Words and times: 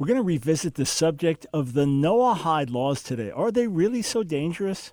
We're 0.00 0.06
going 0.06 0.18
to 0.18 0.22
revisit 0.22 0.74
the 0.76 0.86
subject 0.86 1.44
of 1.52 1.72
the 1.72 1.84
Noahide 1.84 2.70
laws 2.70 3.02
today. 3.02 3.32
Are 3.32 3.50
they 3.50 3.66
really 3.66 4.00
so 4.00 4.22
dangerous? 4.22 4.92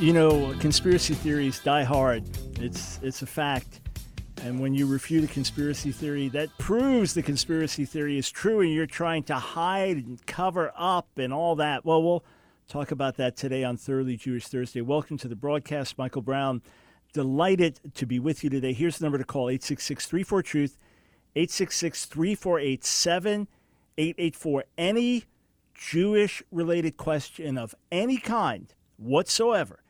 You 0.00 0.14
know, 0.14 0.54
conspiracy 0.60 1.12
theories 1.12 1.58
die 1.58 1.84
hard 1.84 2.24
it's 2.58 2.98
it's 3.02 3.20
a 3.20 3.26
fact. 3.26 3.80
And 4.42 4.58
when 4.58 4.72
you 4.72 4.86
refute 4.86 5.24
a 5.24 5.26
conspiracy 5.26 5.92
theory, 5.92 6.28
that 6.28 6.48
proves 6.56 7.12
the 7.12 7.22
conspiracy 7.22 7.84
theory 7.84 8.16
is 8.16 8.30
true 8.30 8.62
and 8.62 8.72
you're 8.72 8.86
trying 8.86 9.24
to 9.24 9.34
hide 9.34 9.98
and 9.98 10.24
cover 10.26 10.72
up 10.74 11.18
and 11.18 11.34
all 11.34 11.56
that. 11.56 11.84
Well, 11.84 12.02
we'll 12.02 12.24
talk 12.66 12.92
about 12.92 13.18
that 13.18 13.36
today 13.36 13.62
on 13.62 13.76
Thoroughly 13.76 14.16
Jewish 14.16 14.46
Thursday. 14.46 14.80
Welcome 14.80 15.18
to 15.18 15.28
the 15.28 15.36
broadcast. 15.36 15.98
Michael 15.98 16.22
Brown, 16.22 16.62
delighted 17.12 17.78
to 17.96 18.06
be 18.06 18.18
with 18.18 18.42
you 18.42 18.48
today. 18.48 18.72
Here's 18.72 18.96
the 18.96 19.04
number 19.04 19.18
to 19.18 19.24
call 19.24 19.50
866 19.50 20.06
34 20.06 20.42
Truth, 20.42 20.78
866 21.36 22.06
348 22.06 22.84
7884. 22.86 24.64
Any 24.78 25.24
Jewish 25.74 26.42
related 26.50 26.96
question 26.96 27.58
of 27.58 27.74
any 27.92 28.16
kind 28.16 28.72
whatsoever 28.96 29.80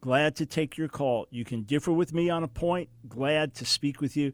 Glad 0.00 0.34
to 0.36 0.46
take 0.46 0.78
your 0.78 0.88
call. 0.88 1.26
You 1.30 1.44
can 1.44 1.62
differ 1.62 1.92
with 1.92 2.14
me 2.14 2.30
on 2.30 2.42
a 2.42 2.48
point. 2.48 2.88
Glad 3.08 3.54
to 3.56 3.66
speak 3.66 4.00
with 4.00 4.16
you. 4.16 4.32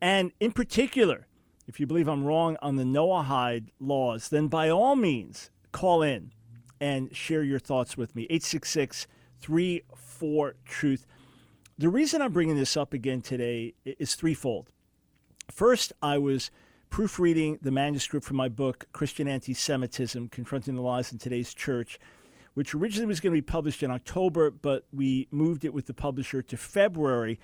And 0.00 0.32
in 0.40 0.50
particular, 0.50 1.26
if 1.68 1.78
you 1.78 1.86
believe 1.86 2.08
I'm 2.08 2.24
wrong 2.24 2.56
on 2.60 2.76
the 2.76 2.84
Noahide 2.84 3.68
laws, 3.78 4.28
then 4.28 4.48
by 4.48 4.68
all 4.68 4.96
means, 4.96 5.50
call 5.72 6.02
in 6.02 6.32
and 6.80 7.14
share 7.14 7.44
your 7.44 7.60
thoughts 7.60 7.96
with 7.96 8.14
me. 8.16 8.24
866 8.24 9.06
34 9.40 10.54
Truth. 10.64 11.06
The 11.78 11.88
reason 11.88 12.20
I'm 12.20 12.32
bringing 12.32 12.56
this 12.56 12.76
up 12.76 12.92
again 12.92 13.20
today 13.20 13.74
is 13.84 14.14
threefold. 14.14 14.70
First, 15.50 15.92
I 16.02 16.18
was 16.18 16.50
proofreading 16.90 17.58
the 17.60 17.70
manuscript 17.70 18.26
for 18.26 18.34
my 18.34 18.48
book, 18.48 18.86
Christian 18.92 19.28
Anti 19.28 19.54
Semitism 19.54 20.28
Confronting 20.28 20.74
the 20.74 20.82
Lies 20.82 21.12
in 21.12 21.18
Today's 21.18 21.54
Church 21.54 21.98
which 22.54 22.74
originally 22.74 23.06
was 23.06 23.20
going 23.20 23.32
to 23.32 23.36
be 23.36 23.42
published 23.42 23.82
in 23.82 23.90
October, 23.90 24.50
but 24.50 24.86
we 24.92 25.28
moved 25.30 25.64
it 25.64 25.74
with 25.74 25.86
the 25.86 25.94
publisher 25.94 26.40
to 26.42 26.56
February 26.56 27.38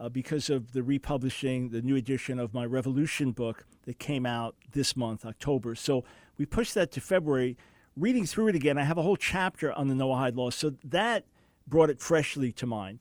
uh, 0.00 0.08
because 0.08 0.50
of 0.50 0.72
the 0.72 0.82
republishing, 0.82 1.68
the 1.68 1.82
new 1.82 1.96
edition 1.96 2.38
of 2.38 2.54
my 2.54 2.64
Revolution 2.64 3.32
book 3.32 3.66
that 3.84 3.98
came 3.98 4.24
out 4.24 4.56
this 4.72 4.96
month, 4.96 5.24
October. 5.24 5.74
So 5.74 6.04
we 6.38 6.46
pushed 6.46 6.74
that 6.74 6.90
to 6.92 7.00
February. 7.00 7.56
Reading 7.96 8.24
through 8.24 8.48
it 8.48 8.54
again, 8.54 8.78
I 8.78 8.84
have 8.84 8.98
a 8.98 9.02
whole 9.02 9.16
chapter 9.16 9.72
on 9.72 9.88
the 9.88 9.94
Noahide 9.94 10.36
law, 10.36 10.50
so 10.50 10.74
that 10.84 11.24
brought 11.66 11.90
it 11.90 12.00
freshly 12.00 12.52
to 12.52 12.66
mind. 12.66 13.00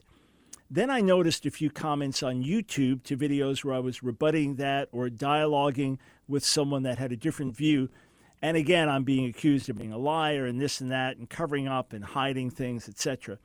Then 0.70 0.90
I 0.90 1.02
noticed 1.02 1.46
a 1.46 1.52
few 1.52 1.70
comments 1.70 2.24
on 2.24 2.44
YouTube 2.44 3.04
to 3.04 3.18
videos 3.18 3.64
where 3.64 3.74
I 3.76 3.80
was 3.80 4.04
rebutting 4.04 4.56
that 4.56 4.88
or 4.92 5.10
dialoguing 5.10 5.98
with 6.28 6.46
someone 6.46 6.84
that 6.84 6.98
had 6.98 7.12
a 7.12 7.18
different 7.18 7.56
view 7.56 7.90
and 8.42 8.58
again, 8.58 8.90
I'm 8.90 9.04
being 9.04 9.26
accused 9.26 9.70
of 9.70 9.78
being 9.78 9.94
a 9.94 9.98
liar 9.98 10.46
and 10.46 10.60
this 10.60 10.82
and 10.82 10.92
that 10.92 11.18
and 11.18 11.30
covering 11.30 11.68
up 11.68 11.94
and 11.94 12.04
hiding 12.04 12.50
things, 12.50 12.90
etc. 12.90 13.38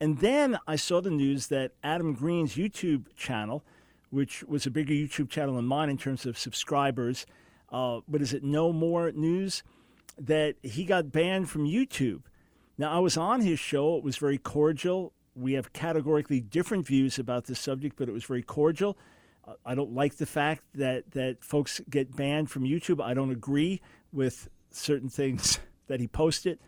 And 0.00 0.18
then 0.18 0.58
I 0.66 0.74
saw 0.74 1.00
the 1.00 1.10
news 1.10 1.46
that 1.46 1.72
Adam 1.84 2.12
Green's 2.14 2.56
YouTube 2.56 3.06
channel, 3.14 3.64
which 4.10 4.42
was 4.42 4.66
a 4.66 4.70
bigger 4.70 4.92
YouTube 4.92 5.30
channel 5.30 5.54
than 5.54 5.66
mine 5.66 5.90
in 5.90 5.96
terms 5.96 6.26
of 6.26 6.36
subscribers, 6.36 7.24
uh, 7.70 8.00
is 8.14 8.32
it, 8.32 8.42
Know 8.42 8.72
More 8.72 9.12
News, 9.12 9.62
that 10.18 10.56
he 10.62 10.84
got 10.84 11.12
banned 11.12 11.48
from 11.48 11.64
YouTube. 11.64 12.22
Now, 12.76 12.90
I 12.92 12.98
was 12.98 13.16
on 13.16 13.42
his 13.42 13.60
show. 13.60 13.96
It 13.96 14.02
was 14.02 14.16
very 14.16 14.38
cordial. 14.38 15.12
We 15.36 15.52
have 15.52 15.72
categorically 15.72 16.40
different 16.40 16.84
views 16.84 17.18
about 17.18 17.44
this 17.44 17.60
subject, 17.60 17.96
but 17.96 18.08
it 18.08 18.12
was 18.12 18.24
very 18.24 18.42
cordial. 18.42 18.98
Uh, 19.46 19.54
I 19.64 19.76
don't 19.76 19.94
like 19.94 20.16
the 20.16 20.26
fact 20.26 20.64
that, 20.74 21.12
that 21.12 21.44
folks 21.44 21.80
get 21.88 22.16
banned 22.16 22.50
from 22.50 22.64
YouTube. 22.64 23.02
I 23.02 23.14
don't 23.14 23.30
agree 23.30 23.80
with 24.12 24.48
certain 24.70 25.08
things 25.08 25.58
that 25.86 26.00
he 26.00 26.08
posted, 26.08 26.58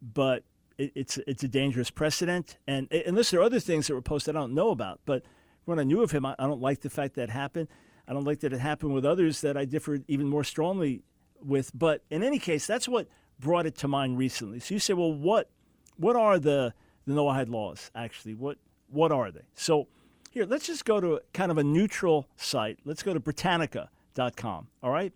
but 0.00 0.44
it, 0.78 0.92
it's 0.94 1.18
it's 1.26 1.42
a 1.42 1.48
dangerous 1.48 1.90
precedent. 1.90 2.58
And 2.66 2.90
unless 2.92 3.30
there 3.30 3.40
are 3.40 3.44
other 3.44 3.60
things 3.60 3.86
that 3.86 3.94
were 3.94 4.02
posted 4.02 4.36
I 4.36 4.40
don't 4.40 4.54
know 4.54 4.70
about, 4.70 5.00
but 5.04 5.22
when 5.64 5.78
I 5.78 5.84
knew 5.84 6.02
of 6.02 6.10
him, 6.10 6.26
I, 6.26 6.34
I 6.38 6.46
don't 6.46 6.60
like 6.60 6.80
the 6.80 6.90
fact 6.90 7.14
that 7.14 7.30
happened. 7.30 7.68
I 8.08 8.12
don't 8.12 8.24
like 8.24 8.40
that 8.40 8.52
it 8.52 8.60
happened 8.60 8.94
with 8.94 9.06
others 9.06 9.40
that 9.42 9.56
I 9.56 9.64
differed 9.64 10.04
even 10.08 10.28
more 10.28 10.44
strongly 10.44 11.02
with. 11.40 11.70
But 11.74 12.02
in 12.10 12.22
any 12.22 12.38
case, 12.38 12.66
that's 12.66 12.88
what 12.88 13.08
brought 13.38 13.66
it 13.66 13.76
to 13.76 13.88
mind 13.88 14.18
recently. 14.18 14.60
So 14.60 14.74
you 14.74 14.80
say, 14.80 14.94
well, 14.94 15.12
what 15.12 15.50
what 15.96 16.16
are 16.16 16.38
the 16.38 16.74
the 17.06 17.14
Noahide 17.14 17.48
laws 17.48 17.90
actually? 17.94 18.34
What 18.34 18.58
what 18.88 19.12
are 19.12 19.30
they? 19.30 19.42
So 19.54 19.88
here, 20.30 20.46
let's 20.46 20.66
just 20.66 20.84
go 20.84 21.00
to 21.00 21.20
kind 21.34 21.50
of 21.50 21.58
a 21.58 21.64
neutral 21.64 22.26
site. 22.36 22.78
Let's 22.84 23.02
go 23.02 23.12
to 23.12 23.20
Britannica.com. 23.20 24.68
All 24.82 24.90
right. 24.90 25.12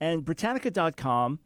And 0.00 0.24
Britannica.com 0.24 1.38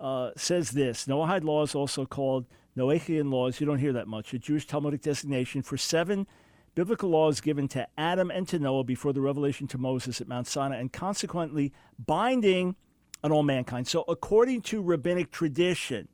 uh, 0.00 0.30
says 0.36 0.70
this 0.70 1.06
Noahide 1.06 1.44
law 1.44 1.62
is 1.62 1.74
also 1.74 2.04
called 2.06 2.46
Noachian 2.76 3.30
laws. 3.30 3.60
You 3.60 3.66
don't 3.66 3.78
hear 3.78 3.92
that 3.92 4.08
much. 4.08 4.34
A 4.34 4.38
Jewish 4.38 4.66
Talmudic 4.66 5.02
designation 5.02 5.62
for 5.62 5.76
seven 5.76 6.26
biblical 6.74 7.10
laws 7.10 7.40
given 7.40 7.68
to 7.68 7.86
Adam 7.96 8.30
and 8.30 8.48
to 8.48 8.58
Noah 8.58 8.84
before 8.84 9.12
the 9.12 9.20
revelation 9.20 9.66
to 9.68 9.78
Moses 9.78 10.20
at 10.20 10.28
Mount 10.28 10.46
Sinai, 10.46 10.78
and 10.78 10.92
consequently 10.92 11.72
binding 12.04 12.76
on 13.22 13.32
all 13.32 13.42
mankind. 13.42 13.86
So, 13.86 14.04
according 14.08 14.62
to 14.62 14.82
rabbinic 14.82 15.30
tradition, 15.30 16.08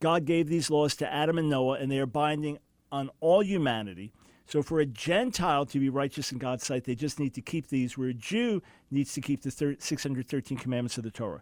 God 0.00 0.24
gave 0.24 0.48
these 0.48 0.70
laws 0.70 0.94
to 0.96 1.12
Adam 1.12 1.38
and 1.38 1.50
Noah, 1.50 1.78
and 1.78 1.90
they 1.90 1.98
are 1.98 2.06
binding 2.06 2.58
on 2.90 3.10
all 3.20 3.42
humanity. 3.42 4.12
So, 4.52 4.62
for 4.62 4.80
a 4.80 4.84
Gentile 4.84 5.64
to 5.64 5.80
be 5.80 5.88
righteous 5.88 6.30
in 6.30 6.36
God's 6.36 6.66
sight, 6.66 6.84
they 6.84 6.94
just 6.94 7.18
need 7.18 7.32
to 7.32 7.40
keep 7.40 7.68
these, 7.68 7.96
where 7.96 8.10
a 8.10 8.12
Jew 8.12 8.60
needs 8.90 9.14
to 9.14 9.22
keep 9.22 9.40
the 9.40 9.50
613 9.50 10.58
commandments 10.58 10.98
of 10.98 11.04
the 11.04 11.10
Torah. 11.10 11.40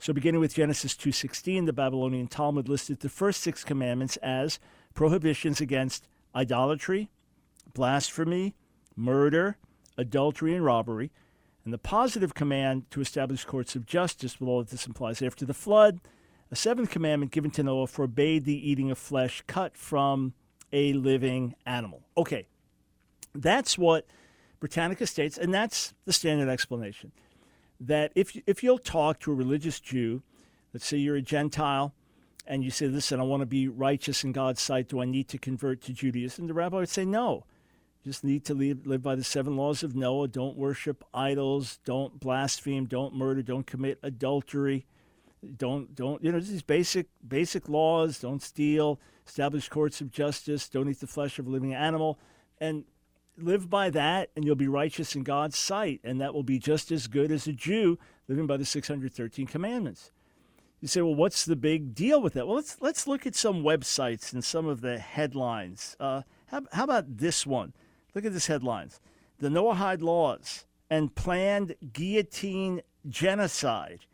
So, 0.00 0.12
beginning 0.12 0.40
with 0.40 0.56
Genesis 0.56 0.96
2:16, 0.96 1.66
the 1.66 1.72
Babylonian 1.72 2.26
Talmud 2.26 2.68
listed 2.68 2.98
the 2.98 3.08
first 3.08 3.42
six 3.42 3.62
commandments 3.62 4.16
as 4.16 4.58
prohibitions 4.92 5.60
against 5.60 6.08
idolatry, 6.34 7.12
blasphemy, 7.74 8.56
murder, 8.96 9.56
adultery, 9.96 10.52
and 10.52 10.64
robbery, 10.64 11.12
and 11.64 11.72
the 11.72 11.78
positive 11.78 12.34
command 12.34 12.90
to 12.90 13.00
establish 13.00 13.44
courts 13.44 13.76
of 13.76 13.86
justice 13.86 14.40
with 14.40 14.48
all 14.48 14.58
that 14.58 14.70
this 14.70 14.88
implies. 14.88 15.22
After 15.22 15.46
the 15.46 15.54
flood, 15.54 16.00
a 16.50 16.56
seventh 16.56 16.90
commandment 16.90 17.30
given 17.30 17.52
to 17.52 17.62
Noah 17.62 17.86
forbade 17.86 18.46
the 18.46 18.68
eating 18.68 18.90
of 18.90 18.98
flesh 18.98 19.44
cut 19.46 19.76
from 19.76 20.34
a 20.72 20.92
living 20.92 21.54
animal. 21.66 22.02
Okay, 22.16 22.46
that's 23.34 23.76
what 23.76 24.06
Britannica 24.60 25.06
states, 25.06 25.38
and 25.38 25.52
that's 25.52 25.94
the 26.04 26.12
standard 26.12 26.48
explanation. 26.48 27.12
That 27.80 28.12
if, 28.14 28.36
if 28.46 28.62
you'll 28.62 28.78
talk 28.78 29.20
to 29.20 29.32
a 29.32 29.34
religious 29.34 29.80
Jew, 29.80 30.22
let's 30.72 30.86
say 30.86 30.98
you're 30.98 31.16
a 31.16 31.22
Gentile, 31.22 31.94
and 32.46 32.64
you 32.64 32.70
say, 32.70 32.86
Listen, 32.86 33.20
I 33.20 33.24
want 33.24 33.40
to 33.40 33.46
be 33.46 33.68
righteous 33.68 34.24
in 34.24 34.32
God's 34.32 34.60
sight. 34.60 34.88
Do 34.88 35.00
I 35.00 35.04
need 35.04 35.28
to 35.28 35.38
convert 35.38 35.80
to 35.82 35.92
Judaism? 35.92 36.46
The 36.46 36.54
rabbi 36.54 36.78
would 36.78 36.88
say, 36.88 37.04
No. 37.04 37.44
You 38.02 38.10
just 38.10 38.24
need 38.24 38.44
to 38.46 38.54
live, 38.54 38.84
live 38.84 39.02
by 39.02 39.14
the 39.14 39.22
seven 39.22 39.56
laws 39.56 39.84
of 39.84 39.94
Noah. 39.94 40.26
Don't 40.26 40.56
worship 40.56 41.04
idols. 41.14 41.78
Don't 41.84 42.18
blaspheme. 42.18 42.86
Don't 42.86 43.14
murder. 43.14 43.42
Don't 43.42 43.66
commit 43.66 44.00
adultery. 44.02 44.86
Don't 45.56 45.94
don't 45.94 46.22
you 46.22 46.30
know 46.30 46.40
these 46.40 46.62
basic 46.62 47.06
basic 47.26 47.68
laws? 47.68 48.18
Don't 48.18 48.42
steal. 48.42 49.00
Establish 49.26 49.68
courts 49.68 50.00
of 50.00 50.10
justice. 50.10 50.68
Don't 50.68 50.88
eat 50.88 51.00
the 51.00 51.06
flesh 51.06 51.38
of 51.38 51.46
a 51.46 51.50
living 51.50 51.74
animal, 51.74 52.18
and 52.60 52.84
live 53.36 53.70
by 53.70 53.90
that, 53.90 54.30
and 54.36 54.44
you'll 54.44 54.54
be 54.54 54.68
righteous 54.68 55.16
in 55.16 55.22
God's 55.22 55.58
sight, 55.58 56.00
and 56.04 56.20
that 56.20 56.34
will 56.34 56.42
be 56.42 56.58
just 56.58 56.90
as 56.90 57.06
good 57.06 57.30
as 57.30 57.46
a 57.46 57.52
Jew 57.52 57.98
living 58.28 58.46
by 58.46 58.56
the 58.56 58.64
613 58.64 59.46
commandments. 59.46 60.10
You 60.80 60.88
say, 60.88 61.00
well, 61.00 61.14
what's 61.14 61.44
the 61.44 61.56
big 61.56 61.94
deal 61.94 62.20
with 62.20 62.34
that? 62.34 62.46
Well, 62.46 62.56
let's 62.56 62.80
let's 62.80 63.06
look 63.06 63.26
at 63.26 63.36
some 63.36 63.62
websites 63.62 64.32
and 64.32 64.44
some 64.44 64.66
of 64.66 64.80
the 64.80 64.98
headlines. 64.98 65.96
Uh, 66.00 66.22
how, 66.46 66.62
how 66.72 66.84
about 66.84 67.18
this 67.18 67.46
one? 67.46 67.72
Look 68.14 68.24
at 68.24 68.32
this 68.32 68.48
headlines: 68.48 69.00
the 69.38 69.48
Noahide 69.48 70.02
laws 70.02 70.66
and 70.90 71.14
planned 71.14 71.76
guillotine 71.92 72.82
genocide 73.08 74.06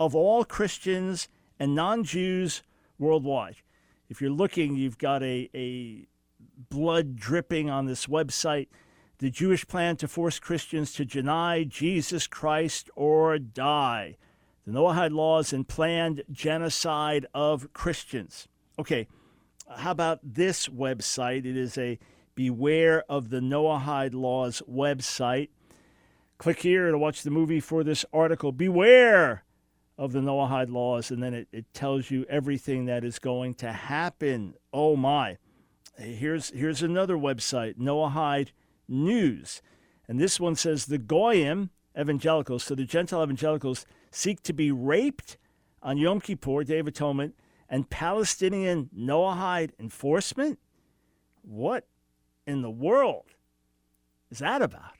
of 0.00 0.14
all 0.14 0.44
Christians 0.44 1.28
and 1.58 1.74
non 1.74 2.04
Jews 2.04 2.62
worldwide. 2.98 3.56
If 4.14 4.20
you're 4.20 4.30
looking, 4.30 4.76
you've 4.76 4.96
got 4.96 5.24
a, 5.24 5.50
a 5.56 6.06
blood 6.70 7.16
dripping 7.16 7.68
on 7.68 7.86
this 7.86 8.06
website. 8.06 8.68
The 9.18 9.28
Jewish 9.28 9.66
plan 9.66 9.96
to 9.96 10.06
force 10.06 10.38
Christians 10.38 10.92
to 10.92 11.04
deny 11.04 11.64
Jesus 11.64 12.28
Christ 12.28 12.88
or 12.94 13.40
die. 13.40 14.16
the 14.64 14.70
Noahide 14.70 15.10
laws 15.10 15.52
and 15.52 15.66
planned 15.66 16.22
genocide 16.30 17.26
of 17.34 17.72
Christians. 17.72 18.46
Okay, 18.78 19.08
how 19.78 19.90
about 19.90 20.20
this 20.22 20.68
website? 20.68 21.44
It 21.44 21.56
is 21.56 21.76
a 21.76 21.98
Beware 22.36 23.02
of 23.08 23.30
the 23.30 23.40
Noahide 23.40 24.14
Laws 24.14 24.62
website. 24.70 25.48
Click 26.38 26.60
here 26.60 26.92
to 26.92 26.98
watch 26.98 27.24
the 27.24 27.32
movie 27.32 27.58
for 27.58 27.82
this 27.82 28.04
article. 28.12 28.52
Beware 28.52 29.42
of 29.96 30.12
the 30.12 30.20
Noahide 30.20 30.72
laws, 30.72 31.10
and 31.10 31.22
then 31.22 31.34
it, 31.34 31.48
it 31.52 31.72
tells 31.72 32.10
you 32.10 32.26
everything 32.28 32.86
that 32.86 33.04
is 33.04 33.18
going 33.18 33.54
to 33.54 33.72
happen. 33.72 34.54
Oh 34.72 34.96
my. 34.96 35.38
Here's 35.96 36.50
here's 36.50 36.82
another 36.82 37.16
website, 37.16 37.78
Noahide 37.78 38.50
News. 38.88 39.62
And 40.08 40.18
this 40.18 40.40
one 40.40 40.56
says 40.56 40.86
the 40.86 40.98
Goyim 40.98 41.70
evangelicals, 41.98 42.64
so 42.64 42.74
the 42.74 42.84
Gentile 42.84 43.22
evangelicals, 43.22 43.86
seek 44.10 44.42
to 44.42 44.52
be 44.52 44.70
raped 44.70 45.36
on 45.82 45.98
Yom 45.98 46.20
Kippur, 46.20 46.64
Day 46.64 46.78
of 46.78 46.86
Atonement, 46.86 47.34
and 47.68 47.88
Palestinian 47.88 48.90
Noahide 48.96 49.70
enforcement? 49.78 50.58
What 51.42 51.86
in 52.46 52.62
the 52.62 52.70
world 52.70 53.34
is 54.30 54.38
that 54.38 54.62
about? 54.62 54.93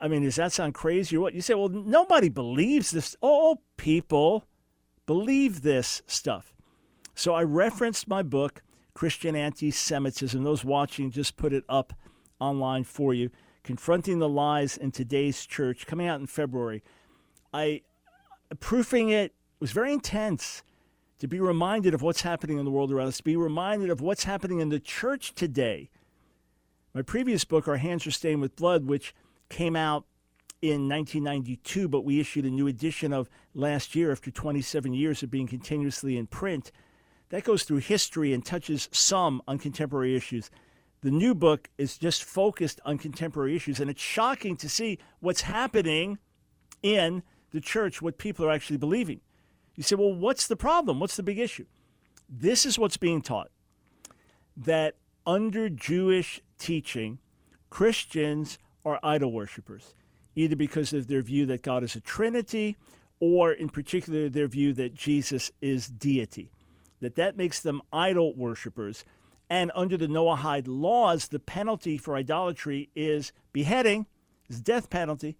I 0.00 0.08
mean, 0.08 0.22
does 0.22 0.36
that 0.36 0.52
sound 0.52 0.74
crazy 0.74 1.16
or 1.16 1.20
what? 1.20 1.34
You 1.34 1.40
say, 1.40 1.54
well, 1.54 1.68
nobody 1.68 2.28
believes 2.28 2.90
this. 2.90 3.16
All 3.20 3.62
people 3.76 4.46
believe 5.06 5.62
this 5.62 6.02
stuff. 6.06 6.54
So 7.14 7.34
I 7.34 7.42
referenced 7.42 8.08
my 8.08 8.22
book, 8.22 8.62
Christian 8.94 9.34
Anti 9.34 9.70
Semitism. 9.70 10.42
Those 10.42 10.64
watching 10.64 11.10
just 11.10 11.36
put 11.36 11.52
it 11.52 11.64
up 11.68 11.92
online 12.38 12.84
for 12.84 13.14
you. 13.14 13.30
Confronting 13.62 14.18
the 14.18 14.28
Lies 14.28 14.76
in 14.76 14.90
Today's 14.90 15.44
Church, 15.44 15.86
coming 15.86 16.06
out 16.06 16.20
in 16.20 16.26
February. 16.26 16.82
I 17.52 17.82
proofing 18.58 19.10
it 19.10 19.34
was 19.60 19.72
very 19.72 19.92
intense 19.92 20.62
to 21.18 21.28
be 21.28 21.38
reminded 21.38 21.92
of 21.92 22.02
what's 22.02 22.22
happening 22.22 22.58
in 22.58 22.64
the 22.64 22.70
world 22.70 22.90
around 22.90 23.08
us, 23.08 23.18
to 23.18 23.24
be 23.24 23.36
reminded 23.36 23.90
of 23.90 24.00
what's 24.00 24.24
happening 24.24 24.60
in 24.60 24.70
the 24.70 24.80
church 24.80 25.34
today. 25.34 25.90
My 26.94 27.02
previous 27.02 27.44
book, 27.44 27.68
Our 27.68 27.76
Hands 27.76 28.04
Are 28.06 28.10
Stained 28.10 28.40
with 28.40 28.56
Blood, 28.56 28.86
which 28.86 29.14
came 29.50 29.76
out 29.76 30.06
in 30.62 30.88
1992, 30.88 31.88
but 31.88 32.04
we 32.04 32.20
issued 32.20 32.44
a 32.44 32.50
new 32.50 32.66
edition 32.66 33.12
of 33.12 33.28
last 33.54 33.94
year 33.94 34.12
after 34.12 34.30
27 34.30 34.94
years 34.94 35.22
of 35.22 35.30
being 35.30 35.46
continuously 35.46 36.16
in 36.16 36.26
print. 36.26 36.70
That 37.30 37.44
goes 37.44 37.64
through 37.64 37.78
history 37.78 38.32
and 38.32 38.44
touches 38.44 38.88
some 38.92 39.42
on 39.46 39.58
contemporary 39.58 40.16
issues. 40.16 40.50
The 41.02 41.10
new 41.10 41.34
book 41.34 41.70
is 41.78 41.96
just 41.96 42.24
focused 42.24 42.80
on 42.84 42.98
contemporary 42.98 43.56
issues, 43.56 43.80
and 43.80 43.90
it's 43.90 44.02
shocking 44.02 44.56
to 44.58 44.68
see 44.68 44.98
what's 45.20 45.42
happening 45.42 46.18
in 46.82 47.22
the 47.52 47.60
church, 47.60 48.02
what 48.02 48.18
people 48.18 48.44
are 48.44 48.50
actually 48.50 48.76
believing. 48.76 49.20
You 49.76 49.82
say, 49.82 49.96
well, 49.96 50.14
what's 50.14 50.46
the 50.46 50.56
problem? 50.56 51.00
What's 51.00 51.16
the 51.16 51.22
big 51.22 51.38
issue? 51.38 51.66
This 52.28 52.66
is 52.66 52.78
what's 52.78 52.96
being 52.96 53.22
taught 53.22 53.50
that 54.56 54.96
under 55.26 55.68
Jewish 55.68 56.42
teaching, 56.58 57.18
Christians 57.70 58.58
are 58.84 58.98
idol 59.02 59.32
worshippers, 59.32 59.94
either 60.34 60.56
because 60.56 60.92
of 60.92 61.06
their 61.06 61.22
view 61.22 61.46
that 61.46 61.62
God 61.62 61.82
is 61.82 61.96
a 61.96 62.00
Trinity, 62.00 62.76
or 63.20 63.52
in 63.52 63.68
particular 63.68 64.28
their 64.28 64.48
view 64.48 64.72
that 64.74 64.94
Jesus 64.94 65.50
is 65.60 65.88
deity. 65.88 66.50
That 67.00 67.16
that 67.16 67.36
makes 67.36 67.60
them 67.60 67.82
idol 67.92 68.34
worshippers. 68.34 69.04
And 69.48 69.72
under 69.74 69.96
the 69.96 70.06
Noahide 70.06 70.68
laws, 70.68 71.28
the 71.28 71.40
penalty 71.40 71.98
for 71.98 72.14
idolatry 72.14 72.90
is 72.94 73.32
beheading, 73.52 74.06
is 74.48 74.60
death 74.60 74.90
penalty, 74.90 75.36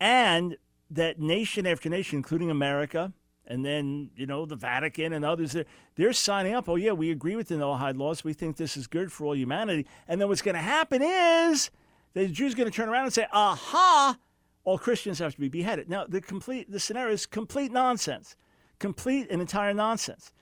and 0.00 0.56
that 0.90 1.18
nation 1.18 1.66
after 1.66 1.88
nation, 1.88 2.18
including 2.18 2.50
America, 2.50 3.12
and 3.46 3.64
then 3.64 4.10
you 4.16 4.26
know 4.26 4.46
the 4.46 4.56
Vatican 4.56 5.12
and 5.12 5.24
others 5.24 5.52
they're, 5.52 5.64
they're 5.96 6.12
signing 6.12 6.54
up. 6.54 6.68
Oh 6.68 6.76
yeah, 6.76 6.92
we 6.92 7.10
agree 7.10 7.36
with 7.36 7.48
the 7.48 7.56
Noahide 7.56 7.98
laws. 7.98 8.22
We 8.22 8.32
think 8.32 8.56
this 8.56 8.76
is 8.76 8.86
good 8.86 9.10
for 9.12 9.26
all 9.26 9.36
humanity. 9.36 9.86
And 10.06 10.20
then 10.20 10.28
what's 10.28 10.42
going 10.42 10.54
to 10.54 10.60
happen 10.60 11.02
is 11.02 11.70
the 12.14 12.28
Jews 12.28 12.54
going 12.54 12.70
to 12.70 12.74
turn 12.74 12.88
around 12.88 13.04
and 13.04 13.12
say, 13.12 13.26
"Aha! 13.32 14.16
All 14.64 14.78
Christians 14.78 15.18
have 15.18 15.34
to 15.34 15.40
be 15.40 15.48
beheaded." 15.48 15.88
Now 15.88 16.06
the 16.06 16.20
complete 16.20 16.70
the 16.70 16.80
scenario 16.80 17.12
is 17.12 17.26
complete 17.26 17.72
nonsense, 17.72 18.36
complete 18.78 19.28
and 19.30 19.40
entire 19.40 19.74
nonsense. 19.74 20.32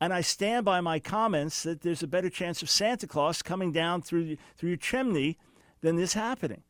And 0.00 0.14
I 0.14 0.22
stand 0.22 0.64
by 0.64 0.80
my 0.80 0.98
comments 0.98 1.62
that 1.64 1.82
there's 1.82 2.02
a 2.02 2.06
better 2.06 2.30
chance 2.30 2.62
of 2.62 2.70
Santa 2.70 3.06
Claus 3.06 3.42
coming 3.42 3.70
down 3.72 4.02
through 4.02 4.36
through 4.56 4.70
your 4.70 4.78
chimney 4.78 5.38
than 5.82 5.96
this 5.96 6.14
happening. 6.14 6.62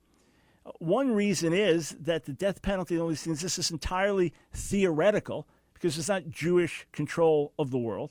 One 0.78 1.14
reason 1.14 1.52
is 1.52 1.96
that 2.00 2.24
the 2.24 2.32
death 2.32 2.62
penalty 2.62 2.94
and 2.94 3.02
all 3.02 3.08
these 3.08 3.22
things, 3.22 3.40
this 3.40 3.58
is 3.58 3.70
entirely 3.70 4.32
theoretical 4.52 5.46
because 5.72 5.96
it's 5.96 6.08
not 6.08 6.28
Jewish 6.28 6.86
control 6.92 7.52
of 7.58 7.70
the 7.70 7.78
world. 7.78 8.10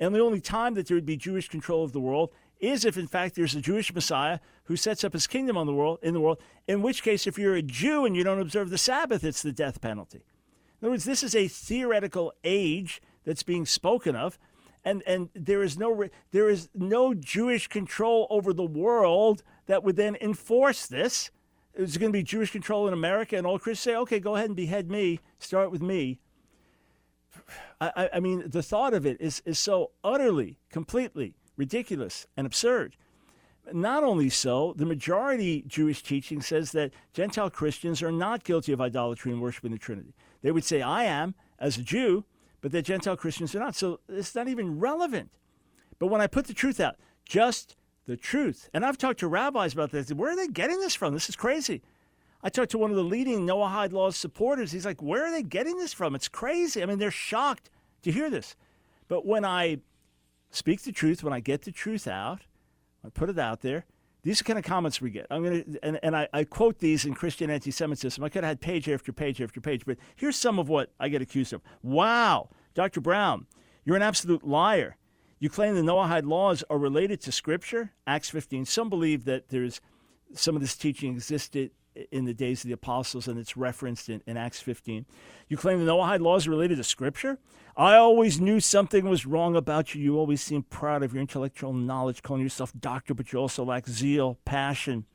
And 0.00 0.14
the 0.14 0.20
only 0.20 0.40
time 0.40 0.74
that 0.74 0.86
there 0.88 0.96
would 0.96 1.06
be 1.06 1.16
Jewish 1.16 1.48
control 1.48 1.84
of 1.84 1.92
the 1.92 2.00
world 2.00 2.30
is 2.68 2.84
if, 2.84 2.96
in 2.96 3.06
fact, 3.06 3.34
there's 3.34 3.54
a 3.54 3.60
Jewish 3.60 3.92
Messiah 3.94 4.38
who 4.64 4.76
sets 4.76 5.04
up 5.04 5.12
his 5.12 5.26
kingdom 5.26 5.56
on 5.56 5.66
the 5.66 5.74
world, 5.74 5.98
in 6.02 6.14
the 6.14 6.20
world. 6.20 6.38
In 6.66 6.82
which 6.82 7.02
case, 7.02 7.26
if 7.26 7.38
you're 7.38 7.54
a 7.54 7.62
Jew 7.62 8.04
and 8.04 8.16
you 8.16 8.24
don't 8.24 8.40
observe 8.40 8.70
the 8.70 8.78
Sabbath, 8.78 9.24
it's 9.24 9.42
the 9.42 9.52
death 9.52 9.80
penalty. 9.80 10.24
In 10.80 10.86
other 10.86 10.90
words, 10.90 11.04
this 11.04 11.22
is 11.22 11.34
a 11.34 11.48
theoretical 11.48 12.32
age 12.42 13.00
that's 13.24 13.42
being 13.42 13.66
spoken 13.66 14.14
of, 14.14 14.38
and 14.84 15.02
and 15.06 15.30
there 15.34 15.62
is 15.62 15.78
no 15.78 16.08
there 16.30 16.50
is 16.50 16.68
no 16.74 17.14
Jewish 17.14 17.68
control 17.68 18.26
over 18.28 18.52
the 18.52 18.66
world 18.66 19.42
that 19.66 19.82
would 19.82 19.96
then 19.96 20.16
enforce 20.20 20.86
this. 20.86 21.30
Is 21.74 21.96
going 21.96 22.12
to 22.12 22.16
be 22.16 22.22
Jewish 22.22 22.52
control 22.52 22.86
in 22.86 22.92
America, 22.92 23.36
and 23.36 23.46
all 23.46 23.58
Christians 23.58 23.94
say, 23.94 23.96
"Okay, 23.96 24.20
go 24.20 24.36
ahead 24.36 24.46
and 24.46 24.56
behead 24.56 24.90
me. 24.90 25.20
Start 25.38 25.72
with 25.72 25.82
me." 25.82 26.20
I, 27.80 28.10
I 28.14 28.20
mean, 28.20 28.44
the 28.46 28.62
thought 28.62 28.94
of 28.94 29.04
it 29.04 29.20
is, 29.20 29.42
is 29.44 29.58
so 29.58 29.90
utterly, 30.04 30.58
completely 30.70 31.34
ridiculous 31.56 32.26
and 32.36 32.46
absurd. 32.46 32.96
Not 33.72 34.04
only 34.04 34.28
so, 34.28 34.74
the 34.76 34.84
majority 34.84 35.64
Jewish 35.66 36.02
teaching 36.02 36.42
says 36.42 36.72
that 36.72 36.92
Gentile 37.12 37.50
Christians 37.50 38.02
are 38.02 38.12
not 38.12 38.44
guilty 38.44 38.72
of 38.72 38.80
idolatry 38.80 39.32
and 39.32 39.40
worshiping 39.40 39.70
the 39.70 39.78
Trinity. 39.78 40.14
They 40.42 40.50
would 40.50 40.64
say, 40.64 40.82
I 40.82 41.04
am 41.04 41.34
as 41.58 41.78
a 41.78 41.82
Jew, 41.82 42.24
but 42.60 42.72
that 42.72 42.82
Gentile 42.82 43.16
Christians 43.16 43.54
are 43.54 43.60
not. 43.60 43.74
So 43.74 44.00
it's 44.08 44.34
not 44.34 44.48
even 44.48 44.78
relevant. 44.78 45.30
But 45.98 46.08
when 46.08 46.20
I 46.20 46.26
put 46.26 46.46
the 46.46 46.54
truth 46.54 46.80
out, 46.80 46.96
just 47.24 47.76
the 48.06 48.16
truth, 48.16 48.68
and 48.74 48.84
I've 48.84 48.98
talked 48.98 49.20
to 49.20 49.28
rabbis 49.28 49.72
about 49.72 49.92
this, 49.92 50.12
where 50.12 50.32
are 50.32 50.36
they 50.36 50.48
getting 50.48 50.78
this 50.80 50.94
from? 50.94 51.14
This 51.14 51.30
is 51.30 51.36
crazy. 51.36 51.80
I 52.42 52.50
talked 52.50 52.72
to 52.72 52.78
one 52.78 52.90
of 52.90 52.96
the 52.96 53.02
leading 53.02 53.46
Noahide 53.46 53.92
Laws 53.92 54.16
supporters. 54.16 54.72
He's 54.72 54.84
like, 54.84 55.00
where 55.00 55.24
are 55.24 55.30
they 55.30 55.42
getting 55.42 55.78
this 55.78 55.94
from? 55.94 56.14
It's 56.14 56.28
crazy. 56.28 56.82
I 56.82 56.86
mean, 56.86 56.98
they're 56.98 57.10
shocked 57.10 57.70
to 58.02 58.12
hear 58.12 58.28
this. 58.28 58.56
But 59.08 59.24
when 59.24 59.46
I 59.46 59.78
speak 60.54 60.82
the 60.82 60.92
truth, 60.92 61.22
when 61.22 61.32
I 61.32 61.40
get 61.40 61.62
the 61.62 61.72
truth 61.72 62.06
out, 62.06 62.42
I 63.04 63.08
put 63.08 63.28
it 63.28 63.38
out 63.38 63.60
there, 63.60 63.84
these 64.22 64.40
are 64.40 64.44
kind 64.44 64.58
of 64.58 64.64
comments 64.64 65.00
we 65.00 65.10
get. 65.10 65.26
I'm 65.30 65.44
gonna 65.44 65.62
and, 65.82 66.00
and 66.02 66.16
I, 66.16 66.28
I 66.32 66.44
quote 66.44 66.78
these 66.78 67.04
in 67.04 67.12
Christian 67.12 67.50
anti-Semitism. 67.50 68.24
I 68.24 68.28
could 68.30 68.42
have 68.42 68.52
had 68.52 68.60
page 68.60 68.88
after 68.88 69.12
page 69.12 69.42
after 69.42 69.60
page, 69.60 69.84
but 69.84 69.98
here's 70.16 70.36
some 70.36 70.58
of 70.58 70.68
what 70.68 70.90
I 70.98 71.08
get 71.08 71.20
accused 71.20 71.52
of. 71.52 71.60
Wow, 71.82 72.48
Dr. 72.72 73.02
Brown, 73.02 73.46
you're 73.84 73.96
an 73.96 74.02
absolute 74.02 74.42
liar. 74.42 74.96
You 75.38 75.50
claim 75.50 75.74
the 75.74 75.82
Noahide 75.82 76.26
laws 76.26 76.64
are 76.70 76.78
related 76.78 77.20
to 77.22 77.32
Scripture, 77.32 77.92
Acts 78.06 78.30
15. 78.30 78.64
Some 78.64 78.88
believe 78.88 79.26
that 79.26 79.48
there's 79.50 79.82
some 80.32 80.56
of 80.56 80.62
this 80.62 80.74
teaching 80.74 81.12
existed 81.12 81.70
in 82.10 82.24
the 82.24 82.34
days 82.34 82.64
of 82.64 82.68
the 82.68 82.74
apostles, 82.74 83.28
and 83.28 83.38
it's 83.38 83.56
referenced 83.56 84.08
in, 84.08 84.22
in 84.26 84.36
Acts 84.36 84.60
15. 84.60 85.06
You 85.48 85.56
claim 85.56 85.84
the 85.84 85.90
Noahide 85.90 86.20
laws 86.20 86.46
are 86.46 86.50
related 86.50 86.76
to 86.78 86.84
Scripture? 86.84 87.38
I 87.76 87.96
always 87.96 88.40
knew 88.40 88.60
something 88.60 89.08
was 89.08 89.26
wrong 89.26 89.56
about 89.56 89.94
you. 89.94 90.02
You 90.02 90.18
always 90.18 90.40
seem 90.40 90.62
proud 90.62 91.02
of 91.02 91.12
your 91.12 91.20
intellectual 91.20 91.72
knowledge, 91.72 92.22
calling 92.22 92.42
yourself 92.42 92.72
doctor, 92.78 93.14
but 93.14 93.32
you 93.32 93.38
also 93.38 93.64
lack 93.64 93.88
zeal, 93.88 94.38
passion. 94.44 95.06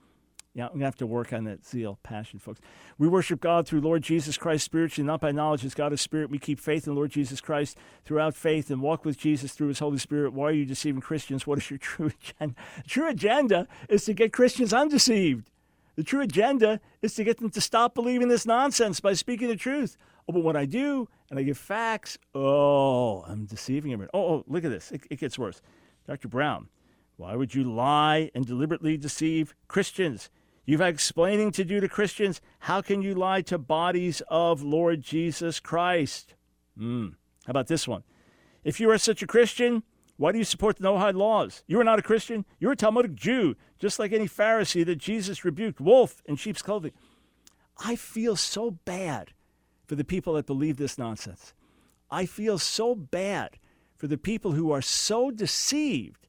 Yeah, 0.56 0.66
I'm 0.66 0.72
going 0.72 0.80
to 0.80 0.86
have 0.86 0.96
to 0.98 1.08
work 1.08 1.32
on 1.32 1.44
that 1.46 1.66
zeal, 1.66 2.00
passion, 2.02 2.40
folks. 2.40 2.60
We 2.98 3.08
worship 3.08 3.40
God 3.40 3.68
through 3.68 3.82
Lord 3.82 4.02
Jesus 4.02 4.36
Christ 4.36 4.66
spiritually, 4.66 5.06
not 5.06 5.22
by 5.22 5.32
knowledge, 5.32 5.64
as 5.64 5.76
God 5.76 5.94
is 5.94 6.02
spirit. 6.02 6.32
We 6.32 6.40
keep 6.40 6.60
faith 6.60 6.88
in 6.88 6.96
Lord 6.96 7.12
Jesus 7.12 7.40
Christ 7.40 7.78
throughout 8.04 8.36
faith 8.36 8.72
and 8.72 8.82
walk 8.82 9.06
with 9.06 9.18
Jesus 9.18 9.54
through 9.54 9.68
his 9.68 9.80
Holy 9.80 10.00
Spirit. 10.00 10.34
Why 10.34 10.46
are 10.46 10.52
you 10.52 10.66
deceiving 10.66 11.02
Christians? 11.02 11.46
What 11.46 11.60
is 11.60 11.70
your 11.70 11.78
true 11.80 12.08
agenda? 12.08 12.56
True 12.88 13.10
agenda 13.10 13.68
is 13.88 14.06
to 14.06 14.14
get 14.14 14.34
Christians 14.34 14.74
undeceived. 14.74 15.50
The 16.00 16.06
true 16.06 16.22
agenda 16.22 16.80
is 17.02 17.14
to 17.16 17.26
get 17.26 17.40
them 17.40 17.50
to 17.50 17.60
stop 17.60 17.94
believing 17.94 18.30
this 18.30 18.46
nonsense 18.46 19.02
by 19.02 19.12
speaking 19.12 19.50
the 19.50 19.58
truth. 19.58 19.98
Oh, 20.30 20.32
but 20.32 20.46
when 20.46 20.56
I 20.56 20.64
do 20.64 21.10
and 21.30 21.38
I 21.38 21.44
give 21.44 21.58
facts, 21.58 22.18
oh, 22.34 23.24
I'm 23.24 23.44
deceiving 23.44 23.92
everyone. 23.92 24.10
Oh, 24.14 24.36
oh 24.36 24.44
look 24.48 24.64
at 24.64 24.72
this. 24.72 24.94
It, 24.94 25.02
it 25.10 25.20
gets 25.20 25.38
worse. 25.38 25.62
Dr. 26.08 26.30
Brown, 26.30 26.70
why 27.18 27.36
would 27.36 27.54
you 27.54 27.66
lie 27.66 28.32
and 28.34 28.46
deliberately 28.46 28.96
deceive 28.96 29.54
Christians? 29.68 30.30
You've 30.66 30.80
had 30.80 30.94
explaining 30.94 31.52
to 31.52 31.66
do 31.66 31.82
to 31.82 31.90
Christians. 31.90 32.40
How 32.60 32.82
can 32.82 33.02
you 33.02 33.14
lie 33.14 33.42
to 33.42 33.58
bodies 33.58 34.22
of 34.30 34.62
Lord 34.62 35.02
Jesus 35.02 35.60
Christ? 35.60 36.34
Hmm. 36.78 37.08
How 37.46 37.52
about 37.52 37.68
this 37.68 37.90
one? 37.90 38.04
If 38.64 38.80
you 38.80 38.90
are 38.90 38.98
such 38.98 39.22
a 39.22 39.28
Christian, 39.28 39.84
why 40.20 40.34
do 40.34 40.38
you 40.38 40.44
support 40.44 40.76
the 40.76 40.84
Noahide 40.84 41.16
laws? 41.16 41.64
You 41.66 41.80
are 41.80 41.84
not 41.86 41.98
a 41.98 42.02
Christian. 42.02 42.44
You're 42.60 42.74
a 42.74 42.76
Talmudic 42.76 43.16
Jew, 43.16 43.56
just 43.78 44.00
like 44.00 44.12
any 44.12 44.28
Pharisee 44.28 44.86
that 44.86 44.98
Jesus 44.98 45.46
rebuked, 45.46 45.80
wolf 45.80 46.22
in 46.26 46.36
sheep's 46.36 46.62
clothing. 46.62 46.92
I 47.78 47.96
feel 47.96 48.36
so 48.36 48.72
bad 48.72 49.32
for 49.88 49.96
the 49.96 50.04
people 50.04 50.34
that 50.34 50.46
believe 50.46 50.76
this 50.76 50.98
nonsense. 50.98 51.54
I 52.12 52.26
feel 52.26 52.58
so 52.58 52.96
bad 52.96 53.60
for 53.96 54.08
the 54.08 54.18
people 54.18 54.52
who 54.52 54.74
are 54.74 54.82
so 54.82 55.32
deceived 55.32 56.28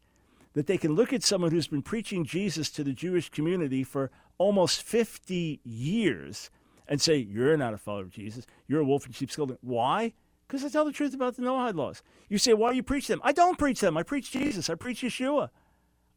that 0.53 0.69
they 0.69 0.79
can 0.79 0.93
look 0.93 1.13
at 1.13 1.25
someone 1.25 1.51
who's 1.51 1.67
been 1.67 1.83
preaching 1.83 2.25
Jesus 2.25 2.71
to 2.71 2.85
the 2.85 2.93
Jewish 2.93 3.29
community 3.29 3.83
for 3.83 4.13
almost 4.39 4.85
50 4.85 5.59
years 5.65 6.49
and 6.87 7.01
say, 7.01 7.17
You're 7.17 7.57
not 7.57 7.75
a 7.75 7.79
follower 7.79 8.03
of 8.03 8.11
Jesus. 8.11 8.47
You're 8.69 8.83
a 8.83 8.85
wolf 8.85 9.05
in 9.05 9.11
sheep's 9.11 9.35
clothing. 9.35 9.59
Why? 9.63 10.13
Because 10.51 10.65
I 10.65 10.69
tell 10.69 10.85
the 10.85 10.91
truth 10.91 11.15
about 11.15 11.37
the 11.37 11.43
Noahide 11.43 11.77
laws. 11.77 12.03
You 12.29 12.37
say, 12.37 12.55
Why 12.55 12.71
do 12.71 12.77
you 12.77 12.83
preach 12.83 13.07
them? 13.07 13.21
I 13.23 13.31
don't 13.31 13.57
preach 13.57 13.79
them. 13.79 13.97
I 13.97 14.03
preach 14.03 14.33
Jesus. 14.33 14.69
I 14.69 14.75
preach 14.75 15.03
Yeshua. 15.03 15.51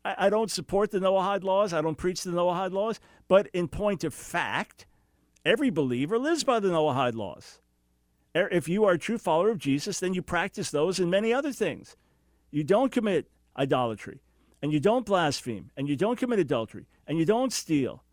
I, 0.04 0.16
I 0.26 0.30
don't 0.32 0.50
support 0.50 0.90
the 0.90 0.98
Noahide 0.98 1.44
laws. 1.44 1.72
I 1.72 1.82
don't 1.82 2.00
preach 2.00 2.24
the 2.24 2.32
Noahide 2.32 2.72
laws. 2.72 3.00
But 3.28 3.48
in 3.54 3.68
point 3.68 4.04
of 4.04 4.12
fact, 4.12 4.88
every 5.46 5.70
believer 5.70 6.18
lives 6.18 6.44
by 6.44 6.60
the 6.60 6.70
Noahide 6.70 7.14
laws. 7.14 7.60
Er, 8.36 8.50
if 8.52 8.68
you 8.68 8.84
are 8.86 8.94
a 8.94 8.98
true 8.98 9.20
follower 9.20 9.52
of 9.52 9.60
Jesus, 9.60 10.00
then 10.00 10.16
you 10.16 10.24
practice 10.24 10.72
those 10.72 11.00
and 11.00 11.12
many 11.12 11.32
other 11.32 11.52
things. 11.52 11.96
You 12.50 12.64
don't 12.64 12.92
commit 12.92 13.30
idolatry, 13.56 14.22
and 14.64 14.74
you 14.74 14.80
don't 14.80 15.06
blaspheme, 15.06 15.70
and 15.78 15.88
you 15.88 15.96
don't 15.96 16.18
commit 16.18 16.40
adultery, 16.40 16.88
and 17.06 17.20
you 17.20 17.26
don't 17.26 17.54
steal, 17.54 18.04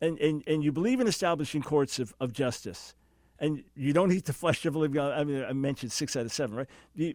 and, 0.00 0.18
and, 0.18 0.42
and 0.48 0.64
you 0.64 0.72
believe 0.72 0.98
in 0.98 1.06
establishing 1.06 1.62
courts 1.62 2.00
of, 2.00 2.12
of 2.18 2.32
justice, 2.32 2.96
and 3.38 3.62
you 3.74 3.92
don't 3.92 4.12
eat 4.12 4.24
the 4.24 4.32
flesh 4.32 4.64
of 4.66 4.74
a 4.74 4.78
living 4.78 4.94
God. 4.94 5.18
I 5.18 5.24
mean, 5.24 5.44
I 5.44 5.52
mentioned 5.52 5.92
six 5.92 6.16
out 6.16 6.24
of 6.24 6.32
seven, 6.32 6.56
right? 6.56 6.68
You, 6.94 7.14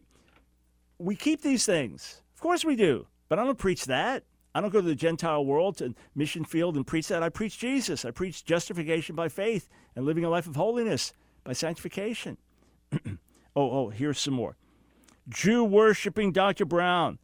we 0.97 1.15
keep 1.15 1.41
these 1.41 1.65
things. 1.65 2.21
Of 2.35 2.41
course 2.41 2.65
we 2.65 2.75
do. 2.75 3.07
But 3.29 3.39
I 3.39 3.43
don't 3.43 3.57
preach 3.57 3.85
that. 3.85 4.23
I 4.53 4.61
don't 4.61 4.71
go 4.71 4.81
to 4.81 4.88
the 4.88 4.95
Gentile 4.95 5.45
world 5.45 5.77
to 5.77 5.93
mission 6.15 6.43
field 6.43 6.75
and 6.75 6.85
preach 6.85 7.07
that. 7.09 7.21
I 7.21 7.29
preach 7.29 7.59
Jesus. 7.59 8.03
I 8.03 8.11
preach 8.11 8.43
justification 8.43 9.15
by 9.15 9.29
faith 9.29 9.69
and 9.95 10.05
living 10.05 10.25
a 10.25 10.29
life 10.29 10.47
of 10.47 10.55
holiness 10.55 11.13
by 11.43 11.53
sanctification. 11.53 12.38
oh, 12.93 13.17
oh, 13.55 13.89
here's 13.89 14.19
some 14.19 14.33
more. 14.33 14.57
Jew 15.29 15.63
worshiping 15.63 16.31
Dr. 16.31 16.65
Brown. 16.65 17.19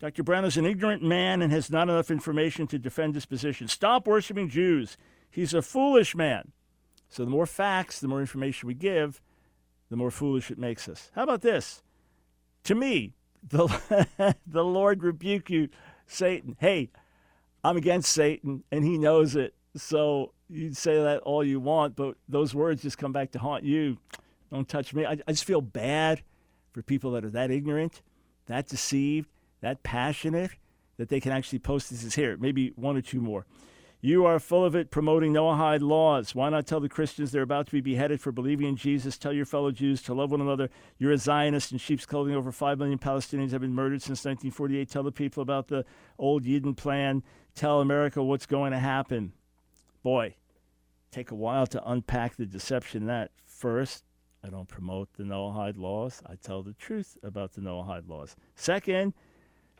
Dr. 0.00 0.22
Brown 0.22 0.44
is 0.44 0.56
an 0.56 0.64
ignorant 0.64 1.02
man 1.02 1.42
and 1.42 1.52
has 1.52 1.70
not 1.70 1.88
enough 1.88 2.10
information 2.10 2.66
to 2.68 2.78
defend 2.78 3.14
his 3.14 3.26
position. 3.26 3.68
Stop 3.68 4.06
worshiping 4.06 4.48
Jews. 4.48 4.96
He's 5.30 5.54
a 5.54 5.62
foolish 5.62 6.16
man. 6.16 6.52
So 7.12 7.26
the 7.26 7.30
more 7.30 7.44
facts, 7.44 8.00
the 8.00 8.08
more 8.08 8.20
information 8.20 8.66
we 8.66 8.72
give, 8.72 9.20
the 9.90 9.96
more 9.96 10.10
foolish 10.10 10.50
it 10.50 10.58
makes 10.58 10.88
us. 10.88 11.10
How 11.14 11.24
about 11.24 11.42
this? 11.42 11.82
To 12.64 12.74
me, 12.74 13.12
the, 13.46 13.66
the 14.46 14.64
Lord 14.64 15.02
rebuke 15.02 15.50
you, 15.50 15.68
Satan. 16.06 16.56
Hey, 16.58 16.90
I'm 17.62 17.76
against 17.76 18.10
Satan, 18.10 18.64
and 18.72 18.82
he 18.82 18.96
knows 18.96 19.36
it. 19.36 19.52
So 19.76 20.32
you'd 20.48 20.74
say 20.74 20.94
that 21.02 21.20
all 21.20 21.44
you 21.44 21.60
want, 21.60 21.96
but 21.96 22.16
those 22.30 22.54
words 22.54 22.80
just 22.80 22.96
come 22.96 23.12
back 23.12 23.30
to 23.32 23.38
haunt 23.38 23.64
you. 23.64 23.98
Don't 24.50 24.66
touch 24.66 24.94
me. 24.94 25.04
I, 25.04 25.18
I 25.28 25.32
just 25.32 25.44
feel 25.44 25.60
bad 25.60 26.22
for 26.70 26.80
people 26.80 27.10
that 27.10 27.26
are 27.26 27.30
that 27.30 27.50
ignorant, 27.50 28.00
that 28.46 28.68
deceived, 28.68 29.28
that 29.60 29.82
passionate, 29.82 30.52
that 30.96 31.10
they 31.10 31.20
can 31.20 31.32
actually 31.32 31.58
post 31.58 31.90
this 31.90 32.06
as 32.06 32.14
here. 32.14 32.38
Maybe 32.38 32.72
one 32.76 32.96
or 32.96 33.02
two 33.02 33.20
more. 33.20 33.44
You 34.04 34.26
are 34.26 34.40
full 34.40 34.64
of 34.64 34.74
it 34.74 34.90
promoting 34.90 35.32
Noahide 35.32 35.80
laws. 35.80 36.34
Why 36.34 36.48
not 36.48 36.66
tell 36.66 36.80
the 36.80 36.88
Christians 36.88 37.30
they're 37.30 37.42
about 37.42 37.66
to 37.66 37.72
be 37.72 37.80
beheaded 37.80 38.20
for 38.20 38.32
believing 38.32 38.66
in 38.66 38.74
Jesus? 38.74 39.16
Tell 39.16 39.32
your 39.32 39.44
fellow 39.44 39.70
Jews 39.70 40.02
to 40.02 40.12
love 40.12 40.32
one 40.32 40.40
another. 40.40 40.70
You're 40.98 41.12
a 41.12 41.18
Zionist 41.18 41.70
in 41.70 41.78
sheep's 41.78 42.04
clothing. 42.04 42.34
Over 42.34 42.50
5 42.50 42.78
million 42.80 42.98
Palestinians 42.98 43.52
have 43.52 43.60
been 43.60 43.72
murdered 43.72 44.02
since 44.02 44.24
1948. 44.24 44.90
Tell 44.90 45.04
the 45.04 45.12
people 45.12 45.40
about 45.40 45.68
the 45.68 45.84
Oded 46.18 46.46
Yinon 46.46 46.76
plan. 46.76 47.22
Tell 47.54 47.80
America 47.80 48.20
what's 48.24 48.44
going 48.44 48.72
to 48.72 48.80
happen. 48.80 49.34
Boy, 50.02 50.34
take 51.12 51.30
a 51.30 51.36
while 51.36 51.68
to 51.68 51.88
unpack 51.88 52.34
the 52.34 52.44
deception 52.44 53.06
that 53.06 53.30
first, 53.44 54.02
I 54.42 54.48
don't 54.48 54.66
promote 54.66 55.12
the 55.12 55.22
Noahide 55.22 55.78
laws. 55.78 56.20
I 56.26 56.34
tell 56.34 56.64
the 56.64 56.72
truth 56.72 57.16
about 57.22 57.52
the 57.52 57.60
Noahide 57.60 58.08
laws. 58.08 58.34
Second, 58.56 59.14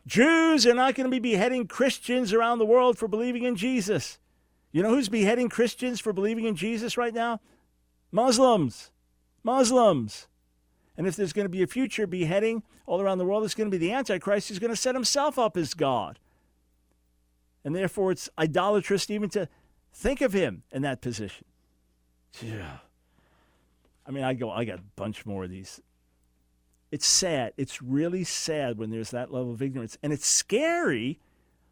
Jews 0.06 0.66
are 0.66 0.74
not 0.74 0.94
going 0.94 1.04
to 1.04 1.10
be 1.10 1.18
beheading 1.18 1.66
Christians 1.66 2.32
around 2.32 2.58
the 2.58 2.66
world 2.66 2.98
for 2.98 3.06
believing 3.06 3.44
in 3.44 3.56
Jesus. 3.56 4.18
You 4.72 4.82
know 4.82 4.90
who's 4.90 5.08
beheading 5.08 5.48
Christians 5.48 6.00
for 6.00 6.12
believing 6.12 6.44
in 6.44 6.56
Jesus 6.56 6.96
right 6.96 7.14
now? 7.14 7.40
Muslims. 8.10 8.90
Muslims. 9.42 10.26
And 10.96 11.06
if 11.06 11.16
there's 11.16 11.32
going 11.32 11.44
to 11.44 11.50
be 11.50 11.62
a 11.62 11.66
future 11.66 12.06
beheading 12.06 12.62
all 12.86 13.00
around 13.00 13.18
the 13.18 13.24
world, 13.24 13.44
it's 13.44 13.54
going 13.54 13.70
to 13.70 13.76
be 13.76 13.78
the 13.78 13.92
Antichrist 13.92 14.48
who's 14.48 14.58
going 14.58 14.70
to 14.70 14.76
set 14.76 14.94
himself 14.94 15.38
up 15.38 15.56
as 15.56 15.74
God. 15.74 16.18
And 17.64 17.76
therefore, 17.76 18.10
it's 18.10 18.28
idolatrous 18.38 19.08
even 19.08 19.28
to 19.30 19.48
think 19.92 20.20
of 20.20 20.32
him 20.32 20.64
in 20.72 20.82
that 20.82 21.00
position. 21.00 21.44
Yeah. 22.40 22.78
I 24.06 24.10
mean, 24.10 24.24
I 24.24 24.34
go, 24.34 24.50
I 24.50 24.64
got 24.64 24.78
a 24.78 24.84
bunch 24.96 25.24
more 25.24 25.44
of 25.44 25.50
these 25.50 25.80
it's 26.92 27.06
sad. 27.06 27.54
It's 27.56 27.80
really 27.82 28.22
sad 28.22 28.78
when 28.78 28.90
there's 28.90 29.10
that 29.10 29.32
level 29.32 29.50
of 29.50 29.62
ignorance. 29.62 29.96
And 30.02 30.12
it's 30.12 30.26
scary 30.26 31.18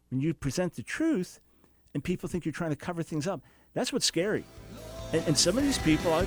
when 0.09 0.19
you 0.19 0.33
present 0.33 0.75
the 0.75 0.81
truth 0.81 1.39
and 1.93 2.03
people 2.03 2.27
think 2.27 2.43
you're 2.43 2.51
trying 2.51 2.71
to 2.71 2.75
cover 2.75 3.03
things 3.03 3.27
up. 3.27 3.41
That's 3.75 3.93
what's 3.93 4.05
scary. 4.05 4.43
And, 5.13 5.23
and 5.27 5.37
some 5.37 5.57
of 5.57 5.63
these 5.63 5.77
people 5.77 6.11
are 6.11 6.25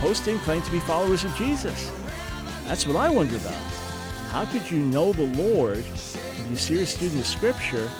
posting 0.00 0.38
claim 0.38 0.62
to 0.62 0.70
be 0.70 0.78
followers 0.78 1.24
of 1.24 1.34
Jesus. 1.34 1.90
That's 2.66 2.86
what 2.86 2.96
I 2.96 3.10
wonder 3.10 3.36
about. 3.36 3.60
How 4.30 4.44
could 4.44 4.70
you 4.70 4.78
know 4.78 5.12
the 5.12 5.26
Lord, 5.42 5.84
be 6.48 6.54
a 6.54 6.56
serious 6.56 6.94
student 6.94 7.20
of 7.20 7.26
Scripture, 7.26 7.90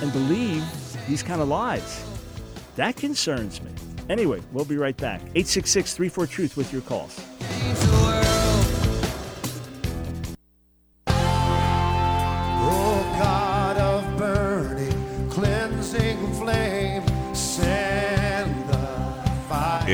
and 0.00 0.12
believe 0.12 0.64
these 1.06 1.22
kind 1.22 1.40
of 1.40 1.48
lies? 1.48 2.04
That 2.74 2.96
concerns 2.96 3.62
me. 3.62 3.70
Anyway, 4.08 4.40
we'll 4.52 4.64
be 4.64 4.76
right 4.76 4.96
back. 4.96 5.20
866 5.20 5.94
34 5.94 6.26
Truth 6.26 6.56
with 6.56 6.72
your 6.72 6.82
calls. 6.82 7.20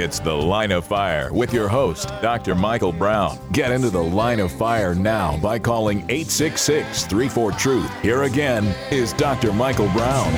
It's 0.09 0.21
The 0.21 0.33
Line 0.33 0.73
of 0.73 0.87
Fire 0.87 1.31
with 1.35 1.53
your 1.53 1.69
host, 1.69 2.09
Dr. 2.23 2.55
Michael 2.55 2.93
Brown. 2.93 3.39
Get 3.53 3.71
into 3.71 3.91
the 3.91 4.03
line 4.03 4.41
of 4.41 4.51
fire 4.51 4.95
now 4.95 5.37
by 5.37 5.59
calling 5.59 5.99
866 6.09 7.05
34 7.05 7.53
Truth. 7.53 8.01
Here 8.01 8.23
again 8.23 8.65
is 8.91 9.13
Dr. 9.13 9.53
Michael 9.53 9.91
Brown. 9.91 10.33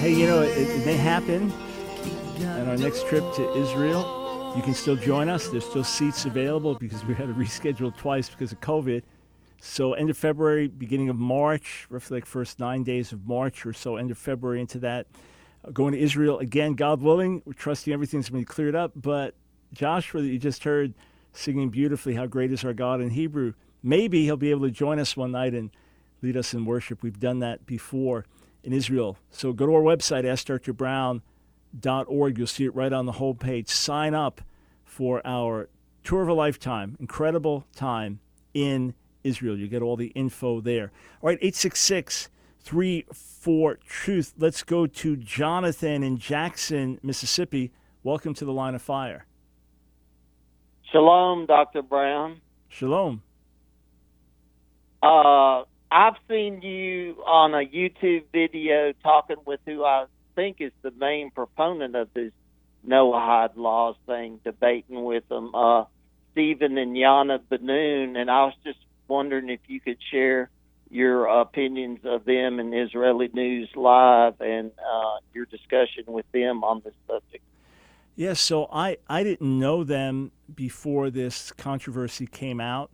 Hey, 0.00 0.14
you 0.14 0.26
know, 0.26 0.42
it, 0.42 0.58
it 0.58 0.84
may 0.84 0.96
happen 0.96 1.52
on 2.40 2.68
our 2.70 2.76
next 2.76 3.06
trip 3.06 3.22
to 3.34 3.56
Israel 3.56 4.17
you 4.56 4.62
can 4.62 4.74
still 4.74 4.96
join 4.96 5.28
us. 5.28 5.48
There's 5.48 5.64
still 5.64 5.84
seats 5.84 6.24
available 6.24 6.74
because 6.74 7.04
we 7.04 7.14
had 7.14 7.28
to 7.28 7.34
reschedule 7.34 7.94
twice 7.96 8.28
because 8.28 8.50
of 8.52 8.60
COVID. 8.60 9.02
So 9.60 9.92
end 9.92 10.10
of 10.10 10.16
February, 10.16 10.68
beginning 10.68 11.08
of 11.08 11.16
March, 11.16 11.86
roughly 11.90 12.18
like 12.18 12.26
first 12.26 12.58
nine 12.58 12.82
days 12.82 13.12
of 13.12 13.26
March 13.26 13.66
or 13.66 13.72
so, 13.72 13.96
end 13.96 14.10
of 14.10 14.18
February 14.18 14.60
into 14.60 14.78
that. 14.80 15.06
Uh, 15.64 15.70
going 15.70 15.92
to 15.92 15.98
Israel 16.00 16.38
again, 16.38 16.74
God 16.74 17.02
willing. 17.02 17.42
We're 17.44 17.52
trusting 17.52 17.92
everything's 17.92 18.30
going 18.30 18.42
to 18.42 18.48
be 18.48 18.52
cleared 18.52 18.74
up. 18.74 18.92
But 18.96 19.34
Joshua, 19.72 20.22
that 20.22 20.28
you 20.28 20.38
just 20.38 20.64
heard 20.64 20.94
singing 21.32 21.68
beautifully, 21.68 22.14
"How 22.14 22.26
Great 22.26 22.52
Is 22.52 22.64
Our 22.64 22.72
God" 22.72 23.00
in 23.00 23.10
Hebrew, 23.10 23.54
maybe 23.82 24.24
he'll 24.24 24.36
be 24.36 24.50
able 24.50 24.66
to 24.66 24.70
join 24.70 24.98
us 24.98 25.16
one 25.16 25.32
night 25.32 25.54
and 25.54 25.70
lead 26.22 26.36
us 26.36 26.54
in 26.54 26.64
worship. 26.64 27.02
We've 27.02 27.20
done 27.20 27.40
that 27.40 27.66
before 27.66 28.24
in 28.62 28.72
Israel. 28.72 29.18
So 29.30 29.52
go 29.52 29.66
to 29.66 29.74
our 29.74 29.82
website, 29.82 30.24
AskDrBrown.com 30.24 31.22
org. 31.86 32.38
You'll 32.38 32.46
see 32.46 32.64
it 32.64 32.74
right 32.74 32.92
on 32.92 33.06
the 33.06 33.12
whole 33.12 33.34
page. 33.34 33.68
Sign 33.68 34.14
up 34.14 34.40
for 34.84 35.20
our 35.26 35.68
tour 36.04 36.22
of 36.22 36.28
a 36.28 36.34
lifetime, 36.34 36.96
incredible 36.98 37.66
time 37.74 38.20
in 38.54 38.94
Israel. 39.24 39.56
You 39.56 39.68
get 39.68 39.82
all 39.82 39.96
the 39.96 40.08
info 40.08 40.60
there. 40.60 40.92
All 41.22 41.28
right, 41.28 41.38
866 41.40 42.28
34 42.60 43.78
Truth. 43.86 44.34
Let's 44.38 44.62
go 44.62 44.86
to 44.86 45.16
Jonathan 45.16 46.02
in 46.02 46.18
Jackson, 46.18 46.98
Mississippi. 47.02 47.72
Welcome 48.02 48.34
to 48.34 48.44
the 48.44 48.52
line 48.52 48.74
of 48.74 48.82
fire. 48.82 49.26
Shalom, 50.92 51.46
Dr. 51.46 51.82
Brown. 51.82 52.40
Shalom. 52.68 53.22
Uh, 55.02 55.62
I've 55.90 56.14
seen 56.28 56.60
you 56.62 57.22
on 57.26 57.54
a 57.54 57.66
YouTube 57.66 58.24
video 58.32 58.92
talking 59.02 59.36
with 59.46 59.60
who 59.64 59.84
I 59.84 60.06
think 60.38 60.60
is 60.60 60.70
the 60.82 60.92
main 60.92 61.32
proponent 61.32 61.96
of 61.96 62.08
this 62.14 62.30
Noahide 62.86 63.56
laws 63.56 63.96
thing, 64.06 64.38
debating 64.44 65.02
with 65.02 65.28
them, 65.28 65.52
uh, 65.52 65.84
Stephen 66.30 66.78
and 66.78 66.96
Jana 66.96 67.40
Ben 67.40 67.66
Nun, 67.66 68.14
and 68.14 68.30
I 68.30 68.44
was 68.44 68.54
just 68.62 68.78
wondering 69.08 69.48
if 69.48 69.58
you 69.66 69.80
could 69.80 69.98
share 70.12 70.48
your 70.90 71.26
opinions 71.26 71.98
of 72.04 72.24
them 72.24 72.60
in 72.60 72.72
Israeli 72.72 73.28
News 73.32 73.68
Live 73.74 74.40
and 74.40 74.70
uh, 74.78 75.16
your 75.34 75.46
discussion 75.46 76.04
with 76.06 76.30
them 76.30 76.62
on 76.62 76.82
this 76.84 76.94
subject. 77.08 77.42
Yes, 78.14 78.40
so 78.40 78.68
I, 78.72 78.98
I 79.08 79.24
didn't 79.24 79.58
know 79.58 79.82
them 79.82 80.30
before 80.54 81.10
this 81.10 81.50
controversy 81.50 82.28
came 82.28 82.60
out. 82.60 82.92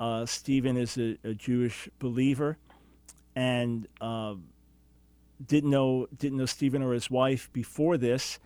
Uh, 0.00 0.24
Stephen 0.24 0.78
is 0.78 0.96
a, 0.96 1.18
a, 1.22 1.34
Jewish 1.34 1.90
believer, 1.98 2.56
and 3.36 3.86
uh, 4.00 4.36
didn't 5.44 5.70
know 5.70 6.08
didn't 6.16 6.38
know 6.38 6.46
Stephen 6.46 6.82
or 6.82 6.92
his 6.92 7.10
wife 7.10 7.50
before 7.52 7.96
this. 7.96 8.38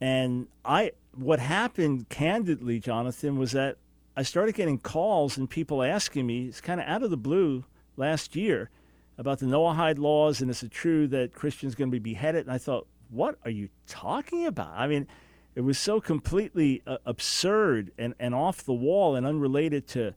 And 0.00 0.48
I, 0.64 0.92
what 1.14 1.38
happened 1.38 2.08
candidly, 2.08 2.80
Jonathan, 2.80 3.38
was 3.38 3.52
that 3.52 3.76
I 4.16 4.24
started 4.24 4.54
getting 4.54 4.78
calls 4.78 5.38
and 5.38 5.48
people 5.48 5.82
asking 5.82 6.26
me, 6.26 6.46
it's 6.46 6.60
kind 6.60 6.80
of 6.80 6.86
out 6.86 7.02
of 7.02 7.10
the 7.10 7.16
blue 7.16 7.64
last 7.96 8.34
year, 8.34 8.70
about 9.16 9.38
the 9.38 9.46
Noahide 9.46 9.98
laws 9.98 10.40
and 10.40 10.50
is 10.50 10.62
it 10.62 10.70
true 10.70 11.06
that 11.08 11.34
Christians 11.34 11.74
going 11.74 11.88
to 11.88 11.92
be 11.92 12.12
beheaded? 12.12 12.46
And 12.46 12.52
I 12.52 12.58
thought, 12.58 12.86
what 13.10 13.38
are 13.44 13.50
you 13.50 13.68
talking 13.86 14.46
about? 14.46 14.72
I 14.74 14.86
mean, 14.86 15.06
it 15.54 15.60
was 15.60 15.78
so 15.78 16.00
completely 16.00 16.82
uh, 16.86 16.96
absurd 17.04 17.92
and, 17.98 18.14
and 18.18 18.34
off 18.34 18.64
the 18.64 18.72
wall 18.72 19.14
and 19.14 19.26
unrelated 19.26 19.86
to 19.88 20.14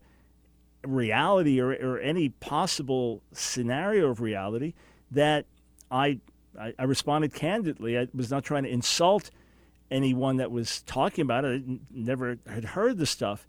reality 0.82 1.60
or, 1.60 1.72
or 1.72 1.98
any 1.98 2.30
possible 2.30 3.22
scenario 3.32 4.08
of 4.08 4.20
reality 4.20 4.72
that 5.10 5.46
I, 5.90 6.18
I, 6.58 6.72
I 6.78 6.84
responded 6.84 7.34
candidly. 7.34 7.98
I 7.98 8.08
was 8.14 8.30
not 8.30 8.44
trying 8.44 8.64
to 8.64 8.70
insult 8.70 9.30
anyone 9.90 10.36
that 10.36 10.50
was 10.50 10.82
talking 10.82 11.22
about 11.22 11.44
it. 11.44 11.62
I 11.66 11.78
never 11.90 12.38
had 12.46 12.64
heard 12.64 12.98
the 12.98 13.06
stuff. 13.06 13.46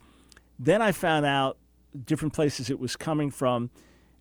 Then 0.59 0.81
I 0.81 0.91
found 0.91 1.25
out 1.25 1.57
different 2.05 2.33
places 2.33 2.69
it 2.69 2.79
was 2.79 2.95
coming 2.95 3.31
from 3.31 3.69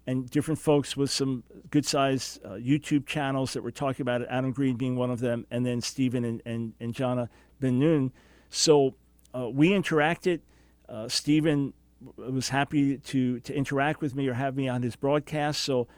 and 0.06 0.30
different 0.30 0.60
folks 0.60 0.96
with 0.96 1.10
some 1.10 1.42
good 1.70 1.84
sized 1.84 2.44
uh, 2.44 2.50
YouTube 2.50 3.06
channels 3.06 3.52
that 3.54 3.62
were 3.62 3.72
talking 3.72 4.02
about 4.02 4.22
it, 4.22 4.28
Adam 4.30 4.52
Green 4.52 4.76
being 4.76 4.96
one 4.96 5.10
of 5.10 5.20
them, 5.20 5.46
and 5.50 5.66
then 5.66 5.80
Stephen 5.80 6.24
and, 6.24 6.40
and, 6.46 6.74
and 6.78 6.94
Jana 6.94 7.28
Ben 7.60 7.78
Nun. 7.80 8.12
So 8.48 8.94
uh, 9.34 9.48
we 9.48 9.70
interacted. 9.70 10.40
Uh, 10.88 11.08
Stephen 11.08 11.72
was 12.16 12.50
happy 12.50 12.98
to, 12.98 13.40
to 13.40 13.54
interact 13.54 14.00
with 14.00 14.14
me 14.14 14.28
or 14.28 14.34
have 14.34 14.54
me 14.54 14.68
on 14.68 14.82
his 14.82 14.94
broadcast. 14.94 15.62
So 15.62 15.88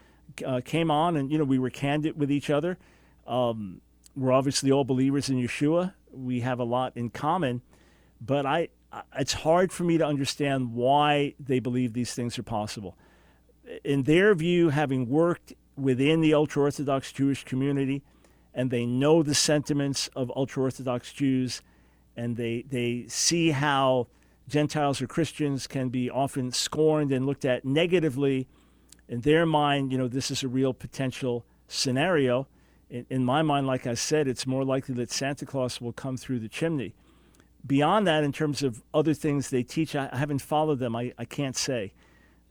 uh, 0.45 0.61
came 0.63 0.91
on 0.91 1.17
and, 1.17 1.31
you 1.31 1.37
know, 1.37 1.43
we 1.43 1.59
were 1.59 1.69
candid 1.69 2.17
with 2.17 2.31
each 2.31 2.49
other. 2.49 2.77
Um, 3.27 3.81
we're 4.15 4.31
obviously 4.31 4.71
all 4.71 4.83
believers 4.83 5.29
in 5.29 5.37
Yeshua. 5.37 5.93
We 6.11 6.41
have 6.41 6.59
a 6.59 6.63
lot 6.63 6.95
in 6.95 7.09
common, 7.09 7.61
but 8.19 8.45
I, 8.45 8.69
it's 9.17 9.33
hard 9.33 9.71
for 9.71 9.83
me 9.83 9.97
to 9.97 10.05
understand 10.05 10.73
why 10.73 11.35
they 11.39 11.59
believe 11.59 11.93
these 11.93 12.13
things 12.13 12.39
are 12.39 12.43
possible 12.43 12.97
in 13.83 14.03
their 14.03 14.33
view, 14.33 14.69
having 14.69 15.09
worked 15.09 15.53
within 15.77 16.21
the 16.21 16.33
ultra 16.33 16.63
Orthodox 16.63 17.11
Jewish 17.11 17.43
community, 17.43 18.03
and 18.53 18.71
they 18.71 18.85
know 18.85 19.23
the 19.23 19.35
sentiments 19.35 20.09
of 20.15 20.31
ultra 20.35 20.63
Orthodox 20.63 21.13
Jews, 21.13 21.61
and 22.17 22.35
they, 22.35 22.65
they 22.67 23.05
see 23.07 23.51
how 23.51 24.07
Gentiles 24.47 25.01
or 25.01 25.07
Christians 25.07 25.67
can 25.67 25.89
be 25.89 26.09
often 26.09 26.51
scorned 26.51 27.11
and 27.11 27.25
looked 27.25 27.45
at 27.45 27.63
negatively. 27.63 28.47
In 29.09 29.21
their 29.21 29.45
mind, 29.45 29.91
you 29.91 29.97
know, 29.97 30.07
this 30.07 30.31
is 30.31 30.43
a 30.43 30.47
real 30.47 30.73
potential 30.73 31.43
scenario. 31.67 32.47
In, 32.89 33.05
in 33.09 33.25
my 33.25 33.41
mind, 33.41 33.67
like 33.67 33.85
I 33.85 33.95
said, 33.95 34.27
it's 34.27 34.47
more 34.47 34.63
likely 34.63 34.95
that 34.95 35.11
Santa 35.11 35.45
Claus 35.45 35.81
will 35.81 35.91
come 35.91 36.15
through 36.15 36.39
the 36.39 36.47
chimney. 36.47 36.93
Beyond 37.67 38.07
that, 38.07 38.23
in 38.23 38.31
terms 38.31 38.63
of 38.63 38.81
other 38.93 39.13
things 39.13 39.49
they 39.49 39.63
teach, 39.63 39.93
I, 39.95 40.09
I 40.13 40.17
haven't 40.17 40.39
followed 40.39 40.79
them. 40.79 40.95
I, 40.95 41.13
I 41.17 41.25
can't 41.25 41.57
say 41.57 41.91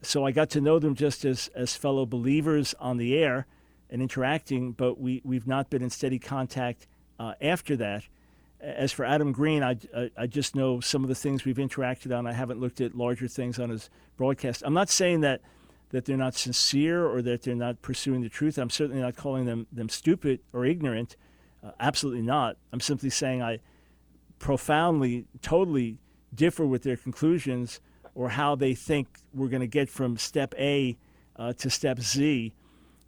so 0.02 0.24
I 0.24 0.30
got 0.30 0.50
to 0.50 0.60
know 0.60 0.78
them 0.78 0.94
just 0.94 1.24
as, 1.24 1.48
as 1.54 1.74
fellow 1.74 2.06
believers 2.06 2.74
on 2.78 2.98
the 2.98 3.16
air 3.16 3.46
and 3.90 4.00
interacting, 4.00 4.72
but 4.72 5.00
we, 5.00 5.20
we've 5.24 5.46
not 5.46 5.70
been 5.70 5.82
in 5.82 5.90
steady 5.90 6.18
contact 6.18 6.86
uh, 7.18 7.34
after 7.40 7.76
that. 7.76 8.04
As 8.60 8.92
for 8.92 9.04
Adam 9.04 9.32
Green, 9.32 9.62
I, 9.62 9.76
I, 9.96 10.10
I, 10.16 10.26
just 10.26 10.56
know 10.56 10.80
some 10.80 11.04
of 11.04 11.08
the 11.08 11.14
things 11.14 11.44
we've 11.44 11.56
interacted 11.56 12.16
on. 12.16 12.26
I 12.26 12.32
haven't 12.32 12.60
looked 12.60 12.80
at 12.80 12.96
larger 12.96 13.28
things 13.28 13.58
on 13.58 13.70
his 13.70 13.88
broadcast. 14.16 14.62
I'm 14.66 14.74
not 14.74 14.88
saying 14.88 15.20
that, 15.20 15.40
that 15.90 16.04
they're 16.04 16.16
not 16.16 16.35
sincere 16.35 17.07
or 17.07 17.23
that 17.23 17.42
they're 17.42 17.54
not 17.54 17.80
pursuing 17.83 18.21
the 18.21 18.28
truth. 18.28 18.59
I'm 18.59 18.71
certainly 18.71 19.00
not 19.00 19.16
calling 19.16 19.47
them, 19.47 19.66
them 19.73 19.88
stupid 19.88 20.40
or 20.52 20.64
ignorant. 20.64 21.16
Uh, 21.64 21.71
absolutely 21.80 22.22
not. 22.22 22.57
I'm 22.72 22.81
simply 22.81 23.11
saying 23.11 23.42
I 23.42 23.61
profoundly, 24.38 25.27
totally 25.42 25.98
differ 26.35 26.66
with 26.66 26.83
their 26.83 26.96
conclusions 26.96 27.81
or 28.14 28.31
how 28.31 28.55
they 28.55 28.74
think 28.74 29.09
we're 29.33 29.48
going 29.48 29.61
to 29.61 29.66
get 29.66 29.88
from 29.88 30.16
step 30.16 30.55
A 30.59 30.96
uh, 31.37 31.53
to 31.55 31.70
step 31.70 32.01
Z. 32.01 32.53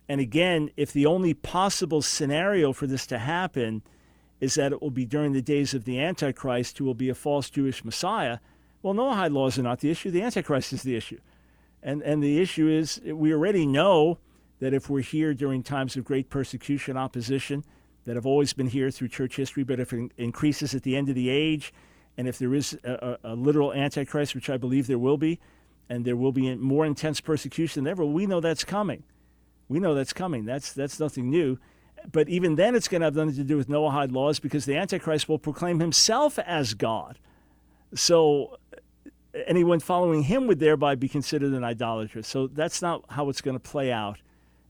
And 0.08 0.20
again, 0.20 0.70
if 0.76 0.92
the 0.92 1.06
only 1.06 1.34
possible 1.34 2.02
scenario 2.02 2.72
for 2.72 2.86
this 2.86 3.06
to 3.08 3.18
happen 3.18 3.82
is 4.40 4.54
that 4.54 4.72
it 4.72 4.80
will 4.80 4.90
be 4.90 5.04
during 5.04 5.32
the 5.32 5.42
days 5.42 5.74
of 5.74 5.84
the 5.84 6.00
Antichrist, 6.00 6.78
who 6.78 6.84
will 6.84 6.94
be 6.94 7.10
a 7.10 7.14
false 7.14 7.50
Jewish 7.50 7.84
Messiah, 7.84 8.38
well, 8.82 8.94
Noahide 8.94 9.32
laws 9.32 9.58
are 9.58 9.62
not 9.62 9.80
the 9.80 9.90
issue. 9.90 10.10
The 10.10 10.22
Antichrist 10.22 10.72
is 10.72 10.82
the 10.82 10.96
issue. 10.96 11.18
And, 11.82 12.02
and 12.02 12.22
the 12.22 12.40
issue 12.40 12.68
is 12.68 13.00
we 13.04 13.32
already 13.32 13.66
know 13.66 14.18
that 14.60 14.74
if 14.74 14.90
we're 14.90 15.00
here 15.00 15.32
during 15.34 15.62
times 15.62 15.96
of 15.96 16.04
great 16.04 16.28
persecution, 16.28 16.96
opposition, 16.96 17.64
that 18.04 18.16
have 18.16 18.26
always 18.26 18.52
been 18.52 18.68
here 18.68 18.90
through 18.90 19.08
church 19.08 19.36
history, 19.36 19.62
but 19.62 19.80
if 19.80 19.92
it 19.92 20.12
increases 20.16 20.74
at 20.74 20.82
the 20.82 20.96
end 20.96 21.08
of 21.08 21.14
the 21.14 21.28
age, 21.28 21.72
and 22.16 22.28
if 22.28 22.38
there 22.38 22.54
is 22.54 22.78
a, 22.84 23.18
a, 23.24 23.34
literal 23.34 23.72
Antichrist, 23.72 24.34
which 24.34 24.50
I 24.50 24.56
believe 24.56 24.86
there 24.86 24.98
will 24.98 25.16
be, 25.16 25.38
and 25.88 26.04
there 26.04 26.16
will 26.16 26.32
be 26.32 26.54
more 26.56 26.86
intense 26.86 27.20
persecution 27.20 27.84
than 27.84 27.90
ever, 27.90 28.04
we 28.04 28.26
know 28.26 28.40
that's 28.40 28.64
coming. 28.64 29.04
We 29.68 29.80
know 29.80 29.94
that's 29.94 30.12
coming. 30.12 30.44
That's, 30.44 30.72
that's 30.72 30.98
nothing 30.98 31.30
new. 31.30 31.58
But 32.10 32.28
even 32.28 32.56
then, 32.56 32.74
it's 32.74 32.88
going 32.88 33.00
to 33.02 33.06
have 33.06 33.14
nothing 33.14 33.34
to 33.36 33.44
do 33.44 33.56
with 33.56 33.68
Noahide 33.68 34.12
laws 34.12 34.38
because 34.38 34.64
the 34.64 34.76
Antichrist 34.76 35.28
will 35.28 35.38
proclaim 35.38 35.80
himself 35.80 36.38
as 36.38 36.74
God. 36.74 37.18
So 37.94 38.58
anyone 39.46 39.80
following 39.80 40.24
him 40.24 40.46
would 40.46 40.58
thereby 40.58 40.94
be 40.94 41.08
considered 41.08 41.52
an 41.52 41.64
idolater. 41.64 42.22
So 42.22 42.46
that's 42.46 42.82
not 42.82 43.04
how 43.10 43.28
it's 43.28 43.40
going 43.40 43.56
to 43.56 43.60
play 43.60 43.92
out. 43.92 44.18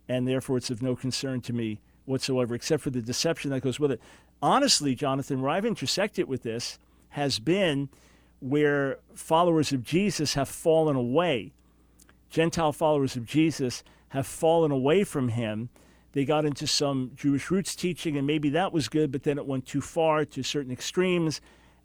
And 0.08 0.26
therefore, 0.26 0.56
it's 0.56 0.70
of 0.70 0.82
no 0.82 0.96
concern 0.96 1.40
to 1.42 1.52
me 1.52 1.80
whatsoever, 2.04 2.54
except 2.54 2.82
for 2.82 2.90
the 2.90 3.00
deception 3.00 3.50
that 3.50 3.60
goes 3.60 3.78
with 3.78 3.92
it. 3.92 4.00
Honestly, 4.42 4.94
Jonathan, 4.94 5.40
where 5.40 5.50
I've 5.50 5.64
intersected 5.64 6.28
with 6.28 6.42
this 6.42 6.78
has 7.10 7.38
been 7.38 7.88
where 8.40 8.98
followers 9.14 9.72
of 9.72 9.84
Jesus 9.84 10.34
have 10.34 10.48
fallen 10.48 10.96
away. 10.96 11.52
Gentile 12.30 12.72
followers 12.72 13.16
of 13.16 13.26
Jesus 13.26 13.84
have 14.08 14.26
fallen 14.26 14.70
away 14.70 15.04
from 15.04 15.28
him. 15.28 15.68
They 16.12 16.24
got 16.24 16.44
into 16.44 16.66
some 16.66 17.12
Jewish 17.14 17.50
roots 17.50 17.76
teaching, 17.76 18.16
and 18.16 18.26
maybe 18.26 18.48
that 18.50 18.72
was 18.72 18.88
good, 18.88 19.12
but 19.12 19.22
then 19.22 19.38
it 19.38 19.46
went 19.46 19.66
too 19.66 19.80
far 19.80 20.24
to 20.24 20.42
certain 20.42 20.72
extremes. 20.72 21.40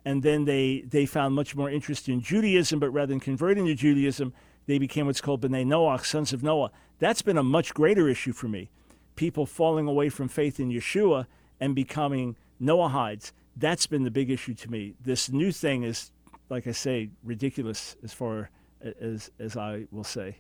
And 0.06 0.22
then 0.22 0.46
they, 0.46 0.86
they 0.88 1.06
found 1.06 1.34
much 1.36 1.56
more 1.56 1.70
interest 1.70 2.08
in 2.08 2.22
Judaism, 2.22 2.80
but 2.80 2.91
rather 2.91 3.08
than 3.08 3.20
converting 3.20 3.65
to 3.65 3.76
Judaism, 3.76 4.34
they 4.68 4.78
became 4.78 5.08
what's 5.08 5.22
called 5.22 5.41
B'nai 5.41 5.65
Noach, 5.65 6.06
sons 6.06 6.32
of 6.32 6.44
Noah. 6.44 6.72
That's 7.00 7.24
been 7.24 7.38
a 7.38 7.44
much 7.44 7.74
greater 7.74 8.08
issue 8.08 8.32
for 8.32 8.48
me. 8.48 8.70
People 9.15 9.46
falling 9.46 9.88
away 9.88 10.10
from 10.10 10.28
faith 10.28 10.60
in 10.60 10.70
Yeshua 10.70 11.26
and 11.60 11.74
becoming 11.74 12.36
Noahides 12.62 13.32
that's 13.56 13.88
been 13.88 14.04
the 14.04 14.12
big 14.12 14.30
issue 14.30 14.54
to 14.54 14.72
me. 14.72 14.94
This 15.02 15.32
new 15.32 15.52
thing 15.52 15.84
is, 15.84 16.12
like 16.50 16.68
I 16.68 16.72
say, 16.72 17.10
ridiculous 17.24 17.96
as 18.04 18.13
far 18.13 18.50
as 19.00 19.32
as 19.39 19.56
I 19.58 19.86
will 19.91 20.04
say. 20.04 20.38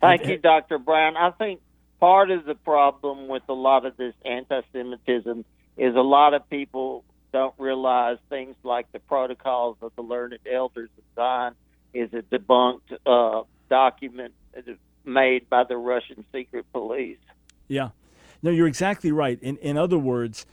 Thank 0.00 0.26
you, 0.26 0.38
Dr. 0.38 0.78
Brown. 0.78 1.16
I 1.16 1.32
think 1.32 1.60
part 2.00 2.30
of 2.30 2.44
the 2.44 2.54
problem 2.54 3.28
with 3.28 3.42
a 3.48 3.52
lot 3.52 3.84
of 3.84 3.96
this 3.96 4.14
anti-Semitism 4.24 5.44
is 5.78 5.94
a 5.94 6.00
lot 6.00 6.34
of 6.34 6.48
people 6.50 7.04
don't 7.32 7.54
realize 7.58 8.18
things 8.28 8.56
like 8.64 8.90
the 8.92 8.98
protocols 8.98 9.76
of 9.80 9.92
the 9.96 10.02
learned 10.02 10.38
elders 10.50 10.90
of 10.98 11.04
Zion 11.14 11.54
is 11.94 12.12
a 12.12 12.22
debunked 12.22 12.98
uh, 13.06 13.44
document 13.70 14.34
made 15.04 15.48
by 15.48 15.64
the 15.64 15.76
Russian 15.76 16.24
secret 16.32 16.66
police. 16.72 17.18
Yeah, 17.68 17.90
no, 18.42 18.50
you're 18.50 18.66
exactly 18.66 19.12
right. 19.12 19.38
In, 19.40 19.56
in 19.58 19.76
other 19.76 19.98
words, 19.98 20.46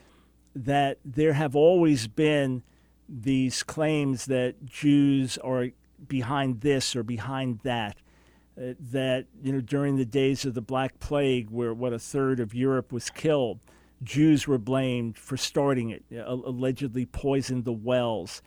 that 0.55 0.99
there 1.03 1.33
have 1.33 1.55
always 1.55 2.07
been 2.07 2.63
these 3.07 3.63
claims 3.63 4.25
that 4.25 4.65
Jews 4.65 5.37
are 5.39 5.69
behind 6.07 6.61
this 6.61 6.95
or 6.95 7.03
behind 7.03 7.59
that. 7.63 7.97
Uh, 8.57 8.73
that 8.79 9.25
you 9.43 9.51
know 9.51 9.59
during 9.59 9.97
the 9.97 10.05
days 10.05 10.45
of 10.45 10.53
the 10.53 10.61
Black 10.61 10.97
Plague, 11.01 11.49
where 11.49 11.73
what 11.73 11.91
a 11.91 11.99
third 11.99 12.39
of 12.39 12.55
Europe 12.55 12.89
was 12.93 13.09
killed, 13.09 13.59
Jews 14.03 14.47
were 14.47 14.57
blamed 14.57 15.17
for 15.17 15.37
starting 15.37 15.89
it, 15.89 16.03
uh, 16.13 16.25
allegedly 16.25 17.05
poisoned 17.05 17.65
the 17.65 17.73
wells 17.73 18.41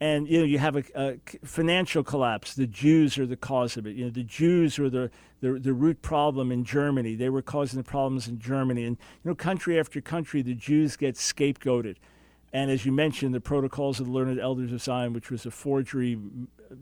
and 0.00 0.28
you 0.28 0.38
know 0.38 0.44
you 0.44 0.58
have 0.58 0.76
a, 0.76 0.84
a, 0.94 1.18
financial 1.44 2.04
collapse. 2.04 2.54
The 2.54 2.66
Jews 2.66 3.18
are 3.18 3.26
the 3.26 3.36
cause 3.36 3.76
of 3.76 3.86
it. 3.86 3.96
You 3.96 4.04
know 4.04 4.10
the 4.10 4.22
Jews 4.22 4.78
were 4.78 4.90
the, 4.90 5.10
the 5.40 5.52
the 5.58 5.72
root 5.72 6.02
problem 6.02 6.52
in 6.52 6.64
Germany. 6.64 7.14
They 7.14 7.28
were 7.28 7.42
causing 7.42 7.78
the 7.78 7.84
problems 7.84 8.28
in 8.28 8.38
Germany, 8.38 8.84
and 8.84 8.96
you 9.24 9.30
know 9.30 9.34
country 9.34 9.78
after 9.78 10.00
country, 10.00 10.42
the 10.42 10.54
Jews 10.54 10.96
get 10.96 11.16
scapegoated. 11.16 11.96
And 12.50 12.70
as 12.70 12.86
you 12.86 12.92
mentioned, 12.92 13.34
the 13.34 13.40
protocols 13.40 14.00
of 14.00 14.06
the 14.06 14.12
learned 14.12 14.40
elders 14.40 14.72
of 14.72 14.80
Zion, 14.80 15.12
which 15.12 15.30
was 15.30 15.44
a 15.44 15.50
forgery 15.50 16.18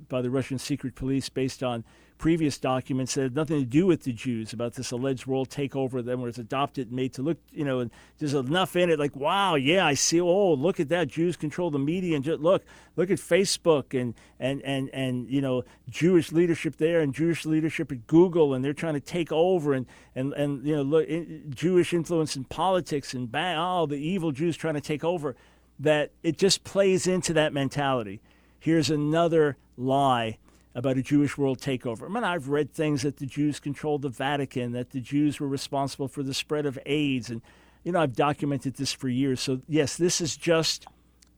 by 0.09 0.22
the 0.22 0.31
Russian 0.31 0.59
secret 0.59 0.94
police 0.94 1.29
based 1.29 1.62
on 1.62 1.85
previous 2.18 2.59
documents 2.59 3.14
that 3.14 3.22
had 3.22 3.35
nothing 3.35 3.61
to 3.61 3.66
do 3.66 3.87
with 3.87 4.05
the 4.05 4.12
Jews 4.12 4.53
about 4.53 4.75
this 4.75 4.90
alleged 4.90 5.27
world 5.27 5.51
takeover 5.51 6.03
that 6.05 6.18
was 6.18 6.38
adopted 6.38 6.88
and 6.88 6.96
made 6.96 7.12
to 7.14 7.22
look, 7.22 7.38
you 7.53 7.64
know, 7.64 7.81
and 7.81 7.90
there's 8.18 8.33
enough 8.33 8.75
in 8.75 8.88
it 8.90 8.99
like, 8.99 9.14
wow, 9.14 9.55
yeah, 9.55 9.85
I 9.85 9.94
see. 9.94 10.20
Oh, 10.20 10.55
look 10.55 10.81
at 10.81 10.88
that. 10.88 11.09
Jews 11.09 11.37
control 11.37 11.70
the 11.70 11.79
media 11.79 12.16
and 12.16 12.25
just, 12.25 12.40
look, 12.40 12.64
look 12.96 13.11
at 13.11 13.18
Facebook 13.18 13.99
and, 13.99 14.14
and, 14.40 14.62
and, 14.62 14.88
and, 14.94 15.29
you 15.29 15.40
know, 15.40 15.64
Jewish 15.90 16.33
leadership 16.33 16.77
there 16.79 17.01
and 17.01 17.14
Jewish 17.14 17.44
leadership 17.44 17.92
at 17.92 18.07
Google 18.07 18.55
and 18.55 18.64
they're 18.64 18.72
trying 18.72 18.94
to 18.94 19.01
take 19.01 19.31
over 19.31 19.75
and, 19.75 19.87
and, 20.14 20.33
and 20.35 20.66
you 20.66 20.77
know, 20.77 20.83
look, 20.83 21.07
Jewish 21.51 21.92
influence 21.92 22.35
in 22.35 22.44
politics 22.44 23.12
and 23.12 23.31
bang, 23.31 23.59
oh, 23.59 23.87
the 23.87 23.96
evil 23.96 24.33
Jews 24.33 24.57
trying 24.57 24.75
to 24.75 24.81
take 24.81 25.05
over. 25.05 25.37
That 25.79 26.12
it 26.22 26.38
just 26.38 26.64
plays 26.64 27.07
into 27.07 27.35
that 27.35 27.53
mentality. 27.53 28.22
Here's 28.59 28.90
another 28.90 29.57
lie 29.77 30.38
about 30.75 30.99
a 30.99 31.03
Jewish 31.03 31.38
world 31.38 31.59
takeover. 31.59 32.05
I 32.05 32.09
mean, 32.09 32.25
I've 32.25 32.49
read 32.49 32.73
things 32.73 33.03
that 33.03 33.16
the 33.16 33.27
Jews 33.27 33.61
controlled 33.61 34.03
the 34.03 34.09
Vatican, 34.09 34.73
that 34.73 34.90
the 34.90 35.01
Jews 35.01 35.40
were 35.40 35.49
responsible 35.49 36.09
for 36.09 36.23
the 36.23 36.35
spread 36.35 36.66
of 36.66 36.79
AIDS, 36.85 37.31
and 37.31 37.40
you 37.83 37.92
know, 37.92 38.01
I've 38.01 38.16
documented 38.16 38.75
this 38.75 38.92
for 38.92 39.09
years. 39.09 39.40
So 39.40 39.61
yes, 39.69 39.97
this 39.97 40.21
is 40.21 40.37
just 40.37 40.87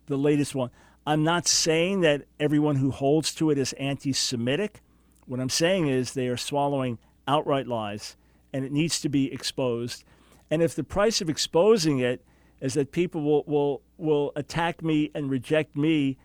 the 0.06 0.16
latest 0.16 0.54
one. 0.54 0.70
I'm 1.06 1.22
not 1.22 1.46
saying 1.46 2.00
that 2.00 2.24
everyone 2.40 2.76
who 2.76 2.90
holds 2.90 3.34
to 3.34 3.50
it 3.50 3.58
is 3.58 3.74
anti-Semitic. 3.74 4.80
What 5.26 5.40
I'm 5.40 5.50
saying 5.50 5.88
is 5.88 6.12
they 6.12 6.28
are 6.28 6.36
swallowing 6.36 6.98
outright 7.26 7.66
lies, 7.66 8.16
and 8.52 8.64
it 8.64 8.72
needs 8.72 9.00
to 9.02 9.08
be 9.08 9.32
exposed. 9.32 10.04
And 10.50 10.62
if 10.62 10.74
the 10.74 10.84
price 10.84 11.20
of 11.20 11.28
exposing 11.28 11.98
it 11.98 12.24
is 12.60 12.74
that 12.74 12.90
people 12.92 13.22
will 13.22 13.44
will 13.46 13.82
will 13.98 14.32
attack 14.34 14.82
me 14.82 15.10
and 15.14 15.30
reject 15.30 15.76
me 15.76 16.16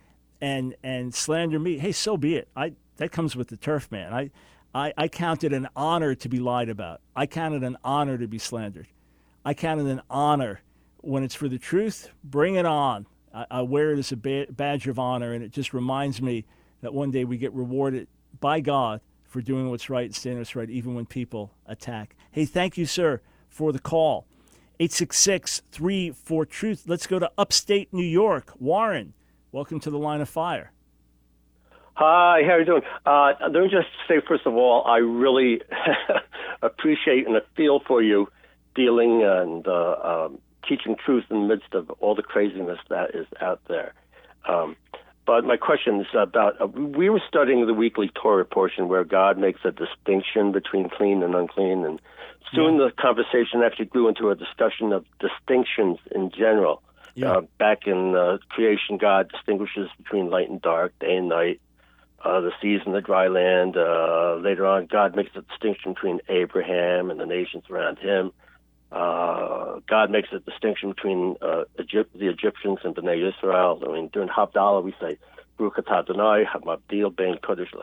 and 0.43 0.75
and 0.83 1.15
slander 1.15 1.57
me, 1.57 1.77
hey, 1.77 1.93
so 1.93 2.17
be 2.17 2.35
it. 2.35 2.49
I 2.55 2.73
that 2.97 3.13
comes 3.13 3.33
with 3.35 3.47
the 3.47 3.55
turf, 3.55 3.89
man. 3.89 4.13
I, 4.13 4.29
I, 4.75 4.93
I 4.97 5.07
count 5.07 5.43
it 5.45 5.53
an 5.53 5.69
honor 5.75 6.15
to 6.15 6.29
be 6.29 6.39
lied 6.39 6.67
about. 6.67 6.99
I 7.15 7.25
count 7.27 7.55
it 7.55 7.63
an 7.63 7.77
honor 7.83 8.17
to 8.17 8.27
be 8.27 8.37
slandered. 8.37 8.87
I 9.45 9.53
count 9.53 9.79
it 9.79 9.87
an 9.87 10.01
honor 10.09 10.59
when 10.97 11.23
it's 11.23 11.33
for 11.33 11.47
the 11.47 11.57
truth. 11.57 12.09
Bring 12.23 12.55
it 12.55 12.65
on. 12.65 13.07
I, 13.33 13.45
I 13.49 13.61
wear 13.61 13.93
it 13.93 13.99
as 13.99 14.11
a 14.11 14.17
ba- 14.17 14.47
badge 14.49 14.87
of 14.87 14.99
honor, 14.99 15.33
and 15.33 15.43
it 15.43 15.51
just 15.51 15.73
reminds 15.73 16.21
me 16.21 16.45
that 16.81 16.93
one 16.93 17.09
day 17.09 17.23
we 17.23 17.37
get 17.37 17.53
rewarded 17.53 18.07
by 18.41 18.59
God 18.59 18.99
for 19.23 19.41
doing 19.41 19.69
what's 19.69 19.89
right 19.89 20.05
and 20.05 20.13
standing 20.13 20.39
what's 20.39 20.57
right, 20.57 20.69
even 20.69 20.93
when 20.93 21.05
people 21.05 21.53
attack. 21.65 22.17
Hey, 22.31 22.43
thank 22.45 22.77
you, 22.77 22.85
sir, 22.85 23.21
for 23.49 23.71
the 23.71 23.79
call. 23.79 24.27
866 24.79 25.61
34 25.71 26.45
Truth. 26.47 26.83
Let's 26.85 27.07
go 27.07 27.17
to 27.17 27.31
upstate 27.37 27.93
New 27.93 28.03
York. 28.03 28.51
Warren, 28.59 29.13
welcome 29.53 29.79
to 29.79 29.91
the 29.91 29.97
line 29.97 30.19
of 30.19 30.27
fire. 30.27 30.71
Hi, 31.93 32.41
how 32.43 32.53
are 32.53 32.59
you 32.59 32.65
doing? 32.65 32.81
Uh, 33.05 33.33
let 33.39 33.53
me 33.53 33.69
just 33.69 33.87
say, 34.07 34.15
first 34.27 34.47
of 34.47 34.55
all, 34.55 34.83
I 34.85 34.97
really 34.97 35.61
appreciate 36.63 37.27
and 37.27 37.39
feel 37.55 37.79
for 37.87 38.01
you 38.01 38.27
dealing 38.75 39.21
and 39.23 39.65
uh, 39.67 39.95
um, 40.03 40.39
teaching 40.67 40.95
truth 41.05 41.25
in 41.29 41.41
the 41.41 41.47
midst 41.47 41.73
of 41.73 41.91
all 41.99 42.15
the 42.15 42.23
craziness 42.23 42.79
that 42.89 43.13
is 43.13 43.27
out 43.39 43.61
there. 43.67 43.93
Um, 44.49 44.75
but 45.27 45.45
my 45.45 45.55
question 45.55 46.01
is 46.01 46.07
about 46.19 46.59
uh, 46.59 46.65
we 46.65 47.09
were 47.09 47.21
studying 47.27 47.65
the 47.67 47.75
weekly 47.75 48.09
Torah 48.19 48.43
portion 48.43 48.87
where 48.87 49.03
God 49.03 49.37
makes 49.37 49.59
a 49.63 49.71
distinction 49.71 50.51
between 50.51 50.89
clean 50.89 51.21
and 51.21 51.35
unclean, 51.35 51.85
and 51.85 52.01
soon 52.53 52.79
yeah. 52.79 52.87
the 52.87 52.91
conversation 52.99 53.61
actually 53.63 53.85
grew 53.85 54.09
into 54.09 54.31
a 54.31 54.35
discussion 54.35 54.91
of 54.91 55.05
distinctions 55.19 55.99
in 56.13 56.31
general. 56.31 56.81
Yeah. 57.15 57.31
Uh, 57.31 57.41
back 57.59 57.85
in 57.85 58.15
uh, 58.15 58.37
creation, 58.49 58.97
God 58.97 59.29
distinguishes 59.29 59.89
between 59.97 60.29
light 60.29 60.49
and 60.49 60.61
dark, 60.61 60.97
day 60.99 61.15
and 61.15 61.29
night 61.29 61.61
uh, 62.23 62.39
the 62.39 62.51
seas 62.61 62.81
and 62.85 62.95
the 62.95 63.01
dry 63.01 63.27
land. 63.27 63.75
Uh, 63.75 64.35
later 64.41 64.65
on, 64.65 64.85
God 64.85 65.15
makes 65.15 65.31
a 65.35 65.41
distinction 65.41 65.93
between 65.93 66.19
Abraham 66.29 67.11
and 67.11 67.19
the 67.19 67.25
nations 67.25 67.63
around 67.69 67.99
him. 67.99 68.31
Uh, 68.91 69.79
God 69.89 70.11
makes 70.11 70.29
a 70.31 70.39
distinction 70.39 70.89
between 70.89 71.35
uh, 71.41 71.63
Egypt, 71.79 72.17
the 72.17 72.29
Egyptians 72.29 72.79
and 72.83 72.95
Bnei 72.95 73.27
Israel. 73.27 73.81
I 73.85 73.91
mean, 73.91 74.09
during 74.13 74.29
Havdalah, 74.29 74.83
we 74.83 74.93
say, 75.01 75.17
Baruch 75.57 75.77
atah 75.77 75.99
Adonai, 75.99 76.45
Hamabdil 76.45 77.15
ben 77.15 77.35
Kodesh 77.43 77.73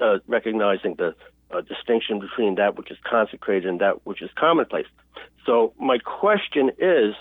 uh, 0.00 0.18
recognizing 0.26 0.94
the 0.94 1.14
uh, 1.50 1.60
distinction 1.60 2.18
between 2.18 2.56
that 2.56 2.76
which 2.76 2.90
is 2.90 2.98
consecrated 3.08 3.68
and 3.68 3.80
that 3.80 4.04
which 4.06 4.22
is 4.22 4.30
commonplace. 4.36 4.86
So 5.44 5.72
my 5.78 5.98
question 5.98 6.70
is, 6.78 7.14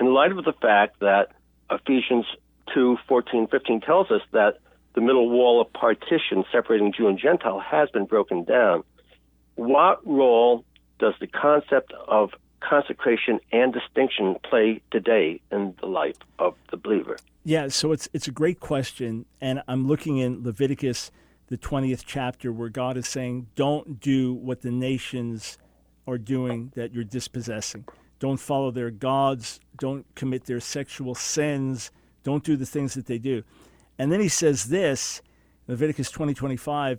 in 0.00 0.12
light 0.12 0.32
of 0.32 0.44
the 0.44 0.52
fact 0.52 1.00
that 1.00 1.28
Ephesians 1.70 2.26
2, 2.74 2.98
14, 3.08 3.48
15 3.48 3.80
tells 3.80 4.10
us 4.10 4.20
that 4.32 4.58
the 4.94 5.00
middle 5.00 5.28
wall 5.28 5.60
of 5.60 5.72
partition 5.72 6.44
separating 6.52 6.92
Jew 6.96 7.08
and 7.08 7.18
Gentile 7.18 7.60
has 7.60 7.90
been 7.90 8.06
broken 8.06 8.44
down. 8.44 8.84
What 9.56 10.06
role 10.06 10.64
does 10.98 11.14
the 11.20 11.26
concept 11.26 11.92
of 12.08 12.30
consecration 12.60 13.40
and 13.52 13.72
distinction 13.72 14.36
play 14.48 14.80
today 14.90 15.40
in 15.50 15.74
the 15.80 15.86
life 15.86 16.16
of 16.38 16.54
the 16.70 16.76
believer? 16.76 17.16
Yeah, 17.44 17.68
so 17.68 17.92
it's 17.92 18.08
it's 18.14 18.26
a 18.26 18.30
great 18.30 18.58
question, 18.58 19.26
and 19.40 19.62
I'm 19.68 19.86
looking 19.86 20.16
in 20.16 20.42
Leviticus, 20.42 21.10
the 21.48 21.58
20th 21.58 22.04
chapter, 22.06 22.50
where 22.50 22.70
God 22.70 22.96
is 22.96 23.06
saying, 23.06 23.48
"Don't 23.54 24.00
do 24.00 24.32
what 24.32 24.62
the 24.62 24.70
nations 24.70 25.58
are 26.06 26.18
doing 26.18 26.72
that 26.74 26.92
you're 26.92 27.04
dispossessing. 27.04 27.84
Don't 28.18 28.38
follow 28.38 28.70
their 28.70 28.90
gods. 28.90 29.60
Don't 29.76 30.06
commit 30.14 30.44
their 30.44 30.60
sexual 30.60 31.14
sins. 31.14 31.90
Don't 32.22 32.44
do 32.44 32.56
the 32.56 32.66
things 32.66 32.94
that 32.94 33.06
they 33.06 33.18
do." 33.18 33.42
And 33.98 34.10
then 34.10 34.20
he 34.20 34.28
says 34.28 34.66
this, 34.66 35.22
Leviticus 35.66 36.10
20, 36.10 36.34
25, 36.34 36.98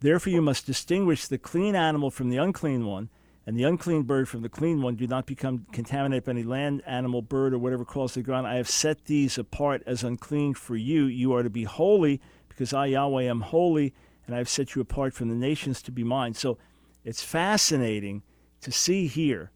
Therefore 0.00 0.32
you 0.32 0.42
must 0.42 0.66
distinguish 0.66 1.26
the 1.26 1.38
clean 1.38 1.76
animal 1.76 2.10
from 2.10 2.28
the 2.28 2.36
unclean 2.36 2.84
one, 2.84 3.08
and 3.46 3.56
the 3.56 3.62
unclean 3.62 4.02
bird 4.02 4.28
from 4.28 4.42
the 4.42 4.48
clean 4.48 4.82
one. 4.82 4.96
Do 4.96 5.06
not 5.06 5.26
become 5.26 5.66
contaminated 5.72 6.24
by 6.24 6.32
any 6.32 6.42
land, 6.42 6.82
animal, 6.86 7.22
bird, 7.22 7.54
or 7.54 7.58
whatever 7.58 7.84
crawls 7.84 8.14
the 8.14 8.22
ground. 8.22 8.48
I 8.48 8.56
have 8.56 8.68
set 8.68 9.04
these 9.04 9.38
apart 9.38 9.82
as 9.86 10.02
unclean 10.02 10.54
for 10.54 10.74
you. 10.74 11.04
You 11.04 11.32
are 11.34 11.44
to 11.44 11.50
be 11.50 11.64
holy, 11.64 12.20
because 12.48 12.72
I, 12.72 12.86
Yahweh, 12.86 13.22
am 13.22 13.42
holy, 13.42 13.94
and 14.26 14.34
I 14.34 14.38
have 14.38 14.48
set 14.48 14.74
you 14.74 14.82
apart 14.82 15.14
from 15.14 15.28
the 15.28 15.36
nations 15.36 15.82
to 15.82 15.92
be 15.92 16.02
mine. 16.02 16.34
So 16.34 16.58
it's 17.04 17.22
fascinating 17.22 18.22
to 18.60 18.72
see 18.72 19.06
here 19.06 19.50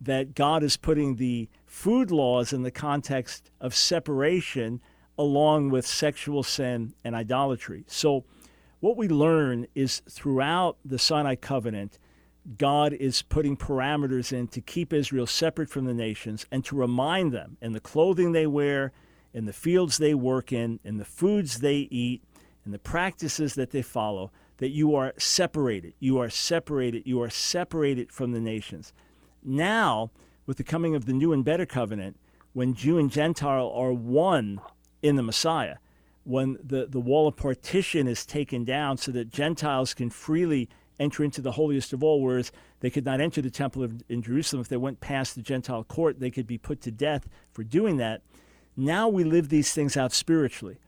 that 0.00 0.34
God 0.34 0.62
is 0.62 0.76
putting 0.76 1.16
the 1.16 1.48
food 1.64 2.10
laws 2.10 2.52
in 2.52 2.62
the 2.62 2.70
context 2.70 3.50
of 3.60 3.74
separation 3.74 4.80
along 5.18 5.70
with 5.70 5.86
sexual 5.86 6.42
sin 6.42 6.94
and 7.02 7.14
idolatry. 7.14 7.84
So, 7.86 8.24
what 8.80 8.96
we 8.96 9.08
learn 9.08 9.66
is 9.74 10.02
throughout 10.08 10.76
the 10.84 10.98
Sinai 10.98 11.34
covenant, 11.34 11.98
God 12.58 12.92
is 12.92 13.22
putting 13.22 13.56
parameters 13.56 14.32
in 14.32 14.48
to 14.48 14.60
keep 14.60 14.92
Israel 14.92 15.26
separate 15.26 15.70
from 15.70 15.86
the 15.86 15.94
nations 15.94 16.46
and 16.52 16.64
to 16.66 16.76
remind 16.76 17.32
them 17.32 17.56
in 17.60 17.72
the 17.72 17.80
clothing 17.80 18.32
they 18.32 18.46
wear, 18.46 18.92
in 19.32 19.46
the 19.46 19.52
fields 19.52 19.98
they 19.98 20.14
work 20.14 20.52
in, 20.52 20.78
in 20.84 20.98
the 20.98 21.04
foods 21.04 21.60
they 21.60 21.88
eat, 21.90 22.22
in 22.64 22.72
the 22.72 22.78
practices 22.78 23.54
that 23.54 23.70
they 23.70 23.82
follow, 23.82 24.30
that 24.58 24.70
you 24.70 24.94
are 24.94 25.14
separated. 25.18 25.94
You 25.98 26.18
are 26.18 26.30
separated. 26.30 27.02
You 27.06 27.22
are 27.22 27.30
separated 27.30 28.12
from 28.12 28.32
the 28.32 28.40
nations. 28.40 28.92
Now, 29.46 30.10
with 30.44 30.56
the 30.56 30.64
coming 30.64 30.94
of 30.94 31.06
the 31.06 31.12
new 31.12 31.32
and 31.32 31.44
better 31.44 31.64
covenant, 31.64 32.18
when 32.52 32.74
Jew 32.74 32.98
and 32.98 33.10
Gentile 33.10 33.70
are 33.72 33.92
one 33.92 34.60
in 35.02 35.16
the 35.16 35.22
Messiah. 35.22 35.76
When 36.24 36.58
the, 36.62 36.86
the 36.86 37.00
wall 37.00 37.28
of 37.28 37.36
partition 37.36 38.08
is 38.08 38.26
taken 38.26 38.64
down 38.64 38.96
so 38.96 39.12
that 39.12 39.30
Gentiles 39.30 39.94
can 39.94 40.10
freely 40.10 40.68
enter 40.98 41.22
into 41.22 41.40
the 41.40 41.52
holiest 41.52 41.92
of 41.92 42.02
all, 42.02 42.20
whereas 42.20 42.50
they 42.80 42.90
could 42.90 43.04
not 43.04 43.20
enter 43.20 43.40
the 43.40 43.50
temple 43.50 43.82
of, 43.82 44.02
in 44.08 44.22
Jerusalem. 44.22 44.62
If 44.62 44.68
they 44.68 44.76
went 44.76 45.00
past 45.00 45.34
the 45.34 45.42
Gentile 45.42 45.84
court, 45.84 46.18
they 46.18 46.30
could 46.30 46.46
be 46.46 46.58
put 46.58 46.80
to 46.82 46.90
death 46.90 47.28
for 47.52 47.62
doing 47.62 47.98
that. 47.98 48.22
Now 48.76 49.08
we 49.08 49.22
live 49.22 49.48
these 49.48 49.72
things 49.72 49.96
out 49.96 50.12
spiritually. 50.12 50.78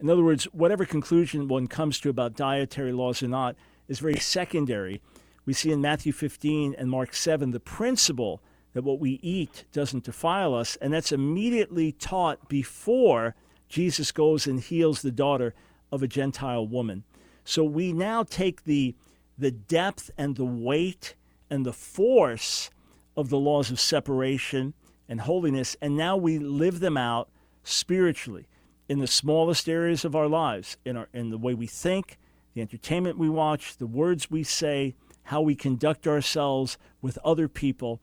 In 0.00 0.10
other 0.10 0.24
words, 0.24 0.44
whatever 0.52 0.84
conclusion 0.84 1.48
one 1.48 1.68
comes 1.68 2.00
to 2.00 2.10
about 2.10 2.36
dietary 2.36 2.92
laws 2.92 3.22
or 3.22 3.28
not 3.28 3.56
is 3.88 4.00
very 4.00 4.18
secondary. 4.18 5.00
We 5.46 5.52
see 5.52 5.70
in 5.70 5.80
Matthew 5.80 6.12
15 6.12 6.74
and 6.78 6.90
Mark 6.90 7.14
7 7.14 7.50
the 7.50 7.60
principle 7.60 8.42
that 8.72 8.84
what 8.84 8.98
we 8.98 9.20
eat 9.22 9.64
doesn't 9.72 10.04
defile 10.04 10.54
us, 10.54 10.76
and 10.76 10.92
that's 10.92 11.12
immediately 11.12 11.92
taught 11.92 12.48
before 12.48 13.34
Jesus 13.68 14.12
goes 14.12 14.46
and 14.46 14.60
heals 14.60 15.02
the 15.02 15.12
daughter 15.12 15.54
of 15.92 16.02
a 16.02 16.08
Gentile 16.08 16.66
woman. 16.66 17.04
So 17.44 17.62
we 17.62 17.92
now 17.92 18.24
take 18.24 18.64
the, 18.64 18.94
the 19.38 19.50
depth 19.50 20.10
and 20.18 20.36
the 20.36 20.44
weight 20.44 21.14
and 21.50 21.64
the 21.64 21.72
force 21.72 22.70
of 23.16 23.28
the 23.28 23.38
laws 23.38 23.70
of 23.70 23.78
separation 23.78 24.74
and 25.08 25.20
holiness, 25.20 25.76
and 25.80 25.96
now 25.96 26.16
we 26.16 26.38
live 26.38 26.80
them 26.80 26.96
out 26.96 27.28
spiritually 27.62 28.46
in 28.88 28.98
the 28.98 29.06
smallest 29.06 29.68
areas 29.68 30.04
of 30.04 30.16
our 30.16 30.26
lives, 30.26 30.76
in, 30.84 30.96
our, 30.96 31.08
in 31.12 31.30
the 31.30 31.38
way 31.38 31.54
we 31.54 31.66
think, 31.66 32.18
the 32.54 32.60
entertainment 32.60 33.18
we 33.18 33.28
watch, 33.28 33.76
the 33.76 33.86
words 33.86 34.30
we 34.30 34.42
say, 34.42 34.94
how 35.24 35.40
we 35.40 35.54
conduct 35.54 36.06
ourselves 36.06 36.78
with 37.02 37.18
other 37.24 37.48
people. 37.48 38.00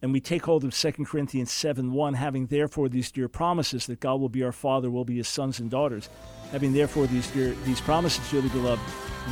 and 0.00 0.12
we 0.12 0.20
take 0.20 0.44
hold 0.44 0.62
of 0.62 0.72
2 0.72 0.92
Corinthians 1.04 1.50
7 1.50 1.92
1, 1.92 2.14
having 2.14 2.46
therefore 2.46 2.88
these 2.88 3.10
dear 3.10 3.26
promises 3.28 3.86
that 3.86 3.98
God 3.98 4.20
will 4.20 4.28
be 4.28 4.44
our 4.44 4.52
Father, 4.52 4.90
will 4.90 5.04
be 5.04 5.16
his 5.16 5.26
sons 5.26 5.58
and 5.58 5.68
daughters. 5.68 6.08
Having 6.52 6.72
therefore 6.72 7.08
these 7.08 7.28
dear, 7.32 7.50
these 7.64 7.80
promises, 7.80 8.30
dearly 8.30 8.48
beloved, 8.50 8.80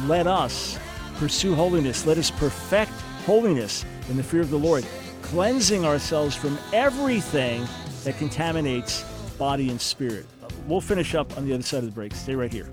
let 0.07 0.27
us 0.27 0.77
pursue 1.19 1.55
holiness. 1.55 2.05
Let 2.05 2.19
us 2.19 2.33
perfect 2.33 2.91
holiness 3.25 3.85
in 4.11 4.17
the 4.17 4.25
fear 4.25 4.41
of 4.41 4.51
the 4.51 4.59
Lord, 4.59 4.85
cleansing 5.23 5.85
ourselves 5.85 6.35
from 6.35 6.59
everything 6.73 7.67
that 8.03 8.19
contaminates 8.19 9.05
body 9.39 9.71
and 9.71 9.81
spirit. 9.81 10.27
We'll 10.67 10.81
finish 10.81 11.15
up 11.15 11.37
on 11.37 11.47
the 11.47 11.55
other 11.55 11.63
side 11.63 11.79
of 11.79 11.87
the 11.87 11.93
break. 11.93 12.13
Stay 12.15 12.35
right 12.35 12.53
here. 12.53 12.69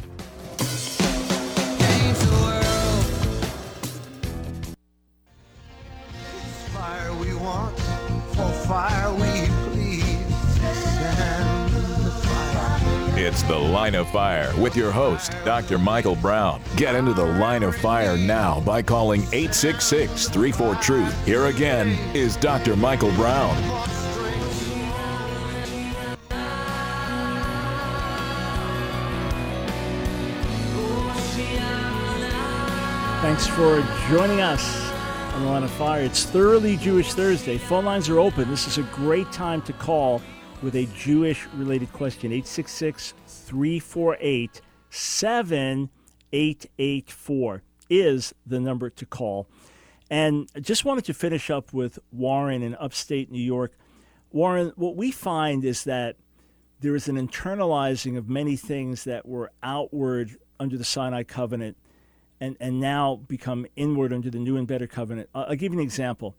It's 13.23 13.41
The 13.43 13.57
Line 13.57 13.95
of 13.95 14.09
Fire 14.09 14.53
with 14.59 14.75
your 14.75 14.91
host, 14.91 15.31
Dr. 15.45 15.77
Michael 15.77 16.17
Brown. 16.17 16.61
Get 16.75 16.93
into 16.93 17.13
the 17.13 17.23
line 17.23 17.63
of 17.63 17.73
fire 17.73 18.17
now 18.17 18.59
by 18.59 18.81
calling 18.81 19.21
866 19.31 20.27
34 20.27 20.75
Truth. 20.75 21.25
Here 21.25 21.45
again 21.45 21.97
is 22.13 22.35
Dr. 22.35 22.75
Michael 22.75 23.11
Brown. 23.13 23.55
Thanks 33.21 33.47
for 33.47 33.81
joining 34.09 34.41
us 34.41 34.91
on 35.33 35.43
the 35.43 35.47
line 35.47 35.63
of 35.63 35.71
fire. 35.71 36.01
It's 36.01 36.25
Thoroughly 36.25 36.75
Jewish 36.75 37.13
Thursday. 37.13 37.57
Phone 37.57 37.85
lines 37.85 38.09
are 38.09 38.19
open. 38.19 38.49
This 38.49 38.67
is 38.67 38.79
a 38.79 38.83
great 38.91 39.31
time 39.31 39.61
to 39.61 39.71
call 39.71 40.21
with 40.63 40.75
a 40.75 40.85
Jewish 40.95 41.45
related 41.53 41.91
question. 41.91 42.31
866 42.31 43.13
348 43.27 44.61
7884 44.89 47.61
is 47.89 48.33
the 48.45 48.59
number 48.59 48.89
to 48.89 49.05
call. 49.05 49.47
And 50.09 50.49
I 50.55 50.61
just 50.61 50.85
wanted 50.85 51.03
to 51.05 51.13
finish 51.13 51.49
up 51.49 51.73
with 51.73 51.99
Warren 52.11 52.63
in 52.63 52.75
upstate 52.75 53.31
New 53.31 53.41
York. 53.41 53.73
Warren, 54.31 54.71
what 54.75 54.95
we 54.95 55.11
find 55.11 55.65
is 55.65 55.83
that 55.83 56.15
there 56.79 56.95
is 56.95 57.07
an 57.07 57.15
internalizing 57.15 58.17
of 58.17 58.27
many 58.29 58.55
things 58.55 59.03
that 59.03 59.27
were 59.27 59.51
outward 59.61 60.37
under 60.59 60.77
the 60.77 60.83
Sinai 60.83 61.23
covenant 61.23 61.77
and, 62.39 62.55
and 62.59 62.79
now 62.79 63.21
become 63.27 63.65
inward 63.75 64.13
under 64.13 64.29
the 64.29 64.39
new 64.39 64.57
and 64.57 64.67
better 64.67 64.87
covenant. 64.87 65.29
I'll, 65.33 65.45
I'll 65.45 65.55
give 65.55 65.73
you 65.73 65.79
an 65.79 65.83
example. 65.83 66.35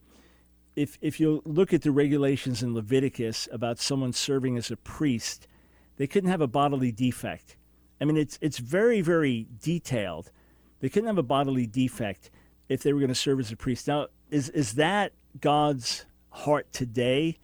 If, 0.76 0.98
if 1.00 1.20
you 1.20 1.42
look 1.44 1.72
at 1.72 1.82
the 1.82 1.92
regulations 1.92 2.62
in 2.62 2.74
Leviticus 2.74 3.48
about 3.52 3.78
someone 3.78 4.12
serving 4.12 4.56
as 4.56 4.70
a 4.70 4.76
priest, 4.76 5.46
they 5.96 6.06
couldn't 6.06 6.30
have 6.30 6.40
a 6.40 6.48
bodily 6.48 6.90
defect. 6.90 7.56
I 8.00 8.04
mean, 8.04 8.16
it's, 8.16 8.38
it's 8.40 8.58
very, 8.58 9.00
very 9.00 9.46
detailed. 9.62 10.30
They 10.80 10.88
couldn't 10.88 11.06
have 11.06 11.18
a 11.18 11.22
bodily 11.22 11.66
defect 11.66 12.30
if 12.68 12.82
they 12.82 12.92
were 12.92 12.98
going 12.98 13.08
to 13.08 13.14
serve 13.14 13.40
as 13.40 13.52
a 13.52 13.56
priest. 13.56 13.86
Now, 13.86 14.08
is, 14.30 14.48
is 14.48 14.74
that 14.74 15.12
God's 15.40 16.06
heart 16.30 16.72
today? 16.72 17.38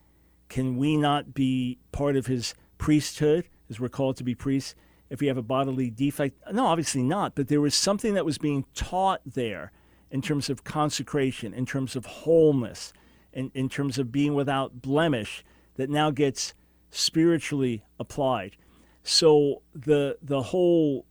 Can 0.48 0.76
we 0.76 0.96
not 0.96 1.32
be 1.32 1.78
part 1.92 2.16
of 2.16 2.26
his 2.26 2.54
priesthood 2.78 3.46
as 3.68 3.78
we're 3.78 3.88
called 3.88 4.16
to 4.16 4.24
be 4.24 4.34
priests? 4.34 4.74
if 5.10 5.20
we 5.20 5.26
have 5.26 5.36
a 5.36 5.42
bodily 5.42 5.90
defect. 5.90 6.38
No, 6.52 6.66
obviously 6.66 7.02
not, 7.02 7.34
but 7.34 7.48
there 7.48 7.60
was 7.60 7.74
something 7.74 8.14
that 8.14 8.24
was 8.24 8.38
being 8.38 8.64
taught 8.74 9.20
there 9.26 9.72
in 10.10 10.22
terms 10.22 10.48
of 10.48 10.64
consecration, 10.64 11.52
in 11.52 11.66
terms 11.66 11.96
of 11.96 12.06
wholeness, 12.06 12.92
in, 13.32 13.50
in 13.54 13.68
terms 13.68 13.98
of 13.98 14.10
being 14.10 14.34
without 14.34 14.82
blemish 14.82 15.44
that 15.76 15.88
now 15.88 16.10
gets 16.10 16.54
spiritually 16.90 17.82
applied. 17.98 18.56
So 19.02 19.62
the 19.74 20.18
the 20.22 20.42
whole 20.42 21.06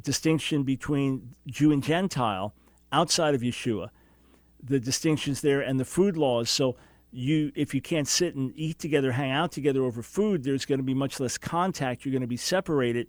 distinction 0.00 0.62
between 0.62 1.34
Jew 1.46 1.72
and 1.72 1.82
Gentile 1.82 2.54
outside 2.92 3.34
of 3.34 3.40
Yeshua, 3.40 3.90
the 4.62 4.80
distinctions 4.80 5.40
there 5.40 5.60
and 5.60 5.78
the 5.78 5.84
food 5.84 6.16
laws. 6.16 6.48
So 6.50 6.76
you 7.12 7.52
if 7.54 7.74
you 7.74 7.80
can't 7.80 8.08
sit 8.08 8.34
and 8.34 8.52
eat 8.56 8.78
together, 8.78 9.12
hang 9.12 9.32
out 9.32 9.52
together 9.52 9.82
over 9.82 10.02
food, 10.02 10.44
there's 10.44 10.64
going 10.64 10.78
to 10.78 10.84
be 10.84 10.94
much 10.94 11.20
less 11.20 11.36
contact. 11.36 12.04
You're 12.04 12.12
going 12.12 12.22
to 12.22 12.28
be 12.28 12.36
separated. 12.36 13.08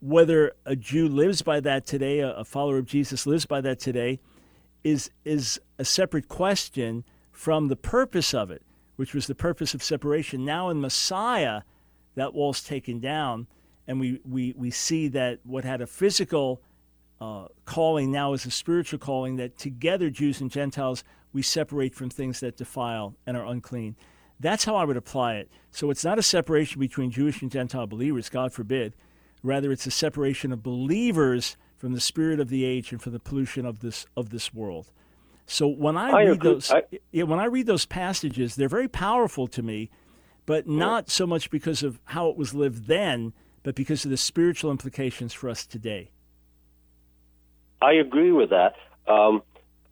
Whether 0.00 0.52
a 0.64 0.76
Jew 0.76 1.08
lives 1.08 1.42
by 1.42 1.60
that 1.60 1.84
today, 1.84 2.20
a, 2.20 2.42
follower 2.44 2.78
of 2.78 2.86
Jesus 2.86 3.26
lives 3.26 3.44
by 3.44 3.60
that 3.60 3.78
today, 3.78 4.20
is 4.82 5.10
is 5.24 5.60
a 5.78 5.84
separate 5.84 6.28
question 6.28 7.04
from 7.40 7.68
the 7.68 7.76
purpose 7.76 8.34
of 8.34 8.50
it, 8.50 8.60
which 8.96 9.14
was 9.14 9.26
the 9.26 9.34
purpose 9.34 9.72
of 9.72 9.82
separation. 9.82 10.44
Now 10.44 10.68
in 10.68 10.78
Messiah, 10.78 11.62
that 12.14 12.34
wall's 12.34 12.62
taken 12.62 13.00
down, 13.00 13.46
and 13.86 13.98
we 13.98 14.20
we 14.28 14.52
we 14.58 14.70
see 14.70 15.08
that 15.08 15.38
what 15.44 15.64
had 15.64 15.80
a 15.80 15.86
physical 15.86 16.60
uh, 17.18 17.46
calling 17.64 18.12
now 18.12 18.34
is 18.34 18.44
a 18.44 18.50
spiritual 18.50 18.98
calling 18.98 19.36
that 19.36 19.56
together 19.56 20.10
Jews 20.10 20.42
and 20.42 20.50
Gentiles 20.50 21.02
we 21.32 21.40
separate 21.40 21.94
from 21.94 22.10
things 22.10 22.40
that 22.40 22.58
defile 22.58 23.14
and 23.26 23.38
are 23.38 23.46
unclean. 23.46 23.96
That's 24.38 24.66
how 24.66 24.76
I 24.76 24.84
would 24.84 24.98
apply 24.98 25.36
it. 25.36 25.50
So 25.70 25.88
it's 25.88 26.04
not 26.04 26.18
a 26.18 26.22
separation 26.22 26.78
between 26.78 27.10
Jewish 27.10 27.40
and 27.40 27.50
Gentile 27.50 27.86
believers, 27.86 28.28
God 28.28 28.52
forbid. 28.52 28.92
Rather, 29.42 29.72
it's 29.72 29.86
a 29.86 29.90
separation 29.90 30.52
of 30.52 30.62
believers 30.62 31.56
from 31.78 31.94
the 31.94 32.00
spirit 32.00 32.38
of 32.38 32.50
the 32.50 32.66
age 32.66 32.92
and 32.92 33.00
from 33.00 33.14
the 33.14 33.18
pollution 33.18 33.64
of 33.64 33.80
this 33.80 34.04
of 34.14 34.28
this 34.28 34.52
world. 34.52 34.90
So 35.50 35.66
when 35.66 35.96
I, 35.96 36.10
I 36.10 36.22
read 36.22 36.32
agree. 36.36 36.52
those, 36.52 36.70
I- 36.70 36.84
yeah, 37.10 37.24
when 37.24 37.40
I 37.40 37.46
read 37.46 37.66
those 37.66 37.84
passages, 37.84 38.54
they're 38.54 38.68
very 38.68 38.86
powerful 38.86 39.48
to 39.48 39.62
me, 39.62 39.90
but 40.46 40.68
not 40.68 41.10
so 41.10 41.26
much 41.26 41.50
because 41.50 41.82
of 41.82 42.00
how 42.04 42.28
it 42.28 42.36
was 42.36 42.54
lived 42.54 42.86
then, 42.86 43.32
but 43.64 43.74
because 43.74 44.04
of 44.04 44.12
the 44.12 44.16
spiritual 44.16 44.70
implications 44.70 45.32
for 45.32 45.48
us 45.50 45.66
today. 45.66 46.10
I 47.82 47.94
agree 47.94 48.30
with 48.30 48.50
that. 48.50 48.74
Um, 49.08 49.42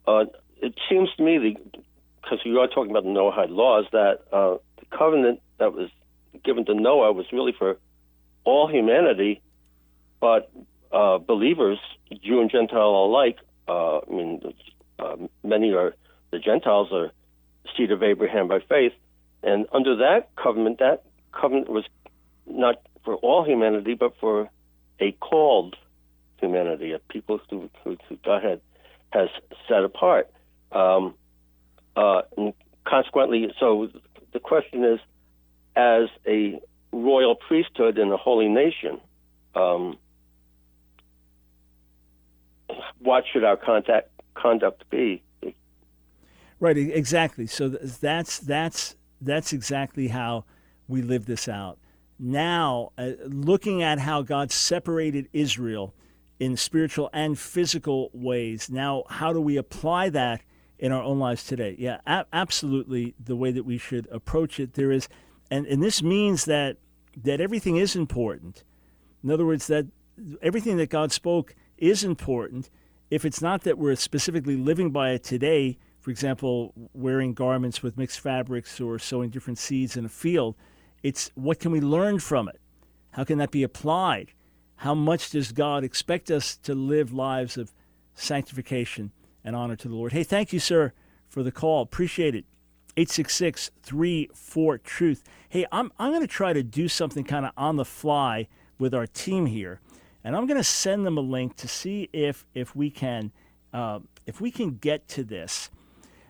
uh, 0.07 0.27
it 0.59 0.75
seems 0.89 1.09
to 1.17 1.25
me, 1.25 1.57
because 2.23 2.39
you 2.45 2.61
are 2.61 2.69
talking 2.69 2.93
about 2.93 3.03
the 3.03 3.11
Noahide 3.11 3.51
laws, 3.51 3.87
that 3.91 4.21
uh, 4.33 4.59
the 4.79 4.97
covenant 4.97 5.41
that 5.59 5.73
was 5.73 5.91
given 6.45 6.67
to 6.67 6.75
Noah 6.75 7.13
was 7.13 7.27
really 7.33 7.53
for 7.53 7.79
all 8.45 8.69
humanity, 8.69 9.43
but 10.21 10.53
uh, 10.93 11.19
believers, 11.19 11.79
Jew 12.23 12.41
and 12.41 12.49
Gentile 12.49 12.79
alike, 12.81 13.39
uh, 13.67 13.99
I 13.99 14.09
mean, 14.09 14.41
uh, 14.99 15.17
many 15.43 15.73
are, 15.73 15.95
the 16.31 16.39
Gentiles 16.39 16.89
are 16.93 17.11
seed 17.77 17.91
of 17.91 18.03
Abraham 18.03 18.49
by 18.49 18.61
faith. 18.69 18.93
And 19.43 19.67
under 19.73 19.97
that 19.97 20.31
covenant, 20.37 20.79
that 20.79 21.05
covenant 21.33 21.69
was 21.69 21.85
not 22.47 22.83
for 23.05 23.15
all 23.17 23.45
humanity, 23.45 23.95
but 23.95 24.15
for 24.21 24.51
a 25.01 25.13
called 25.13 25.77
humanity, 26.39 26.93
a 26.93 26.99
people 26.99 27.41
who, 27.51 27.71
who, 27.85 27.97
who 28.09 28.17
God 28.25 28.43
had, 28.43 28.61
has 29.11 29.29
set 29.69 29.85
apart. 29.85 30.31
Um, 30.73 31.15
uh, 31.97 32.23
and 32.37 32.53
consequently, 32.85 33.53
so 33.59 33.89
the 34.33 34.41
question 34.41 34.85
is, 34.85 35.01
as 35.77 36.09
a 36.27 36.61
royal 36.93 37.37
priesthood 37.37 37.99
in 37.99 38.11
a 38.11 38.17
holy 38.17 38.49
nation, 38.49 39.01
um, 39.55 39.97
what 42.99 43.25
should 43.33 43.45
our 43.45 43.57
contact, 43.57 44.11
conduct 44.41 44.89
be? 44.91 45.23
Right, 46.61 46.77
exactly. 46.77 47.47
So 47.47 47.69
that's 47.69 48.39
that's 48.39 48.97
that's 49.21 49.53
exactly 49.53 50.09
how 50.09 50.45
we 50.89 51.03
live 51.03 51.27
this 51.27 51.49
out. 51.49 51.79
Now, 52.19 52.91
uh, 52.99 53.13
looking 53.27 53.83
at 53.83 54.01
how 54.01 54.23
God 54.23 54.51
separated 54.51 55.29
Israel 55.33 55.95
in 56.41 56.57
spiritual 56.57 57.11
and 57.13 57.39
physical 57.39 58.11
ways. 58.13 58.71
Now, 58.71 59.05
how 59.09 59.33
do 59.33 59.41
we 59.41 59.57
apply 59.57 60.09
that 60.11 60.43
in 60.79 60.91
our 60.91 61.03
own 61.03 61.19
lives 61.19 61.45
today? 61.45 61.77
Yeah, 61.79 62.01
a- 62.07 62.27
absolutely. 62.33 63.15
The 63.25 63.37
way 63.37 63.53
that 63.53 63.65
we 63.65 63.79
should 63.79 64.09
approach 64.11 64.59
it. 64.59 64.75
There 64.75 64.91
is, 64.91 65.09
and 65.51 65.65
and 65.67 65.81
this 65.83 66.03
means 66.03 66.45
that 66.47 66.79
that 67.17 67.41
everything 67.41 67.77
is 67.77 67.95
important. 67.95 68.65
In 69.23 69.31
other 69.31 69.47
words, 69.47 69.69
that 69.69 69.87
everything 70.43 70.77
that 70.79 70.91
God 70.91 71.13
spoke 71.13 71.55
is 71.77 72.03
important. 72.03 72.69
If 73.11 73.25
it's 73.25 73.41
not 73.41 73.63
that 73.63 73.79
we're 73.79 73.97
specifically 73.97 74.57
living 74.57 74.91
by 74.91 75.11
it 75.11 75.25
today, 75.25 75.79
for 76.01 76.11
example, 76.11 76.73
wearing 76.93 77.33
garments 77.33 77.83
with 77.83 77.97
mixed 77.97 78.21
fabrics 78.21 78.81
or 78.81 78.99
sowing 78.99 79.31
different 79.31 79.59
seeds 79.59 79.97
in 79.97 80.05
a 80.05 80.11
field, 80.11 80.57
it's 81.03 81.31
what 81.35 81.59
can 81.59 81.73
we 81.73 81.81
learn 81.81 82.19
from 82.19 82.49
it? 82.49 82.61
How 83.13 83.25
can 83.25 83.39
that 83.39 83.51
be 83.51 83.63
applied? 83.63 84.33
How 84.77 84.95
much 84.95 85.31
does 85.31 85.53
God 85.53 85.85
expect 85.85 86.31
us 86.31 86.57
to 86.59 86.75
live 86.75 87.13
lives 87.13 87.57
of 87.57 87.73
sanctification 88.15 89.13
and 89.43 89.57
honor 89.57 89.77
to 89.77 89.89
the 89.89 89.95
Lord? 89.95 90.13
Hey, 90.13 90.23
thank 90.23 90.53
you, 90.53 90.61
sir, 90.61 90.93
for 91.27 91.43
the 91.43 91.51
call. 91.51 91.83
Appreciate 91.83 92.35
it. 92.35 92.45
866 92.97 93.71
34 93.83 94.79
Truth. 94.79 95.25
Hey, 95.49 95.67
I'm, 95.71 95.93
I'm 95.99 96.11
going 96.11 96.21
to 96.21 96.27
try 96.27 96.53
to 96.53 96.63
do 96.63 96.89
something 96.89 97.25
kind 97.25 97.47
of 97.47 97.53
on 97.57 97.77
the 97.77 97.85
fly 97.85 98.49
with 98.79 98.93
our 98.93 99.07
team 99.07 99.47
here, 99.47 99.81
and 100.25 100.37
I'm 100.37 100.47
going 100.47 100.59
to 100.59 100.65
send 100.65 101.07
them 101.07 101.17
a 101.17 101.23
link 101.23 101.57
to 101.57 101.69
see 101.69 102.09
if, 102.13 102.47
if 102.55 102.75
we 102.75 102.91
can 102.91 103.33
uh, 103.73 104.01
if 104.27 104.41
we 104.41 104.51
can 104.51 104.77
get 104.77 105.09
to 105.09 105.25
this. 105.25 105.71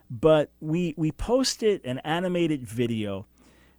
but 0.09 0.51
we 0.59 0.93
we 0.97 1.11
posted 1.11 1.85
an 1.85 1.99
animated 1.99 2.67
video. 2.67 3.27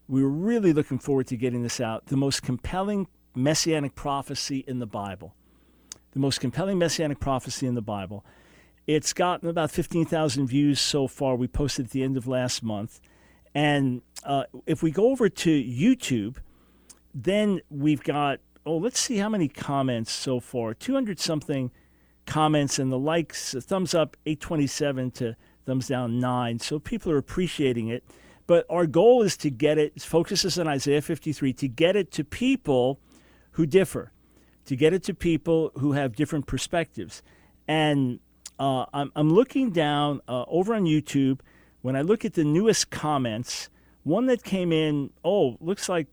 We 0.08 0.22
were 0.22 0.28
really 0.28 0.72
looking 0.72 0.98
forward 0.98 1.26
to 1.28 1.36
getting 1.36 1.62
this 1.62 1.80
out. 1.80 2.06
The 2.06 2.16
most 2.16 2.42
compelling 2.42 3.08
messianic 3.34 3.94
prophecy 3.94 4.64
in 4.66 4.78
the 4.78 4.86
Bible. 4.86 5.34
The 6.12 6.18
most 6.18 6.40
compelling 6.40 6.78
messianic 6.78 7.20
prophecy 7.20 7.66
in 7.66 7.74
the 7.74 7.82
Bible. 7.82 8.24
It's 8.86 9.12
gotten 9.12 9.48
about 9.48 9.70
15,000 9.70 10.48
views 10.48 10.80
so 10.80 11.06
far. 11.06 11.36
We 11.36 11.46
posted 11.46 11.86
at 11.86 11.90
the 11.92 12.02
end 12.02 12.16
of 12.16 12.26
last 12.26 12.62
month. 12.62 13.00
And 13.54 14.02
uh, 14.24 14.44
if 14.66 14.82
we 14.82 14.90
go 14.90 15.10
over 15.10 15.28
to 15.28 15.50
YouTube, 15.50 16.38
then 17.14 17.60
we've 17.70 18.02
got, 18.02 18.40
oh, 18.66 18.76
let's 18.76 19.00
see 19.00 19.16
how 19.16 19.28
many 19.28 19.48
comments 19.48 20.12
so 20.12 20.40
far 20.40 20.74
200 20.74 21.18
something 21.18 21.70
comments, 22.26 22.78
and 22.78 22.92
the 22.92 22.98
likes, 22.98 23.54
thumbs 23.58 23.94
up 23.94 24.16
827 24.26 25.10
to 25.12 25.36
thumbs 25.66 25.88
down 25.88 26.20
9. 26.20 26.58
So 26.60 26.78
people 26.78 27.12
are 27.12 27.18
appreciating 27.18 27.88
it. 27.88 28.04
But 28.46 28.66
our 28.68 28.86
goal 28.86 29.22
is 29.22 29.36
to 29.38 29.50
get 29.50 29.78
it, 29.78 30.00
focuses 30.02 30.58
on 30.58 30.66
Isaiah 30.66 31.02
53, 31.02 31.52
to 31.54 31.68
get 31.68 31.96
it 31.96 32.10
to 32.12 32.24
people 32.24 32.98
who 33.52 33.66
differ, 33.66 34.12
to 34.64 34.76
get 34.76 34.92
it 34.92 35.02
to 35.04 35.14
people 35.14 35.70
who 35.78 35.92
have 35.92 36.16
different 36.16 36.46
perspectives. 36.46 37.22
And 37.68 38.18
uh, 38.58 38.86
I'm, 38.92 39.12
I'm 39.14 39.32
looking 39.32 39.70
down 39.70 40.20
uh, 40.28 40.44
over 40.48 40.74
on 40.74 40.84
YouTube. 40.84 41.40
When 41.82 41.94
I 41.94 42.02
look 42.02 42.24
at 42.24 42.34
the 42.34 42.44
newest 42.44 42.90
comments, 42.90 43.70
one 44.02 44.26
that 44.26 44.42
came 44.42 44.72
in, 44.72 45.10
oh, 45.24 45.56
looks 45.60 45.88
like 45.88 46.08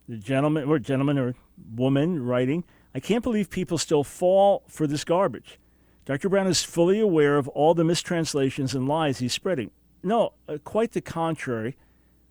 The 0.08 0.18
gentleman 0.18 0.70
or 0.70 0.78
gentleman 0.78 1.18
or 1.18 1.34
woman 1.74 2.24
writing, 2.24 2.66
I 2.94 3.00
can't 3.00 3.24
believe 3.24 3.50
people 3.50 3.80
still 3.80 4.04
fall 4.04 4.62
for 4.68 4.86
this 4.86 5.04
garbage. 5.04 5.58
Dr. 6.06 6.30
Brown 6.30 6.48
is 6.48 6.64
fully 6.64 7.00
aware 7.00 7.38
of 7.38 7.48
all 7.50 7.74
the 7.74 7.84
mistranslations 7.84 8.76
and 8.76 8.88
lies 8.88 9.20
he's 9.20 9.34
spreading. 9.34 9.72
No, 10.04 10.34
uh, 10.48 10.60
quite 10.64 10.92
the 10.92 11.02
contrary. 11.02 11.76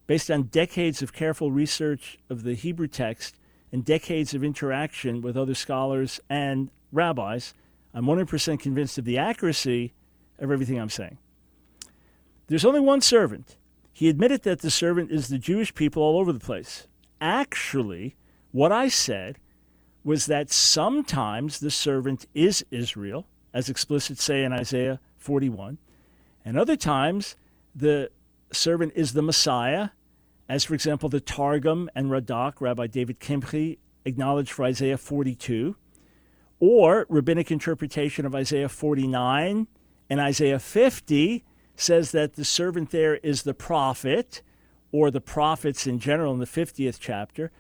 Based 0.07 0.31
on 0.31 0.45
decades 0.45 1.03
of 1.03 1.13
careful 1.13 1.51
research 1.51 2.19
of 2.29 2.43
the 2.43 2.55
Hebrew 2.55 2.87
text 2.87 3.37
and 3.73 3.85
decades 3.85 4.35
of 4.35 4.45
interaction 4.45 5.23
with 5.23 5.37
other 5.37 5.55
scholars 5.55 6.21
and 6.29 6.71
rabbis, 6.93 7.55
I'm 7.93 8.05
100% 8.05 8.61
convinced 8.61 8.99
of 8.99 9.07
the 9.07 9.19
accuracy 9.19 9.93
of 10.39 10.51
everything 10.51 10.79
I'm 10.79 10.91
saying. 10.91 11.19
There's 12.47 12.65
only 12.65 12.81
one 12.81 13.01
servant. 13.01 13.57
He 13.93 14.09
admitted 14.09 14.43
that 14.43 14.61
the 14.61 14.71
servant 14.71 15.11
is 15.11 15.29
the 15.29 15.39
Jewish 15.39 15.75
people 15.75 16.03
all 16.03 16.19
over 16.19 16.33
the 16.33 16.41
place. 16.41 16.87
Actually, 17.21 18.15
what 18.53 18.73
I 18.73 18.89
said 18.89 19.39
was 20.05 20.27
that 20.27 20.51
sometimes 20.51 21.61
the 21.61 21.71
servant 21.71 22.27
is 22.35 22.65
Israel, 22.71 23.27
as 23.55 23.71
explicit 23.71 24.19
say 24.19 24.45
in 24.45 24.53
Isaiah 24.53 25.01
41, 25.17 25.79
and 26.45 26.59
other 26.59 26.77
times 26.77 27.37
the 27.75 28.11
servant 28.53 28.93
is 28.95 29.15
the 29.15 29.23
Messiah, 29.23 29.91
as 30.49 30.65
for 30.65 30.75
example 30.75 31.09
the 31.09 31.21
Targum 31.21 31.89
and 31.95 32.11
Radak, 32.11 32.61
Rabbi 32.61 32.89
David 32.89 33.21
Kimchi, 33.21 33.79
acknowledged 34.05 34.53
for 34.53 34.65
Isaiah 34.65 34.99
42, 34.99 35.77
or 36.61 37.07
rabbinic 37.09 37.51
interpretation 37.51 38.27
of 38.27 38.35
Isaiah 38.35 38.69
49 38.69 39.67
and 40.11 40.21
Isaiah 40.21 40.59
50 40.59 41.45
says 41.77 42.13
that 42.13 42.35
the 42.35 42.45
servant 42.45 42.91
there 42.91 43.17
is 43.17 43.43
the 43.43 43.55
prophet 43.55 44.43
or 44.93 45.11
the 45.11 45.21
prophets 45.21 45.87
in 45.87 45.99
general 45.99 46.33
in 46.33 46.39
the 46.39 46.47
50th 46.47 46.99
chapter. 47.01 47.51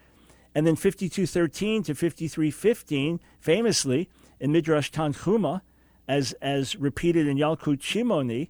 And 0.54 0.66
then 0.66 0.76
52:13 0.76 1.82
to 1.84 1.94
53:15 1.94 3.18
famously 3.40 4.08
in 4.38 4.52
Midrash 4.52 4.90
Tanhuma 4.90 5.62
as 6.08 6.32
as 6.34 6.76
repeated 6.76 7.26
in 7.26 7.36
Yalkut 7.36 7.80
Shimoni, 7.80 8.48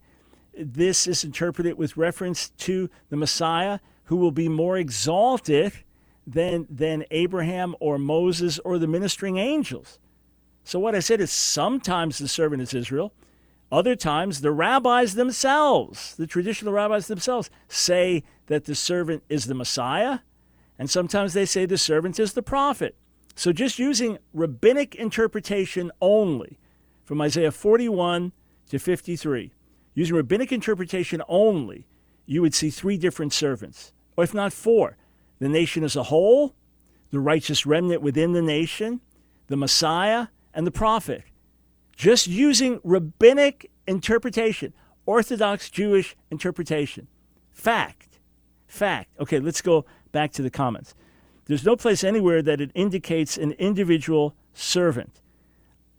this 0.56 1.06
is 1.06 1.24
interpreted 1.24 1.76
with 1.78 1.96
reference 1.96 2.50
to 2.50 2.88
the 3.10 3.16
Messiah 3.16 3.78
who 4.04 4.16
will 4.16 4.32
be 4.32 4.48
more 4.48 4.76
exalted 4.76 5.72
than 6.26 6.66
than 6.70 7.04
Abraham 7.10 7.74
or 7.80 7.98
Moses 7.98 8.58
or 8.60 8.78
the 8.78 8.86
ministering 8.86 9.36
angels. 9.38 9.98
So 10.64 10.78
what 10.78 10.94
I 10.94 11.00
said 11.00 11.20
is 11.20 11.30
sometimes 11.30 12.18
the 12.18 12.28
servant 12.28 12.62
is 12.62 12.72
Israel, 12.72 13.12
other 13.74 13.96
times, 13.96 14.40
the 14.40 14.52
rabbis 14.52 15.14
themselves, 15.14 16.14
the 16.14 16.26
traditional 16.26 16.72
rabbis 16.72 17.08
themselves, 17.08 17.50
say 17.68 18.22
that 18.46 18.66
the 18.66 18.74
servant 18.74 19.24
is 19.28 19.46
the 19.46 19.54
Messiah, 19.54 20.20
and 20.78 20.88
sometimes 20.88 21.32
they 21.32 21.44
say 21.44 21.66
the 21.66 21.76
servant 21.76 22.20
is 22.20 22.34
the 22.34 22.42
prophet. 22.42 22.94
So, 23.34 23.52
just 23.52 23.80
using 23.80 24.18
rabbinic 24.32 24.94
interpretation 24.94 25.90
only 26.00 26.58
from 27.04 27.20
Isaiah 27.20 27.52
41 27.52 28.32
to 28.70 28.78
53, 28.78 29.52
using 29.94 30.16
rabbinic 30.16 30.52
interpretation 30.52 31.22
only, 31.28 31.86
you 32.26 32.40
would 32.42 32.54
see 32.54 32.70
three 32.70 32.96
different 32.96 33.32
servants, 33.32 33.92
or 34.16 34.24
if 34.24 34.34
not 34.34 34.52
four 34.52 34.96
the 35.40 35.48
nation 35.48 35.84
as 35.84 35.96
a 35.96 36.04
whole, 36.04 36.54
the 37.10 37.20
righteous 37.20 37.66
remnant 37.66 38.00
within 38.00 38.32
the 38.32 38.40
nation, 38.40 39.00
the 39.48 39.56
Messiah, 39.56 40.28
and 40.54 40.66
the 40.66 40.70
prophet 40.70 41.24
just 41.96 42.26
using 42.26 42.80
rabbinic 42.82 43.70
interpretation, 43.86 44.72
Orthodox 45.06 45.70
Jewish 45.70 46.16
interpretation. 46.30 47.08
Fact. 47.52 48.18
Fact. 48.66 49.10
Okay, 49.20 49.38
let's 49.38 49.60
go 49.60 49.84
back 50.12 50.32
to 50.32 50.42
the 50.42 50.50
comments. 50.50 50.94
There's 51.46 51.64
no 51.64 51.76
place 51.76 52.02
anywhere 52.02 52.42
that 52.42 52.60
it 52.60 52.70
indicates 52.74 53.36
an 53.36 53.52
individual 53.52 54.34
servant. 54.54 55.20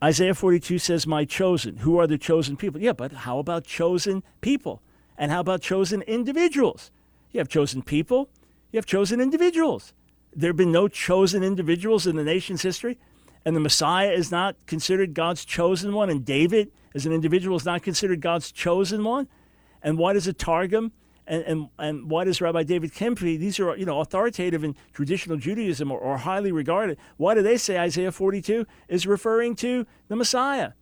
Isaiah 0.06 0.36
42 0.36 0.78
says, 0.78 1.08
My 1.08 1.26
chosen. 1.26 1.78
Who 1.78 2.00
are 2.00 2.08
the 2.08 2.18
chosen 2.18 2.56
people? 2.56 2.80
Yeah, 2.80 2.94
but 2.94 3.12
how 3.12 3.40
about 3.40 3.66
chosen 3.66 4.24
people? 4.42 4.82
And 5.18 5.32
how 5.32 5.40
about 5.40 5.62
chosen 5.62 6.02
individuals? 6.04 6.92
You 7.32 7.40
have 7.40 7.50
chosen 7.50 7.82
people, 7.82 8.30
you 8.72 8.78
have 8.78 8.86
chosen 8.86 9.20
individuals. 9.20 9.94
There 10.34 10.50
have 10.50 10.58
been 10.58 10.72
no 10.72 10.88
chosen 10.88 11.44
individuals 11.44 12.06
in 12.06 12.16
the 12.16 12.24
nation's 12.24 12.62
history 12.62 12.98
and 13.46 13.56
the 13.56 13.62
Messiah 13.62 14.12
is 14.12 14.32
not 14.32 14.56
considered 14.66 15.14
God's 15.14 15.46
chosen 15.46 15.94
one, 15.94 16.10
and 16.10 16.26
David 16.26 16.72
as 16.96 17.06
an 17.06 17.14
individual 17.14 17.56
is 17.56 17.66
not 17.66 17.84
considered 17.84 18.20
God's 18.20 18.52
chosen 18.52 19.04
one, 19.04 19.28
and 19.84 20.00
why 20.00 20.14
does 20.14 20.26
a 20.26 20.34
Targum 20.34 20.92
and, 21.28 21.44
and, 21.44 21.70
and 21.80 22.10
why 22.10 22.24
does 22.24 22.40
Rabbi 22.42 22.64
David 22.64 22.94
Kimchi, 22.94 23.38
these 23.38 23.60
are 23.60 23.76
you 23.76 23.86
know 23.86 24.00
authoritative 24.00 24.64
in 24.64 24.76
traditional 24.94 25.38
Judaism 25.38 25.92
or, 25.92 26.00
or 26.00 26.18
highly 26.18 26.52
regarded, 26.52 26.98
why 27.18 27.34
do 27.34 27.42
they 27.42 27.58
say 27.58 27.78
Isaiah 27.78 28.12
42 28.12 28.66
is 28.88 29.08
referring 29.08 29.56
to 29.58 29.86
the 30.08 30.16
Messiah? 30.16 30.74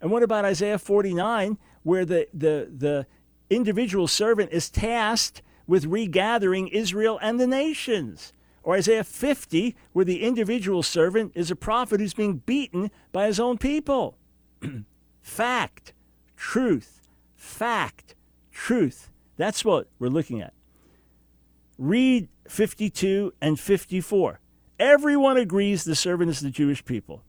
And 0.00 0.10
what 0.10 0.22
about 0.22 0.44
Isaiah 0.44 0.78
49, 0.78 1.58
where 1.82 2.04
the, 2.04 2.26
the, 2.32 2.70
the 2.74 3.06
individual 3.50 4.06
servant 4.06 4.50
is 4.52 4.70
tasked 4.70 5.42
with 5.66 5.84
regathering 5.84 6.68
Israel 6.68 7.18
and 7.20 7.38
the 7.38 7.46
nations? 7.46 8.32
Or 8.62 8.76
Isaiah 8.76 9.04
50, 9.04 9.74
where 9.92 10.04
the 10.04 10.22
individual 10.22 10.82
servant 10.82 11.32
is 11.34 11.50
a 11.50 11.56
prophet 11.56 12.00
who's 12.00 12.14
being 12.14 12.38
beaten 12.38 12.90
by 13.12 13.26
his 13.26 13.40
own 13.40 13.58
people. 13.58 14.16
fact, 15.22 15.92
truth, 16.36 17.08
fact, 17.34 18.14
truth. 18.52 19.10
That's 19.40 19.64
what 19.64 19.88
we're 19.98 20.08
looking 20.08 20.42
at. 20.42 20.52
Read 21.78 22.28
52 22.46 23.32
and 23.40 23.58
54. 23.58 24.38
Everyone 24.78 25.38
agrees 25.38 25.84
the 25.84 25.94
servant 25.94 26.30
is 26.30 26.40
the 26.40 26.50
Jewish 26.50 26.84
people. 26.84 27.22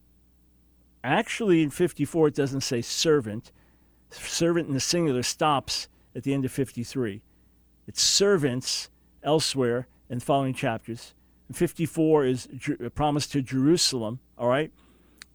Actually, 1.05 1.63
in 1.63 1.69
54, 1.69 2.27
it 2.27 2.35
doesn't 2.35 2.61
say 2.61 2.81
servant. 2.81 3.53
Servant 4.09 4.67
in 4.67 4.73
the 4.73 4.81
singular 4.81 5.23
stops 5.23 5.87
at 6.13 6.23
the 6.23 6.33
end 6.33 6.43
of 6.43 6.51
53. 6.51 7.21
It's 7.87 8.01
servants 8.01 8.89
elsewhere 9.23 9.87
in 10.09 10.19
following 10.19 10.53
chapters. 10.53 11.13
54 11.53 12.25
is 12.25 12.49
a 12.83 12.89
promise 12.89 13.25
to 13.27 13.41
Jerusalem, 13.41 14.19
all 14.37 14.49
right? 14.49 14.73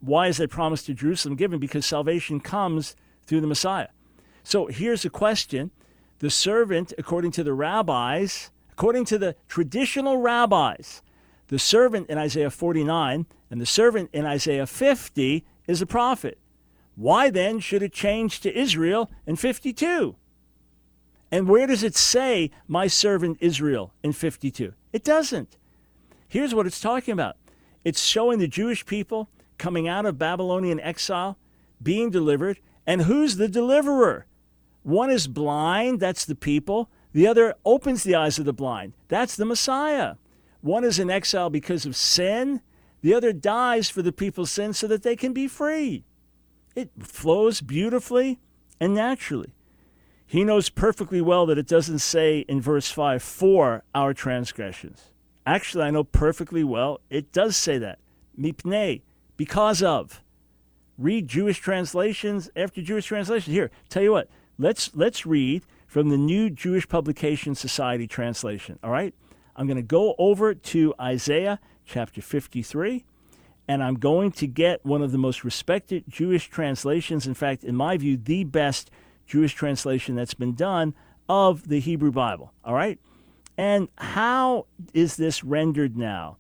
Why 0.00 0.26
is 0.26 0.36
that 0.36 0.50
promise 0.50 0.82
to 0.84 0.92
Jerusalem 0.92 1.36
given? 1.36 1.58
Because 1.58 1.86
salvation 1.86 2.38
comes 2.38 2.96
through 3.24 3.40
the 3.40 3.46
Messiah. 3.46 3.88
So 4.44 4.66
here's 4.66 5.06
a 5.06 5.10
question. 5.10 5.70
The 6.18 6.30
servant, 6.30 6.92
according 6.96 7.32
to 7.32 7.44
the 7.44 7.52
rabbis, 7.52 8.50
according 8.72 9.04
to 9.06 9.18
the 9.18 9.36
traditional 9.48 10.18
rabbis, 10.18 11.02
the 11.48 11.58
servant 11.58 12.08
in 12.08 12.18
Isaiah 12.18 12.50
49 12.50 13.26
and 13.50 13.60
the 13.60 13.66
servant 13.66 14.10
in 14.12 14.24
Isaiah 14.26 14.66
50 14.66 15.44
is 15.66 15.82
a 15.82 15.86
prophet. 15.86 16.38
Why 16.96 17.30
then 17.30 17.60
should 17.60 17.82
it 17.82 17.92
change 17.92 18.40
to 18.40 18.58
Israel 18.58 19.10
in 19.26 19.36
52? 19.36 20.16
And 21.30 21.48
where 21.48 21.66
does 21.66 21.82
it 21.82 21.94
say, 21.94 22.50
my 22.66 22.86
servant 22.86 23.38
Israel 23.40 23.92
in 24.02 24.12
52? 24.12 24.72
It 24.92 25.04
doesn't. 25.04 25.56
Here's 26.28 26.54
what 26.54 26.66
it's 26.66 26.80
talking 26.80 27.12
about 27.12 27.36
It's 27.84 28.02
showing 28.02 28.38
the 28.38 28.48
Jewish 28.48 28.86
people 28.86 29.28
coming 29.58 29.86
out 29.86 30.06
of 30.06 30.18
Babylonian 30.18 30.80
exile, 30.80 31.38
being 31.82 32.10
delivered, 32.10 32.58
and 32.86 33.02
who's 33.02 33.36
the 33.36 33.48
deliverer? 33.48 34.26
One 34.86 35.10
is 35.10 35.26
blind, 35.26 35.98
that's 35.98 36.24
the 36.24 36.36
people. 36.36 36.88
The 37.12 37.26
other 37.26 37.56
opens 37.64 38.04
the 38.04 38.14
eyes 38.14 38.38
of 38.38 38.44
the 38.44 38.52
blind, 38.52 38.92
that's 39.08 39.34
the 39.34 39.44
Messiah. 39.44 40.14
One 40.60 40.84
is 40.84 41.00
in 41.00 41.10
exile 41.10 41.50
because 41.50 41.86
of 41.86 41.96
sin, 41.96 42.60
the 43.00 43.12
other 43.12 43.32
dies 43.32 43.90
for 43.90 44.02
the 44.02 44.12
people's 44.12 44.52
sin 44.52 44.72
so 44.74 44.86
that 44.86 45.02
they 45.02 45.16
can 45.16 45.32
be 45.32 45.48
free. 45.48 46.04
It 46.76 46.90
flows 47.00 47.62
beautifully 47.62 48.38
and 48.78 48.94
naturally. 48.94 49.52
He 50.24 50.44
knows 50.44 50.68
perfectly 50.68 51.20
well 51.20 51.46
that 51.46 51.58
it 51.58 51.66
doesn't 51.66 51.98
say 51.98 52.44
in 52.48 52.60
verse 52.60 52.88
5 52.88 53.20
for 53.20 53.82
our 53.92 54.14
transgressions. 54.14 55.10
Actually, 55.44 55.82
I 55.82 55.90
know 55.90 56.04
perfectly 56.04 56.62
well 56.62 57.00
it 57.10 57.32
does 57.32 57.56
say 57.56 57.76
that. 57.78 57.98
Mipnei, 58.38 59.02
because 59.36 59.82
of. 59.82 60.22
Read 60.96 61.26
Jewish 61.26 61.58
translations 61.58 62.50
after 62.54 62.80
Jewish 62.82 63.06
translations. 63.06 63.52
Here, 63.52 63.72
tell 63.88 64.04
you 64.04 64.12
what, 64.12 64.30
let's 64.58 64.90
let's 64.94 65.26
read 65.26 65.64
from 65.86 66.08
the 66.08 66.16
New 66.16 66.50
Jewish 66.50 66.88
Publication 66.88 67.54
Society 67.54 68.06
translation. 68.06 68.78
All 68.82 68.90
right? 68.90 69.14
I'm 69.54 69.66
going 69.66 69.76
to 69.76 69.82
go 69.82 70.14
over 70.18 70.54
to 70.54 70.94
Isaiah 71.00 71.60
chapter 71.86 72.20
53 72.20 73.04
and 73.68 73.82
I'm 73.82 73.94
going 73.96 74.30
to 74.32 74.46
get 74.46 74.84
one 74.84 75.02
of 75.02 75.12
the 75.12 75.18
most 75.18 75.44
respected 75.44 76.04
Jewish 76.08 76.48
translations, 76.48 77.26
in 77.26 77.34
fact, 77.34 77.64
in 77.64 77.74
my 77.74 77.96
view, 77.96 78.16
the 78.16 78.44
best 78.44 78.90
Jewish 79.26 79.54
translation 79.54 80.14
that's 80.14 80.34
been 80.34 80.54
done 80.54 80.94
of 81.28 81.68
the 81.68 81.80
Hebrew 81.80 82.12
Bible. 82.12 82.52
All 82.64 82.74
right? 82.74 82.98
And 83.58 83.88
how 83.96 84.66
is 84.94 85.16
this 85.16 85.42
rendered 85.42 85.96
now 85.96 86.36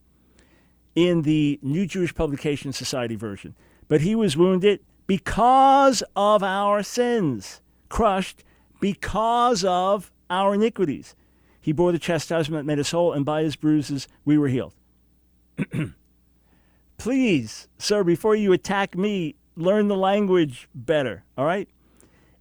in 0.94 1.22
the 1.22 1.58
New 1.62 1.86
Jewish 1.86 2.14
Publication 2.14 2.72
Society 2.72 3.16
version? 3.16 3.54
But 3.88 4.02
he 4.02 4.14
was 4.14 4.36
wounded 4.36 4.80
because 5.06 6.02
of 6.14 6.42
our 6.42 6.82
sins, 6.82 7.60
crushed 7.88 8.44
because 8.80 9.64
of 9.64 10.12
our 10.30 10.54
iniquities. 10.54 11.14
He 11.60 11.72
bore 11.72 11.92
the 11.92 11.98
chastisement 11.98 12.60
that 12.60 12.72
made 12.72 12.78
us 12.78 12.92
whole, 12.92 13.12
and 13.12 13.24
by 13.24 13.42
his 13.42 13.56
bruises 13.56 14.06
we 14.24 14.38
were 14.38 14.48
healed. 14.48 14.74
Please, 16.98 17.68
sir, 17.78 18.04
before 18.04 18.36
you 18.36 18.52
attack 18.52 18.96
me, 18.96 19.34
learn 19.56 19.88
the 19.88 19.96
language 19.96 20.68
better, 20.74 21.24
all 21.36 21.44
right? 21.44 21.68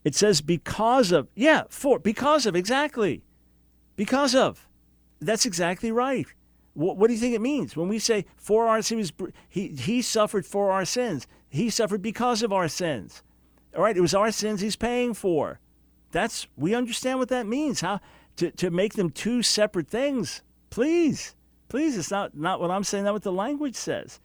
It 0.04 0.14
says 0.16 0.42
because 0.42 1.12
of, 1.12 1.28
yeah, 1.36 1.64
for, 1.70 1.98
because 1.98 2.46
of, 2.46 2.56
exactly. 2.56 3.24
Because 3.96 4.36
of. 4.36 4.68
That's 5.20 5.46
exactly 5.46 5.92
right. 5.92 6.28
What, 6.76 6.98
what 6.98 7.08
do 7.08 7.14
you 7.14 7.20
think 7.20 7.34
it 7.34 7.42
means 7.42 7.76
when 7.76 7.88
we 7.88 8.00
say 8.00 8.26
for 8.38 8.68
our 8.68 8.82
sins? 8.82 9.12
He, 9.50 9.70
he 9.70 10.02
suffered 10.02 10.46
for 10.46 10.72
our 10.72 10.86
sins. 10.86 11.26
He 11.50 11.70
suffered 11.70 12.02
because 12.02 12.44
of 12.44 12.54
our 12.54 12.68
sins. 12.68 13.24
All 13.76 13.84
right, 13.84 13.96
it 13.96 14.02
was 14.02 14.14
our 14.14 14.32
sins 14.32 14.62
he's 14.62 14.76
paying 14.76 15.14
for. 15.14 15.60
That's 16.12 16.48
we 16.56 16.74
understand 16.74 17.20
what 17.20 17.30
that 17.30 17.46
means. 17.46 17.82
How 17.82 18.00
to, 18.38 18.52
to 18.52 18.70
make 18.70 18.94
them 18.94 19.10
two 19.10 19.44
separate 19.44 19.88
things. 19.88 20.42
Please. 20.70 21.36
Please, 21.68 21.98
it's 21.98 22.12
not, 22.12 22.38
not 22.38 22.60
what 22.60 22.72
I'm 22.72 22.84
saying, 22.84 23.06
not 23.06 23.14
what 23.14 23.24
the 23.24 23.32
language 23.32 23.76
says. 23.76 24.20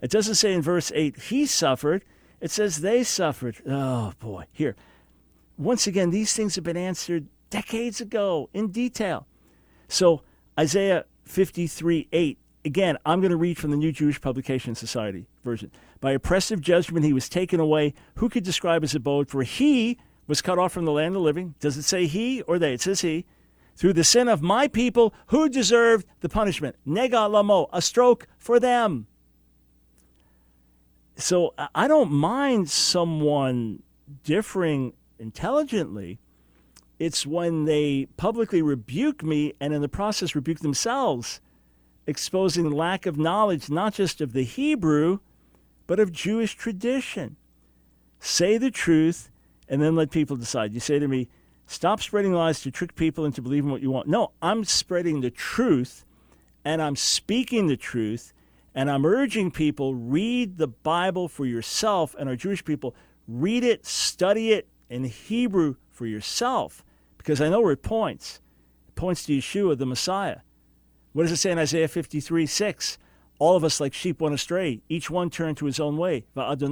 It 0.00 0.10
doesn't 0.10 0.34
say 0.34 0.52
in 0.52 0.60
verse 0.60 0.92
8, 0.94 1.16
he 1.16 1.46
suffered. 1.46 2.04
It 2.40 2.50
says 2.50 2.80
they 2.80 3.04
suffered. 3.04 3.56
Oh, 3.66 4.12
boy. 4.18 4.44
Here. 4.52 4.76
Once 5.56 5.86
again, 5.86 6.10
these 6.10 6.34
things 6.34 6.56
have 6.56 6.64
been 6.64 6.76
answered 6.76 7.26
decades 7.48 8.00
ago 8.00 8.50
in 8.52 8.68
detail. 8.68 9.26
So, 9.88 10.22
Isaiah 10.58 11.06
53 11.24 12.08
8. 12.12 12.38
Again, 12.66 12.98
I'm 13.04 13.20
going 13.20 13.30
to 13.30 13.36
read 13.36 13.58
from 13.58 13.70
the 13.70 13.76
New 13.76 13.92
Jewish 13.92 14.20
Publication 14.20 14.74
Society 14.74 15.26
version. 15.42 15.70
By 16.04 16.12
oppressive 16.12 16.60
judgment, 16.60 17.06
he 17.06 17.14
was 17.14 17.30
taken 17.30 17.58
away. 17.58 17.94
Who 18.16 18.28
could 18.28 18.44
describe 18.44 18.82
his 18.82 18.94
abode? 18.94 19.30
For 19.30 19.42
he 19.42 19.96
was 20.26 20.42
cut 20.42 20.58
off 20.58 20.72
from 20.72 20.84
the 20.84 20.92
land 20.92 21.08
of 21.08 21.14
the 21.14 21.20
living. 21.20 21.54
Does 21.60 21.78
it 21.78 21.84
say 21.84 22.04
he 22.04 22.42
or 22.42 22.58
they? 22.58 22.74
It 22.74 22.82
says 22.82 23.00
he. 23.00 23.24
Through 23.74 23.94
the 23.94 24.04
sin 24.04 24.28
of 24.28 24.42
my 24.42 24.68
people 24.68 25.14
who 25.28 25.48
deserved 25.48 26.06
the 26.20 26.28
punishment. 26.28 26.76
Nega 26.86 27.26
lamo, 27.30 27.70
a 27.72 27.80
stroke 27.80 28.26
for 28.36 28.60
them. 28.60 29.06
So 31.16 31.54
I 31.74 31.88
don't 31.88 32.12
mind 32.12 32.68
someone 32.68 33.82
differing 34.24 34.92
intelligently 35.18 36.18
it's 36.98 37.26
when 37.26 37.64
they 37.64 38.08
publicly 38.18 38.60
rebuke 38.60 39.22
me 39.22 39.54
and 39.58 39.72
in 39.72 39.80
the 39.80 39.88
process 39.88 40.34
rebuke 40.34 40.58
themselves, 40.58 41.40
exposing 42.06 42.70
lack 42.70 43.06
of 43.06 43.16
knowledge 43.16 43.70
not 43.70 43.94
just 43.94 44.20
of 44.20 44.34
the 44.34 44.44
Hebrew, 44.44 45.20
but 45.86 46.00
of 46.00 46.12
Jewish 46.12 46.54
tradition. 46.54 47.36
Say 48.20 48.58
the 48.58 48.70
truth 48.70 49.30
and 49.68 49.82
then 49.82 49.94
let 49.94 50.10
people 50.10 50.36
decide. 50.36 50.72
You 50.72 50.80
say 50.80 50.98
to 50.98 51.08
me, 51.08 51.28
stop 51.66 52.00
spreading 52.00 52.32
lies 52.32 52.60
to 52.62 52.70
trick 52.70 52.94
people 52.94 53.24
into 53.24 53.42
believing 53.42 53.70
what 53.70 53.82
you 53.82 53.90
want. 53.90 54.08
No, 54.08 54.32
I'm 54.40 54.64
spreading 54.64 55.20
the 55.20 55.30
truth 55.30 56.04
and 56.64 56.80
I'm 56.80 56.96
speaking 56.96 57.66
the 57.66 57.76
truth 57.76 58.32
and 58.74 58.90
I'm 58.90 59.06
urging 59.06 59.50
people 59.50 59.94
read 59.94 60.58
the 60.58 60.68
Bible 60.68 61.28
for 61.28 61.46
yourself 61.46 62.14
and 62.18 62.28
our 62.28 62.36
Jewish 62.36 62.64
people 62.64 62.94
read 63.28 63.64
it, 63.64 63.86
study 63.86 64.52
it 64.52 64.68
in 64.88 65.04
Hebrew 65.04 65.76
for 65.90 66.06
yourself 66.06 66.84
because 67.18 67.40
I 67.40 67.48
know 67.48 67.60
where 67.60 67.72
it 67.72 67.82
points. 67.82 68.40
It 68.88 68.94
points 68.94 69.24
to 69.26 69.36
Yeshua, 69.36 69.78
the 69.78 69.86
Messiah. 69.86 70.38
What 71.12 71.22
does 71.22 71.32
it 71.32 71.36
say 71.36 71.52
in 71.52 71.58
Isaiah 71.58 71.88
53 71.88 72.46
6? 72.46 72.98
All 73.38 73.56
of 73.56 73.64
us 73.64 73.80
like 73.80 73.92
sheep 73.94 74.20
went 74.20 74.34
astray, 74.34 74.80
each 74.88 75.10
one 75.10 75.28
turned 75.28 75.56
to 75.58 75.66
his 75.66 75.80
own 75.80 75.96
way. 75.96 76.24
But 76.34 76.56
the 76.56 76.68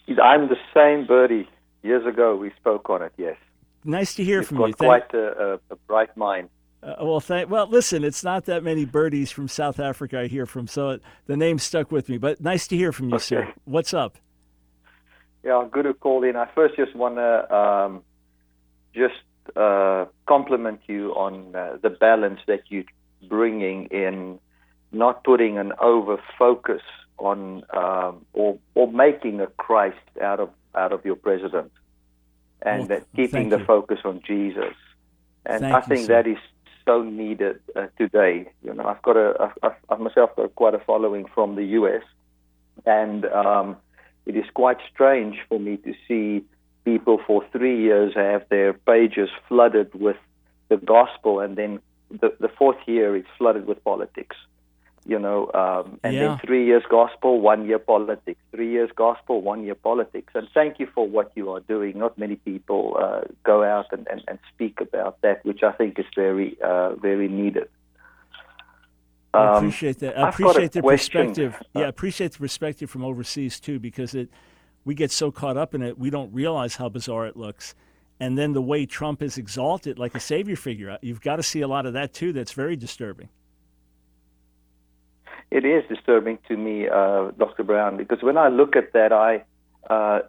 I'm 0.09 0.47
the 0.47 0.57
same 0.73 1.05
birdie. 1.05 1.49
Years 1.83 2.05
ago, 2.05 2.35
we 2.35 2.51
spoke 2.59 2.89
on 2.89 3.01
it. 3.01 3.13
Yes. 3.17 3.37
Nice 3.83 4.15
to 4.15 4.23
hear 4.23 4.39
You've 4.39 4.47
from 4.47 4.57
got 4.57 4.67
you. 4.67 4.73
Quite 4.73 5.13
a, 5.13 5.53
a, 5.53 5.53
a, 5.71 5.75
bright 5.87 6.15
mind. 6.17 6.49
Uh, 6.83 6.95
well, 7.01 7.19
thank, 7.19 7.49
well, 7.49 7.67
listen, 7.67 8.03
it's 8.03 8.23
not 8.23 8.45
that 8.45 8.63
many 8.63 8.85
birdies 8.85 9.31
from 9.31 9.47
South 9.47 9.79
Africa 9.79 10.21
I 10.21 10.27
hear 10.27 10.45
from, 10.45 10.67
so 10.67 10.99
the 11.25 11.37
name 11.37 11.59
stuck 11.59 11.91
with 11.91 12.09
me. 12.09 12.17
But 12.17 12.41
nice 12.41 12.67
to 12.67 12.77
hear 12.77 12.91
from 12.91 13.09
you, 13.09 13.15
okay. 13.15 13.23
sir. 13.23 13.53
What's 13.65 13.93
up? 13.93 14.17
Yeah, 15.43 15.65
good 15.71 15.83
to 15.83 15.93
call 15.93 16.23
in. 16.23 16.35
I 16.35 16.47
first 16.53 16.75
just 16.75 16.95
want 16.95 17.15
to 17.15 17.55
um, 17.55 18.03
just 18.93 19.15
uh, 19.55 20.05
compliment 20.25 20.81
you 20.87 21.11
on 21.11 21.55
uh, 21.55 21.77
the 21.81 21.89
balance 21.89 22.39
that 22.47 22.61
you're 22.69 22.83
bringing 23.29 23.85
in 23.85 24.39
not 24.91 25.23
putting 25.23 25.57
an 25.57 25.73
over 25.79 26.17
focus 26.37 26.81
on 27.17 27.63
um, 27.75 28.25
or 28.33 28.57
or 28.75 28.91
making 28.91 29.41
a 29.41 29.47
Christ 29.47 29.97
out 30.21 30.39
of 30.39 30.49
out 30.75 30.91
of 30.91 31.05
your 31.05 31.15
president, 31.15 31.71
and 32.61 32.87
Well, 32.87 32.87
that 32.89 33.03
keeping 33.15 33.49
the 33.49 33.59
you. 33.59 33.65
focus 33.65 33.99
on 34.05 34.21
Jesus. 34.25 34.75
And 35.45 35.61
Thank 35.61 35.75
I 35.75 35.81
think 35.81 36.07
sir. 36.07 36.23
that 36.23 36.27
is 36.27 36.37
so 36.85 37.03
needed 37.03 37.59
uh, 37.75 37.87
today. 37.97 38.51
You 38.63 38.73
know, 38.73 38.85
I've 38.85 39.01
got 39.01 39.17
a 39.17 39.35
I've, 39.39 39.57
I've, 39.63 39.75
I've 39.89 39.99
myself 39.99 40.35
got 40.35 40.55
quite 40.55 40.73
a 40.73 40.79
following 40.79 41.25
from 41.33 41.55
the 41.55 41.63
U.S. 41.79 42.03
and 42.85 43.25
um, 43.25 43.77
it 44.25 44.35
is 44.35 44.45
quite 44.53 44.77
strange 44.93 45.37
for 45.47 45.59
me 45.59 45.77
to 45.77 45.93
see 46.07 46.43
people 46.85 47.19
for 47.25 47.43
three 47.51 47.81
years 47.81 48.13
have 48.15 48.43
their 48.49 48.73
pages 48.73 49.29
flooded 49.47 49.93
with 49.93 50.17
the 50.69 50.77
gospel, 50.77 51.39
and 51.39 51.55
then 51.57 51.79
the, 52.09 52.33
the 52.39 52.49
fourth 52.57 52.77
year 52.87 53.15
it's 53.15 53.27
flooded 53.37 53.65
with 53.67 53.83
politics. 53.83 54.35
You 55.07 55.19
know, 55.19 55.49
um, 55.53 55.99
and 56.03 56.13
Yeah. 56.13 56.19
then 56.27 56.39
three 56.45 56.65
years 56.65 56.83
gospel, 56.89 57.39
one 57.39 57.65
year 57.65 57.79
politics. 57.79 58.41
Three 58.51 58.71
years 58.71 58.91
gospel, 58.93 59.41
one 59.41 59.63
year 59.63 59.75
politics. 59.75 60.33
And 60.35 60.49
thank 60.53 60.79
you 60.81 60.87
for 60.95 61.07
what 61.07 61.31
you 61.33 61.49
are 61.53 61.61
doing. 61.61 61.97
Not 61.97 62.17
many 62.17 62.35
people 62.35 62.97
uh, 62.99 63.21
go 63.43 63.63
out 63.63 63.85
and, 63.93 64.05
and, 64.11 64.21
and 64.27 64.37
speak 64.53 64.81
about 64.81 65.21
that, 65.21 65.45
which 65.45 65.63
I 65.63 65.71
think 65.71 65.97
is 65.97 66.05
very, 66.13 66.57
uh, 66.61 66.95
very 66.95 67.29
needed. 67.29 67.69
I 69.33 69.47
Um, 69.47 69.55
appreciate 69.57 69.99
that. 69.99 70.17
I 70.17 70.27
I've 70.27 70.37
got 70.37 70.43
a 70.43 70.49
appreciate 70.49 70.71
the 70.73 70.81
question. 70.81 71.27
perspective. 71.27 71.63
Yeah, 71.73 71.85
I 71.85 71.87
appreciate 71.87 72.31
the 72.33 72.39
perspective 72.39 72.89
from 72.89 73.03
overseas 73.05 73.59
too, 73.61 73.79
because 73.79 74.13
it 74.13 74.29
we 74.83 74.93
get 74.93 75.11
so 75.11 75.31
caught 75.31 75.57
up 75.57 75.73
in 75.75 75.81
it, 75.81 75.97
we 75.97 76.09
don't 76.09 76.33
realize 76.33 76.75
how 76.75 76.89
bizarre 76.89 77.27
it 77.27 77.37
looks. 77.37 77.75
And 78.19 78.37
then 78.37 78.53
the 78.53 78.61
way 78.61 78.85
Trump 78.85 79.21
is 79.21 79.37
exalted 79.37 79.99
like 79.99 80.15
a 80.15 80.19
savior 80.19 80.55
figure, 80.55 80.97
you've 81.01 81.21
got 81.21 81.35
to 81.37 81.43
see 81.43 81.61
a 81.61 81.67
lot 81.67 81.85
of 81.85 81.93
that 81.93 82.13
too. 82.13 82.33
That's 82.33 82.53
very 82.53 82.75
disturbing. 82.75 83.29
It 85.49 85.65
is 85.65 85.83
disturbing 85.87 86.39
to 86.47 86.57
me, 86.57 86.87
uh, 86.89 87.31
Dr. 87.37 87.63
Brown, 87.63 87.97
because 87.97 88.21
when 88.21 88.37
I 88.37 88.49
look 88.49 88.75
at 88.75 88.93
that, 88.93 89.13
I 89.13 89.43
uh, 89.89 90.19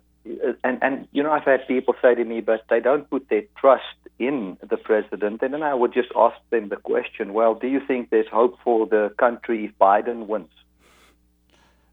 and 0.65 0.79
and 0.83 1.09
you 1.13 1.23
know 1.23 1.33
I've 1.33 1.45
had 1.45 1.67
people 1.67 1.95
say 2.01 2.15
to 2.15 2.25
me, 2.25 2.41
but 2.41 2.65
they 2.71 2.81
don't 2.81 3.09
put 3.09 3.29
their 3.29 3.43
trust 3.57 3.83
in 4.19 4.57
the 4.69 4.77
president, 4.77 5.43
and 5.43 5.55
then 5.55 5.63
I 5.63 5.75
would 5.75 5.93
just 5.93 6.11
ask 6.15 6.37
them 6.51 6.69
the 6.69 6.77
question: 6.77 7.33
Well, 7.33 7.55
do 7.55 7.67
you 7.67 7.81
think 7.87 8.11
there's 8.11 8.29
hope 8.29 8.59
for 8.63 8.87
the 8.87 9.13
country 9.19 9.65
if 9.65 9.73
Biden 9.79 10.27
wins? 10.27 10.51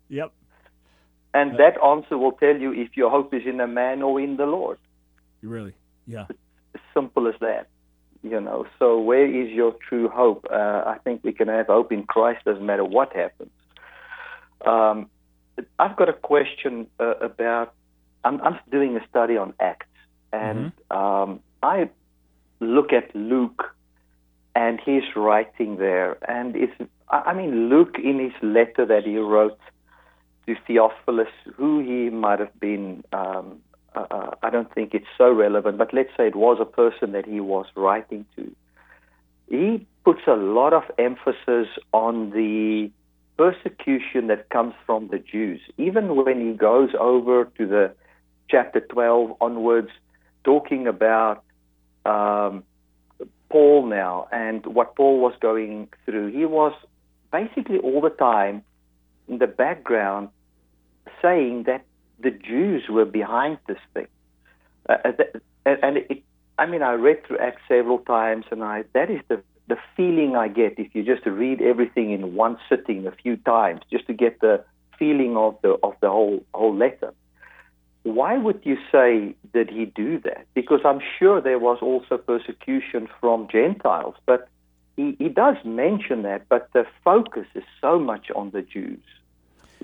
Yep. 0.09 0.31
And 1.33 1.57
that 1.57 1.81
answer 1.83 2.17
will 2.17 2.31
tell 2.31 2.55
you 2.55 2.71
if 2.71 2.95
your 2.95 3.09
hope 3.09 3.33
is 3.33 3.41
in 3.45 3.59
a 3.59 3.67
man 3.67 4.01
or 4.01 4.21
in 4.21 4.37
the 4.37 4.45
Lord. 4.45 4.77
Really. 5.41 5.73
Yeah. 6.07 6.27
As 6.29 6.81
simple 6.93 7.27
as 7.27 7.35
that. 7.41 7.67
You 8.25 8.41
know, 8.41 8.65
so 8.79 8.99
where 8.99 9.27
is 9.27 9.51
your 9.51 9.75
true 9.87 10.09
hope? 10.09 10.47
Uh, 10.51 10.81
I 10.87 10.97
think 11.03 11.23
we 11.23 11.31
can 11.31 11.47
have 11.47 11.67
hope 11.67 11.91
in 11.91 12.07
Christ, 12.07 12.43
doesn't 12.43 12.65
matter 12.65 12.83
what 12.83 13.15
happens. 13.15 13.51
Um, 14.65 15.11
I've 15.77 15.95
got 15.95 16.09
a 16.09 16.13
question 16.13 16.87
uh, 16.99 17.13
about. 17.21 17.75
I'm, 18.23 18.41
I'm 18.41 18.57
doing 18.71 18.97
a 18.97 19.07
study 19.07 19.37
on 19.37 19.53
Acts, 19.59 19.85
and 20.33 20.71
um, 20.89 21.39
I 21.61 21.87
look 22.59 22.91
at 22.93 23.15
Luke 23.15 23.75
and 24.55 24.81
his 24.83 25.03
writing 25.15 25.77
there, 25.77 26.17
and 26.27 26.55
it's. 26.55 26.73
I 27.09 27.17
I 27.29 27.33
mean, 27.35 27.69
Luke 27.69 27.97
in 28.03 28.17
his 28.17 28.33
letter 28.41 28.87
that 28.87 29.03
he 29.05 29.17
wrote 29.17 29.59
to 30.47 30.55
Theophilus, 30.65 31.27
who 31.55 31.79
he 31.81 32.09
might 32.09 32.39
have 32.39 32.59
been. 32.59 33.03
Um, 33.13 33.61
uh, 33.95 34.05
uh, 34.11 34.31
I 34.43 34.49
don't 34.49 34.73
think 34.73 34.93
it's 34.93 35.07
so 35.17 35.31
relevant, 35.31 35.77
but 35.77 35.93
let's 35.93 36.09
say 36.17 36.27
it 36.27 36.35
was 36.35 36.57
a 36.59 36.65
person 36.65 37.13
that 37.13 37.25
he 37.25 37.39
was 37.39 37.65
writing 37.75 38.25
to. 38.35 38.55
He 39.49 39.85
puts 40.03 40.21
a 40.27 40.35
lot 40.35 40.73
of 40.73 40.83
emphasis 40.97 41.67
on 41.93 42.31
the 42.31 42.91
persecution 43.37 44.27
that 44.27 44.49
comes 44.49 44.73
from 44.85 45.09
the 45.09 45.19
Jews. 45.19 45.61
Even 45.77 46.15
when 46.15 46.45
he 46.45 46.53
goes 46.53 46.89
over 46.99 47.45
to 47.57 47.67
the 47.67 47.93
chapter 48.49 48.79
12 48.79 49.35
onwards, 49.41 49.89
talking 50.43 50.87
about 50.87 51.43
um, 52.05 52.63
Paul 53.49 53.87
now 53.87 54.27
and 54.31 54.65
what 54.65 54.95
Paul 54.95 55.19
was 55.19 55.33
going 55.39 55.89
through, 56.05 56.31
he 56.31 56.45
was 56.45 56.73
basically 57.31 57.77
all 57.79 58.01
the 58.01 58.09
time 58.09 58.63
in 59.27 59.39
the 59.39 59.47
background 59.47 60.29
saying 61.21 61.63
that 61.63 61.83
the 62.19 62.31
Jews 62.31 62.83
were 62.89 63.05
behind 63.05 63.57
this 63.67 63.77
thing. 63.93 64.07
Uh, 64.87 64.97
uh, 65.03 65.23
and 65.65 65.79
and 65.83 65.97
it, 65.97 66.23
I 66.57 66.65
mean, 66.65 66.81
I 66.81 66.93
read 66.93 67.25
through 67.25 67.39
Acts 67.39 67.61
several 67.67 67.99
times, 67.99 68.45
and 68.51 68.63
I 68.63 68.83
that 68.93 69.09
is 69.09 69.21
the 69.27 69.41
the 69.67 69.77
feeling 69.97 70.35
I 70.35 70.47
get 70.47 70.77
if 70.77 70.93
you 70.93 71.03
just 71.03 71.25
read 71.25 71.61
everything 71.61 72.11
in 72.11 72.35
one 72.35 72.57
sitting 72.69 73.07
a 73.07 73.11
few 73.11 73.35
times, 73.37 73.81
just 73.91 74.05
to 74.07 74.13
get 74.13 74.39
the 74.39 74.63
feeling 74.97 75.35
of 75.35 75.57
the 75.61 75.77
of 75.83 75.93
the 76.01 76.09
whole 76.09 76.43
whole 76.53 76.75
letter. 76.75 77.13
Why 78.03 78.37
would 78.37 78.61
you 78.63 78.77
say 78.91 79.35
did 79.51 79.69
he 79.71 79.85
do 79.85 80.19
that? 80.19 80.45
Because 80.53 80.81
I'm 80.85 81.01
sure 81.17 81.41
there 81.41 81.57
was 81.57 81.79
also 81.81 82.17
persecution 82.17 83.07
from 83.19 83.47
Gentiles, 83.51 84.15
but 84.27 84.47
he, 84.95 85.15
he 85.17 85.27
does 85.27 85.57
mention 85.65 86.21
that, 86.21 86.47
but 86.47 86.69
the 86.73 86.85
focus 87.03 87.47
is 87.55 87.63
so 87.81 87.99
much 87.99 88.29
on 88.35 88.51
the 88.51 88.61
Jews. 88.61 89.03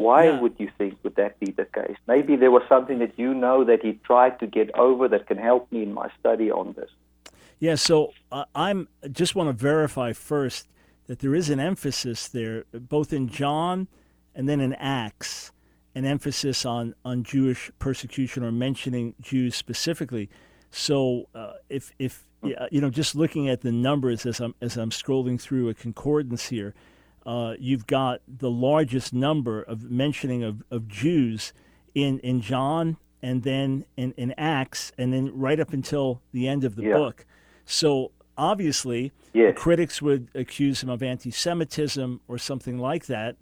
Why 0.02 0.22
Yeah. 0.26 0.40
would 0.42 0.56
you 0.58 0.70
think 0.78 0.98
would 1.04 1.16
that 1.16 1.40
be 1.40 1.52
the 1.52 1.66
case? 1.66 1.98
Maybe 2.08 2.36
there 2.36 2.52
was 2.58 2.64
something 2.74 3.00
that 3.00 3.14
you 3.18 3.34
know 3.34 3.64
that 3.64 3.80
he 3.86 3.92
tried 4.10 4.40
to 4.42 4.48
get 4.48 4.68
over 4.76 5.08
that 5.14 5.28
can 5.28 5.38
help 5.38 5.72
me 5.72 5.80
in 5.84 5.94
my 5.94 6.10
study 6.20 6.50
on 6.52 6.74
this. 6.74 6.90
Yeah, 7.60 7.76
so 7.76 7.96
uh, 8.32 8.46
I'm 8.56 8.88
just 9.12 9.36
want 9.36 9.48
to 9.50 9.54
verify 9.54 10.14
first 10.14 10.68
that 11.08 11.20
there 11.20 11.36
is 11.36 11.50
an 11.50 11.60
emphasis 11.60 12.28
there, 12.28 12.64
both 12.74 13.14
in 13.14 13.28
John 13.28 13.88
and 14.34 14.48
then 14.50 14.60
in 14.62 14.74
Acts, 14.74 15.52
an 15.94 16.06
emphasis 16.06 16.66
on 16.66 16.96
on 17.04 17.24
Jewish 17.24 17.70
persecution 17.80 18.44
or 18.44 18.52
mentioning 18.52 19.14
Jews 19.22 19.56
specifically. 19.56 20.30
So 20.72 21.28
uh, 21.36 21.54
if 21.70 21.92
if 22.00 22.26
yeah, 22.44 22.66
you 22.72 22.82
know, 22.82 22.90
just 22.90 23.14
looking 23.14 23.50
at 23.50 23.62
the 23.62 23.72
numbers 23.72 24.26
as 24.26 24.40
I'm 24.40 24.56
as 24.62 24.78
I'm 24.78 24.90
scrolling 24.90 25.40
through 25.40 25.70
a 25.70 25.74
concordance 25.76 26.48
here, 26.50 26.74
uh, 27.26 27.56
you've 27.60 27.88
got 27.88 28.22
the 28.28 28.50
largest 28.50 29.14
number 29.14 29.62
of 29.62 29.90
mentioning 29.90 30.44
of, 30.44 30.64
of 30.72 30.88
Jews 30.88 31.54
in 31.94 32.20
in 32.20 32.42
John 32.42 32.98
and 33.22 33.44
then 33.44 33.86
in, 33.98 34.14
in 34.18 34.34
Acts 34.38 34.92
and 34.98 35.14
then 35.14 35.32
right 35.38 35.60
up 35.60 35.74
until 35.74 36.22
the 36.32 36.48
end 36.48 36.64
of 36.64 36.76
the 36.76 36.84
Yeah. 36.84 36.94
book. 36.94 37.26
So 37.66 38.12
obviously, 38.38 39.12
Yes. 39.34 39.54
critics 39.56 40.02
would 40.02 40.30
accuse 40.34 40.82
him 40.82 40.90
of 40.90 41.04
anti-Semitism 41.04 42.22
or 42.28 42.38
something 42.38 42.80
like 42.80 43.06
that. 43.06 43.36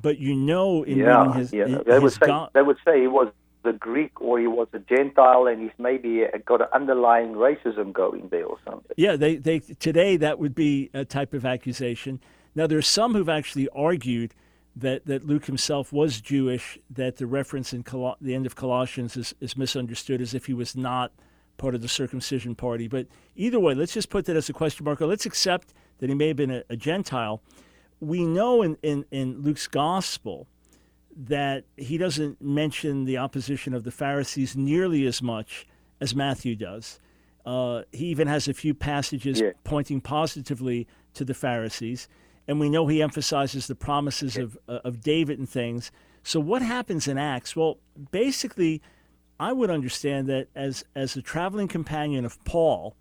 But 0.00 0.18
you 0.18 0.34
know, 0.34 0.82
in 0.84 0.98
yeah, 0.98 1.18
reading 1.18 1.32
his, 1.34 1.52
yeah. 1.52 1.64
They 1.86 1.98
would 1.98 2.12
say 2.12 2.32
they 2.54 2.62
would 2.62 2.78
say 2.84 3.00
he 3.00 3.08
was 3.08 3.28
a 3.64 3.72
Greek 3.72 4.20
or 4.20 4.38
he 4.38 4.46
was 4.46 4.68
a 4.72 4.78
Gentile, 4.78 5.46
and 5.46 5.60
he's 5.60 5.72
maybe 5.78 6.24
got 6.46 6.60
an 6.62 6.68
underlying 6.72 7.34
racism 7.34 7.92
going 7.92 8.28
there 8.28 8.46
or 8.46 8.56
something. 8.64 8.92
Yeah, 8.96 9.16
they, 9.16 9.36
they 9.36 9.58
today 9.58 10.16
that 10.16 10.38
would 10.38 10.54
be 10.54 10.88
a 10.94 11.04
type 11.04 11.34
of 11.34 11.44
accusation. 11.44 12.20
Now 12.58 12.66
there 12.66 12.76
are 12.78 12.82
some 12.82 13.14
who've 13.14 13.28
actually 13.28 13.68
argued 13.68 14.34
that, 14.74 15.06
that 15.06 15.24
Luke 15.24 15.44
himself 15.44 15.92
was 15.92 16.20
Jewish, 16.20 16.76
that 16.90 17.18
the 17.18 17.26
reference 17.28 17.72
in 17.72 17.84
Col- 17.84 18.16
the 18.20 18.34
end 18.34 18.46
of 18.46 18.56
Colossians 18.56 19.16
is, 19.16 19.32
is 19.40 19.56
misunderstood 19.56 20.20
as 20.20 20.34
if 20.34 20.46
he 20.46 20.54
was 20.54 20.74
not 20.74 21.12
part 21.56 21.76
of 21.76 21.82
the 21.82 21.88
circumcision 21.88 22.56
party. 22.56 22.88
But 22.88 23.06
either 23.36 23.60
way, 23.60 23.76
let's 23.76 23.94
just 23.94 24.10
put 24.10 24.24
that 24.24 24.34
as 24.34 24.48
a 24.48 24.52
question 24.52 24.84
mark. 24.84 25.00
Or 25.00 25.06
let's 25.06 25.24
accept 25.24 25.72
that 26.00 26.08
he 26.08 26.16
may 26.16 26.26
have 26.26 26.36
been 26.36 26.50
a, 26.50 26.64
a 26.68 26.74
Gentile. 26.74 27.40
We 28.00 28.26
know 28.26 28.62
in, 28.62 28.76
in, 28.82 29.04
in 29.12 29.40
Luke's 29.40 29.68
gospel 29.68 30.48
that 31.16 31.62
he 31.76 31.96
doesn't 31.96 32.42
mention 32.42 33.04
the 33.04 33.18
opposition 33.18 33.72
of 33.72 33.84
the 33.84 33.92
Pharisees 33.92 34.56
nearly 34.56 35.06
as 35.06 35.22
much 35.22 35.64
as 36.00 36.12
Matthew 36.12 36.56
does. 36.56 36.98
Uh, 37.46 37.82
he 37.92 38.06
even 38.06 38.26
has 38.26 38.48
a 38.48 38.52
few 38.52 38.74
passages 38.74 39.40
Yeah. 39.40 39.50
pointing 39.62 40.00
positively 40.00 40.88
to 41.14 41.24
the 41.24 41.34
Pharisees, 41.34 42.08
and 42.48 42.58
we 42.58 42.70
know 42.70 42.86
he 42.86 43.02
emphasizes 43.02 43.66
the 43.66 43.74
promises 43.74 44.36
of 44.38 44.58
uh, 44.68 44.80
of 44.82 45.02
David 45.02 45.38
and 45.38 45.48
things. 45.48 45.92
So 46.22 46.40
what 46.40 46.62
happens 46.62 47.06
in 47.06 47.18
Acts? 47.18 47.54
Well, 47.54 47.78
basically, 48.10 48.82
I 49.38 49.52
would 49.52 49.70
understand 49.70 50.26
that 50.28 50.48
as 50.54 50.84
as 50.96 51.14
a 51.14 51.22
traveling 51.22 51.68
companion 51.68 52.24
of 52.24 52.42
Paul, 52.44 52.96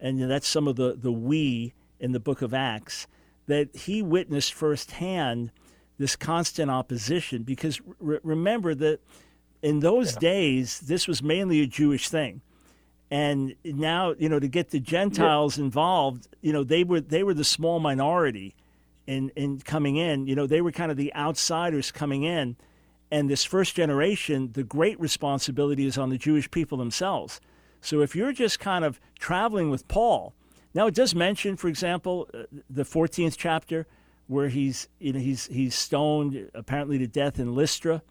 and 0.00 0.30
that's 0.30 0.48
some 0.48 0.68
of 0.68 0.76
the 0.76 0.94
the 0.94 1.12
we 1.12 1.74
in 1.98 2.12
the 2.12 2.20
book 2.20 2.40
of 2.40 2.54
Acts, 2.54 3.08
that 3.46 3.74
he 3.74 4.00
witnessed 4.00 4.54
firsthand 4.54 5.50
this 5.98 6.16
constant 6.16 6.70
opposition. 6.70 7.42
Because 7.42 7.80
re- 7.98 8.20
remember 8.22 8.74
that 8.76 9.00
in 9.62 9.80
those 9.80 10.16
days, 10.16 10.80
this 10.80 11.06
was 11.06 11.22
mainly 11.22 11.60
a 11.60 11.66
Jewish 11.66 12.08
thing 12.08 12.40
and 13.10 13.54
now 13.62 14.14
you 14.18 14.28
know 14.28 14.40
to 14.40 14.48
get 14.48 14.70
the 14.70 14.80
Gentiles 14.80 15.58
involved, 15.58 16.28
you 16.40 16.52
know 16.52 16.64
they 16.64 16.82
were 16.82 17.00
they 17.00 17.22
were 17.22 17.34
the 17.34 17.44
small 17.44 17.78
minority 17.78 18.54
in 19.06 19.30
in 19.36 19.60
coming 19.60 19.96
in. 19.96 20.26
You 20.26 20.34
know 20.34 20.46
they 20.46 20.60
were 20.60 20.72
kind 20.72 20.90
of 20.90 20.96
the 20.96 21.14
outsiders 21.14 21.90
coming 21.90 22.22
in, 22.22 22.56
and 23.10 23.28
this 23.28 23.44
first 23.44 23.74
generation, 23.74 24.50
the 24.52 24.64
great 24.64 24.98
responsibility 25.00 25.86
is 25.86 25.98
on 25.98 26.10
the 26.10 26.18
Jewish 26.18 26.50
people 26.50 26.78
themselves. 26.78 27.40
So 27.80 28.00
if 28.00 28.14
you're 28.14 28.32
just 28.32 28.60
kind 28.60 28.84
of 28.84 29.00
traveling 29.18 29.68
with 29.70 29.88
Paul, 29.88 30.34
now 30.72 30.86
it 30.86 30.94
does 30.94 31.14
mention, 31.14 31.56
for 31.56 31.68
example, 31.68 32.28
uh, 32.32 32.44
the 32.70 32.84
14th 32.84 33.36
chapter 33.36 33.86
where 34.28 34.48
he's 34.48 34.88
you 35.00 35.12
know 35.12 35.18
he's 35.18 35.46
he's 35.48 35.74
stoned 35.74 36.50
apparently 36.54 36.98
to 36.98 37.06
death 37.06 37.38
in 37.38 37.54
Lystra. 37.54 38.02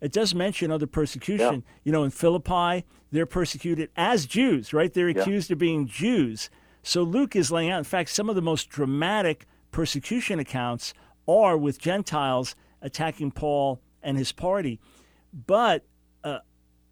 It 0.00 0.12
does 0.12 0.34
mention 0.34 0.70
other 0.70 0.86
persecution. 0.86 1.54
Yeah. 1.54 1.72
You 1.84 1.92
know, 1.92 2.04
in 2.04 2.10
Philippi, 2.10 2.84
they're 3.10 3.26
persecuted 3.26 3.88
as 3.96 4.26
Jews, 4.26 4.72
right? 4.72 4.92
They're 4.92 5.08
Yeah. 5.08 5.22
accused 5.22 5.50
of 5.50 5.58
being 5.58 5.86
Jews. 5.86 6.50
So 6.82 7.02
Luke 7.02 7.34
is 7.34 7.50
laying 7.50 7.70
out, 7.70 7.78
in 7.78 7.84
fact, 7.84 8.10
some 8.10 8.28
of 8.28 8.36
the 8.36 8.42
most 8.42 8.68
dramatic 8.68 9.46
persecution 9.76 10.38
accounts 10.38 10.94
are 11.28 11.54
with 11.54 11.78
Gentiles 11.78 12.56
attacking 12.80 13.30
Paul 13.30 13.78
and 14.02 14.16
his 14.16 14.32
party. 14.32 14.80
But 15.46 15.84
uh, 16.24 16.38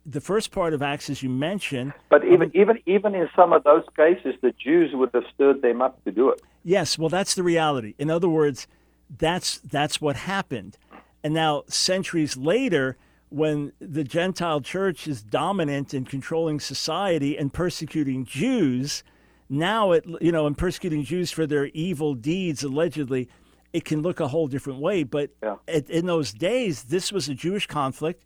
the 0.05 0.21
first 0.21 0.51
part 0.51 0.75
of 0.75 0.83
Acts, 0.83 1.09
as 1.09 1.23
you 1.23 1.31
mentioned, 1.31 1.95
But 2.11 2.27
even 2.27 2.55
even 2.55 2.83
even 2.85 3.15
in 3.15 3.31
some 3.35 3.55
of 3.55 3.65
those 3.65 3.85
cases, 3.97 4.35
the 4.43 4.53
Jews 4.53 4.91
would 4.93 5.09
have 5.15 5.25
stirred 5.35 5.63
them 5.63 5.81
up 5.81 6.05
to 6.05 6.13
do 6.13 6.29
it. 6.29 6.43
Yes, 6.63 6.99
well, 6.99 7.09
that's 7.09 7.35
the 7.35 7.43
reality. 7.43 7.95
In 7.99 8.11
other 8.11 8.29
words, 8.29 8.67
that's 9.09 9.57
that's 9.61 10.03
what 10.03 10.17
happened. 10.17 10.77
And 11.23 11.33
now, 11.33 11.63
centuries 11.69 12.37
later, 12.37 12.99
when 13.31 13.73
the 13.81 14.05
Gentile 14.05 14.61
church 14.61 15.09
is 15.09 15.23
dominant 15.23 15.95
in 15.95 16.05
controlling 16.05 16.61
society 16.61 17.39
and 17.39 17.51
persecuting 17.51 18.27
Jews, 18.27 19.03
now 19.49 19.93
it 19.93 20.05
you 20.21 20.33
know, 20.33 20.47
and 20.47 20.57
persecuting 20.57 21.05
Jews 21.05 21.31
for 21.31 21.47
their 21.47 21.67
evil 21.67 22.15
deeds 22.15 22.63
allegedly, 22.63 23.29
it 23.73 23.85
can 23.85 24.03
look 24.03 24.21
a 24.21 24.29
whole 24.29 24.47
different 24.47 24.81
way. 24.81 25.03
But 25.05 25.31
Yeah. 25.43 25.57
at, 25.69 25.91
in 25.91 26.07
those 26.07 26.33
days, 26.33 26.85
this 26.85 27.13
was 27.13 27.29
a 27.29 27.35
Jewish 27.35 27.67
conflict. 27.67 28.25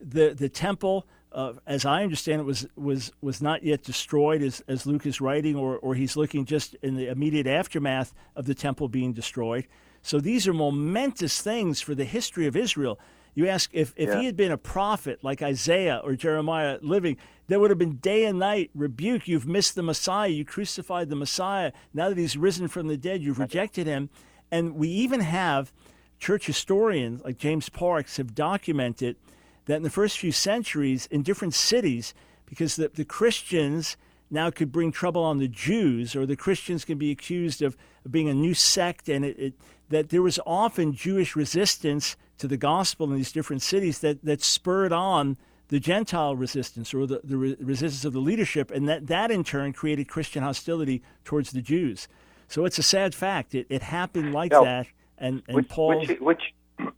The 0.00 0.34
the 0.34 0.48
temple, 0.48 1.06
uh, 1.32 1.54
as 1.66 1.84
I 1.84 2.02
understand 2.02 2.40
it, 2.40 2.44
was 2.44 2.66
was 2.76 3.12
was 3.20 3.42
not 3.42 3.62
yet 3.62 3.82
destroyed, 3.82 4.42
as 4.42 4.62
as 4.68 4.86
Luke 4.86 5.06
is 5.06 5.20
writing, 5.20 5.56
or 5.56 5.78
or 5.78 5.94
he's 5.94 6.16
looking 6.16 6.44
just 6.44 6.74
in 6.82 6.96
the 6.96 7.08
immediate 7.08 7.46
aftermath 7.46 8.14
of 8.34 8.46
the 8.46 8.54
temple 8.54 8.88
being 8.88 9.12
destroyed. 9.12 9.66
So 10.02 10.18
these 10.20 10.48
are 10.48 10.54
momentous 10.54 11.42
things 11.42 11.80
for 11.82 11.94
the 11.94 12.06
history 12.06 12.46
of 12.46 12.56
Israel. 12.56 12.98
You 13.34 13.48
ask 13.48 13.70
if, 13.72 13.92
if 13.96 14.08
Yeah. 14.08 14.18
he 14.18 14.26
had 14.26 14.36
been 14.36 14.52
a 14.52 14.58
prophet 14.58 15.22
like 15.22 15.42
Isaiah 15.42 16.00
or 16.02 16.14
Jeremiah 16.14 16.78
living, 16.82 17.16
there 17.46 17.58
would 17.60 17.70
have 17.70 17.78
been 17.78 17.96
day 17.96 18.24
and 18.24 18.38
night 18.38 18.70
rebuke. 18.74 19.28
You've 19.28 19.46
missed 19.46 19.74
the 19.74 19.82
Messiah. 19.82 20.28
You 20.28 20.44
crucified 20.44 21.08
the 21.08 21.16
Messiah. 21.16 21.72
Now 21.94 22.08
that 22.08 22.18
he's 22.18 22.36
risen 22.36 22.68
from 22.68 22.88
the 22.88 22.96
dead, 22.96 23.22
you've 23.22 23.38
rejected 23.38 23.86
him. 23.86 24.10
And 24.50 24.74
we 24.74 24.88
even 24.88 25.20
have 25.20 25.72
church 26.18 26.46
historians 26.46 27.22
like 27.24 27.38
James 27.38 27.68
Parkes 27.68 28.16
have 28.18 28.34
documented 28.34 29.16
that 29.66 29.76
in 29.76 29.82
the 29.82 29.90
first 29.90 30.18
few 30.18 30.32
centuries 30.32 31.06
in 31.10 31.22
different 31.22 31.54
cities, 31.54 32.14
because 32.46 32.76
the, 32.76 32.88
the 32.88 33.04
Christians 33.04 33.96
now 34.30 34.50
could 34.50 34.70
bring 34.72 34.92
trouble 34.92 35.22
on 35.22 35.38
the 35.38 35.48
Jews, 35.48 36.14
or 36.14 36.26
the 36.26 36.36
Christians 36.36 36.84
can 36.84 36.98
be 36.98 37.10
accused 37.10 37.62
of, 37.62 37.76
being 38.10 38.28
a 38.28 38.34
new 38.34 38.54
sect, 38.54 39.08
and 39.08 39.24
it, 39.24 39.38
it, 39.38 39.54
that 39.90 40.08
there 40.08 40.22
was 40.22 40.40
often 40.46 40.94
Jewish 40.94 41.36
resistance 41.36 42.16
to 42.38 42.48
the 42.48 42.56
gospel 42.56 43.10
in 43.10 43.16
these 43.16 43.32
different 43.32 43.60
cities 43.60 43.98
that, 43.98 44.24
that 44.24 44.42
spurred 44.42 44.92
on 44.92 45.36
the 45.68 45.78
Gentile 45.78 46.34
resistance 46.34 46.94
or 46.94 47.06
the, 47.06 47.20
the 47.22 47.36
re- 47.36 47.56
resistance 47.60 48.04
of 48.04 48.12
the 48.12 48.20
leadership, 48.20 48.70
and 48.70 48.88
that, 48.88 49.06
that 49.08 49.30
in 49.30 49.44
turn 49.44 49.72
created 49.72 50.08
Christian 50.08 50.42
hostility 50.42 51.02
towards 51.24 51.50
the 51.50 51.60
Jews. 51.60 52.08
So 52.48 52.64
it's 52.64 52.78
a 52.78 52.82
sad 52.82 53.14
fact. 53.14 53.54
It, 53.54 53.66
it 53.68 53.82
happened 53.82 54.32
like 54.32 54.50
that, 54.50 54.86
and, 55.18 55.42
and 55.46 55.56
Which, 55.56 55.68
Paul. 55.68 56.00
which, 56.00 56.18
which, 56.20 56.42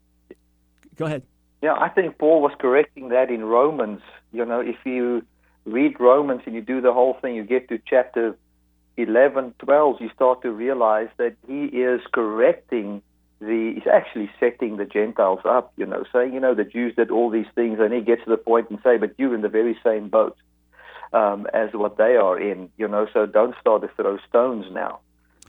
go 0.97 1.07
ahead. 1.07 1.22
yeah, 1.61 1.74
I 1.74 1.88
think 1.88 2.18
Paul 2.18 2.40
was 2.40 2.53
correcting 2.59 3.11
that 3.11 3.30
in 3.30 3.45
Romans. 3.45 4.01
You 4.32 4.47
know, 4.47 4.61
if 4.61 4.76
you 4.84 5.22
read 5.66 6.01
Romans 6.01 6.43
and 6.47 6.55
you 6.55 6.62
do 6.62 6.80
the 6.80 6.93
whole 6.93 7.14
thing, 7.20 7.34
you 7.34 7.45
get 7.45 7.68
to 7.68 7.78
chapter 7.84 8.36
11, 8.97 9.55
12, 9.59 9.97
you 10.01 10.11
start 10.14 10.43
to 10.43 10.51
realize 10.51 11.09
that 11.16 11.34
he 11.47 11.64
is 11.64 12.01
correcting 12.12 13.03
the, 13.40 13.72
he's 13.74 13.86
actually 13.93 14.30
setting 14.38 14.76
the 14.76 14.84
Gentiles 14.84 15.40
up, 15.45 15.72
you 15.76 15.86
know, 15.86 16.05
saying, 16.12 16.32
you 16.32 16.40
know, 16.40 16.55
the 16.55 16.64
Jews 16.64 16.95
did 16.95 17.11
all 17.11 17.30
these 17.30 17.47
things, 17.55 17.78
and 17.80 17.93
he 17.93 18.01
gets 18.01 18.22
to 18.24 18.30
the 18.30 18.36
point 18.36 18.70
and 18.70 18.78
say, 18.84 18.99
but 18.99 19.14
you're 19.18 19.34
in 19.34 19.43
the 19.43 19.49
very 19.49 19.76
same 19.82 20.09
boat 20.09 20.36
um, 21.12 21.47
as 21.53 21.70
what 21.72 21.97
they 21.97 22.16
are 22.16 22.38
in, 22.38 22.70
you 22.76 22.86
know, 22.86 23.07
so 23.12 23.26
don't 23.26 23.55
start 23.61 23.82
to 23.82 23.88
throw 23.88 24.18
stones 24.28 24.66
now. 24.72 25.01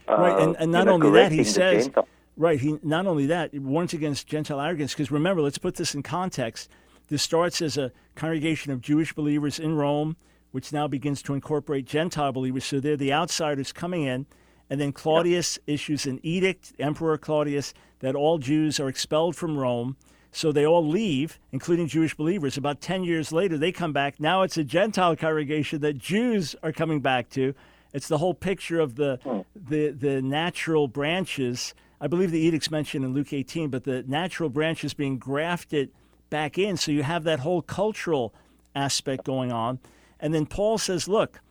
Right, 0.08 0.42
and, 0.42 0.56
Uh, 0.56 0.60
and 0.60 0.72
you 0.72 0.78
not 0.78 0.86
know, 0.86 0.94
only 0.94 1.12
that, 1.12 1.32
he 1.32 1.44
says, 1.44 1.86
Gentiles. 1.86 2.08
right, 2.36 2.60
he 2.60 2.78
not 2.84 3.06
only 3.06 3.28
that, 3.28 3.54
warns 3.54 3.94
against 3.94 4.28
Gentile 4.28 4.60
arrogance. 4.60 4.94
Because 4.94 5.12
remember, 5.12 5.42
let's 5.42 5.58
put 5.58 5.76
this 5.76 5.94
in 5.94 6.04
context. 6.04 6.70
This 7.10 7.22
starts 7.22 7.62
as 7.62 7.78
a 7.78 7.92
congregation 8.16 8.72
of 8.72 8.82
Jewish 8.82 9.14
believers 9.14 9.60
in 9.60 9.76
Rome, 9.76 10.16
which 10.54 10.72
now 10.72 10.88
begins 10.88 11.24
to 11.24 11.34
incorporate 11.34 11.84
Gentile 11.84 12.32
believers. 12.32 12.64
So 12.64 12.80
they're 12.80 12.96
the 12.96 13.12
outsiders 13.12 13.72
coming 13.72 14.04
in. 14.04 14.28
And 14.70 14.80
then 14.80 14.92
Claudius 14.92 15.58
issues 15.66 16.06
an 16.06 16.20
edict, 16.22 16.74
Emperor 16.80 17.18
Claudius, 17.18 17.74
that 18.00 18.16
all 18.16 18.38
Jews 18.38 18.80
are 18.80 18.88
expelled 18.88 19.36
from 19.36 19.58
Rome. 19.58 19.98
So 20.32 20.52
they 20.52 20.66
all 20.66 20.88
leave, 20.88 21.40
including 21.52 21.88
Jewish 21.88 22.16
believers. 22.16 22.56
About 22.56 22.82
10 22.82 23.04
years 23.04 23.32
later, 23.32 23.58
they 23.58 23.72
come 23.72 23.94
back. 23.94 24.20
Now 24.20 24.44
it's 24.44 24.58
a 24.58 24.64
Gentile 24.64 25.16
congregation 25.16 25.82
that 25.82 25.98
Jews 25.98 26.56
are 26.62 26.72
coming 26.72 27.02
back 27.02 27.30
to. 27.32 27.56
It's 27.92 28.08
the 28.08 28.20
whole 28.20 28.36
picture 28.36 28.80
of 28.80 28.96
the, 28.96 29.20
hmm. 29.24 29.40
the, 29.56 29.90
the 29.90 30.22
natural 30.22 30.88
branches. 30.88 31.74
I 32.00 32.06
believe 32.06 32.30
the 32.30 32.40
edict's 32.40 32.70
mentioned 32.70 33.04
in 33.04 33.14
Luke 33.14 33.34
18, 33.34 33.70
but 33.70 33.86
the 33.86 34.04
natural 34.04 34.50
branches 34.50 34.94
being 34.94 35.18
grafted 35.18 35.90
back 36.30 36.60
in. 36.60 36.78
So 36.78 36.92
you 36.92 37.02
have 37.02 37.24
that 37.24 37.40
whole 37.40 37.64
cultural 37.64 38.36
aspect 38.76 39.24
going 39.24 39.52
on. 39.52 39.80
And 40.24 40.34
then 40.34 40.46
Paul 40.46 40.78
says, 40.78 41.10
look, 41.10 41.42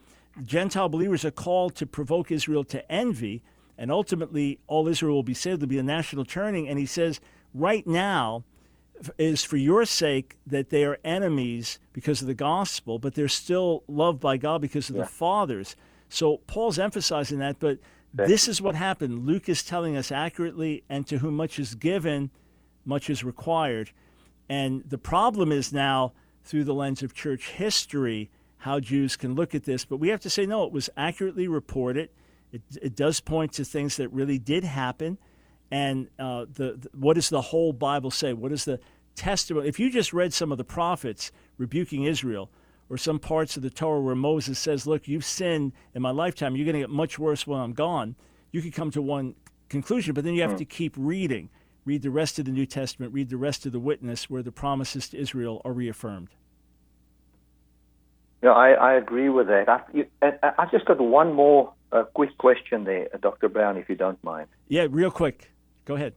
Gentile 0.43 0.89
believers 0.89 1.27
are 1.27 1.31
called 1.31 1.77
to 1.77 1.87
provoke 1.87 2.33
Israel 2.33 2.65
to 2.65 2.91
envy, 2.91 3.43
and 3.77 3.93
ultimately 3.93 4.61
all 4.67 4.89
Israel 4.89 5.17
will 5.17 5.23
be 5.23 5.35
saved. 5.35 5.61
There'll 5.61 5.69
be 5.69 5.79
a 5.79 5.83
national 5.83 6.25
turning. 6.25 6.67
And 6.67 6.79
he 6.79 6.87
says, 6.87 7.21
right 7.53 7.87
now 7.87 8.45
is 9.19 9.45
for 9.45 9.59
your 9.59 9.85
sake 9.85 10.39
that 10.47 10.71
they 10.71 10.85
are 10.85 10.99
enemies 11.05 11.81
because 11.93 12.23
of 12.23 12.29
the 12.29 12.35
gospel, 12.35 12.99
but 12.99 13.15
they're 13.15 13.29
still 13.29 13.85
loved 13.89 14.21
by 14.21 14.39
God 14.39 14.63
because 14.63 14.89
of 14.89 14.97
the 14.97 15.05
fathers. 15.05 15.77
So 16.09 16.39
Paul's 16.47 16.79
emphasizing 16.79 17.41
that, 17.41 17.59
but 17.59 17.79
this 18.15 18.49
is 18.49 18.63
what 18.63 18.75
happened. 18.75 19.27
Luke 19.27 19.51
is 19.51 19.63
telling 19.63 19.99
us 19.99 20.11
accurately, 20.11 20.83
and 20.89 21.07
to 21.09 21.19
whom 21.19 21.37
much 21.37 21.59
is 21.59 21.75
given, 21.75 22.31
much 22.87 23.11
is 23.11 23.23
required. 23.23 23.91
And 24.49 24.83
the 24.89 24.99
problem 24.99 25.53
is 25.53 25.75
now, 25.75 26.15
through 26.43 26.65
the 26.65 26.75
lens 26.75 27.03
of 27.03 27.13
church 27.13 27.51
history, 27.51 28.31
how 28.63 28.79
Jews 28.79 29.17
can 29.17 29.35
look 29.35 29.57
at 29.57 29.65
this. 29.65 29.85
But 29.85 29.97
we 29.97 30.09
have 30.11 30.21
to 30.21 30.31
say, 30.31 30.47
no, 30.47 30.63
it 30.65 30.73
was 30.73 30.89
accurately 30.97 31.49
reported. 31.49 32.11
It, 32.53 32.63
it 32.81 32.95
does 32.95 33.19
point 33.19 33.53
to 33.55 33.65
things 33.65 33.97
that 33.97 34.09
really 34.11 34.39
did 34.39 34.63
happen. 34.63 35.19
And 35.73 36.09
uh, 36.17 36.45
the, 36.45 36.79
the 36.79 36.89
what 36.95 37.15
does 37.15 37.29
the 37.29 37.41
whole 37.41 37.73
Bible 37.73 38.13
say? 38.13 38.33
What 38.33 38.53
is 38.53 38.65
the 38.65 38.79
testimony? 39.17 39.69
If 39.69 39.81
you 39.81 39.91
just 39.91 40.13
read 40.13 40.33
some 40.33 40.53
of 40.53 40.59
the 40.59 40.65
prophets 40.65 41.33
rebuking 41.59 42.05
Israel, 42.05 42.51
or 42.89 42.97
some 42.99 43.19
parts 43.19 43.57
of 43.57 43.63
the 43.63 43.71
Torah 43.71 44.01
where 44.01 44.15
Moses 44.15 44.59
says, 44.59 44.87
"Look, 44.87 45.09
you've 45.09 45.25
sinned 45.25 45.73
in 45.95 46.03
my 46.03 46.11
lifetime. 46.11 46.55
You're 46.55 46.67
going 46.67 46.75
to 46.75 46.81
get 46.81 46.91
much 46.91 47.19
worse 47.19 47.47
when 47.47 47.59
I'm 47.59 47.73
gone." 47.73 48.15
You 48.53 48.61
could 48.61 48.75
come 48.75 48.91
to 48.93 49.03
one 49.03 49.35
conclusion, 49.71 50.15
but 50.15 50.25
then 50.25 50.35
you 50.35 50.43
have 50.43 50.59
to 50.59 50.65
keep 50.67 50.95
reading. 50.97 51.49
Read 51.85 52.03
the 52.03 52.11
rest 52.11 52.39
of 52.39 52.45
the 52.45 52.53
New 52.53 52.67
Testament. 52.67 53.13
Read 53.13 53.31
the 53.31 53.39
rest 53.39 53.67
of 53.67 53.73
the 53.73 53.81
witness, 53.81 54.31
where 54.31 54.43
the 54.43 54.53
promises 54.53 55.09
to 55.09 55.19
Israel 55.19 55.63
are 55.65 55.73
reaffirmed. 55.73 56.29
Yeah, 58.43 58.51
I, 58.51 58.71
I 58.73 58.93
agree 58.95 59.29
with 59.29 59.47
that. 59.49 59.69
I, 59.69 59.81
you, 59.93 60.07
I, 60.21 60.33
I've 60.59 60.71
just 60.71 60.85
got 60.85 61.01
one 61.01 61.33
more 61.33 61.73
uh, 61.93 62.05
quick 62.15 62.37
question 62.39 62.85
there, 62.85 63.09
uh, 63.15 63.19
Dr. 63.19 63.49
Brown, 63.49 63.77
if 63.77 63.89
you 63.89 63.95
don't 63.95 64.23
mind. 64.25 64.49
Yeah, 64.69 64.87
real 64.91 65.11
quick. 65.11 65.53
Go 65.85 65.95
ahead. 65.95 66.15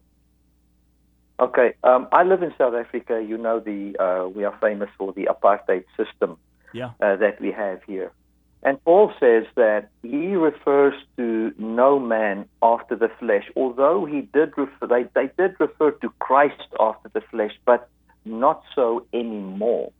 Okay, 1.39 1.73
um, 1.83 2.07
I 2.11 2.23
live 2.23 2.41
in 2.43 2.53
South 2.57 2.73
Africa. 2.73 3.23
You 3.27 3.37
know, 3.37 3.59
the 3.59 3.95
uh, 3.99 4.29
we 4.29 4.45
are 4.45 4.57
famous 4.61 4.89
for 4.97 5.11
the 5.11 5.25
apartheid 5.25 5.83
system 5.97 6.37
Yeah. 6.73 6.91
uh, 7.01 7.17
that 7.17 7.41
we 7.41 7.51
have 7.51 7.83
here. 7.83 8.11
And 8.63 8.83
Paul 8.83 9.13
says 9.19 9.43
that 9.55 9.89
he 10.01 10.35
refers 10.35 10.95
to 11.17 11.53
no 11.59 11.99
man 11.99 12.47
after 12.63 12.95
the 12.95 13.09
flesh, 13.19 13.43
although 13.55 14.05
he 14.05 14.21
did 14.21 14.57
refer, 14.57 14.87
they, 14.87 15.03
they 15.13 15.29
did 15.37 15.55
refer 15.59 15.91
to 15.91 16.09
Christ 16.19 16.67
after 16.79 17.09
the 17.09 17.21
flesh, 17.21 17.51
but 17.65 17.89
not 18.23 18.63
so 18.73 19.05
anymore. 19.13 19.91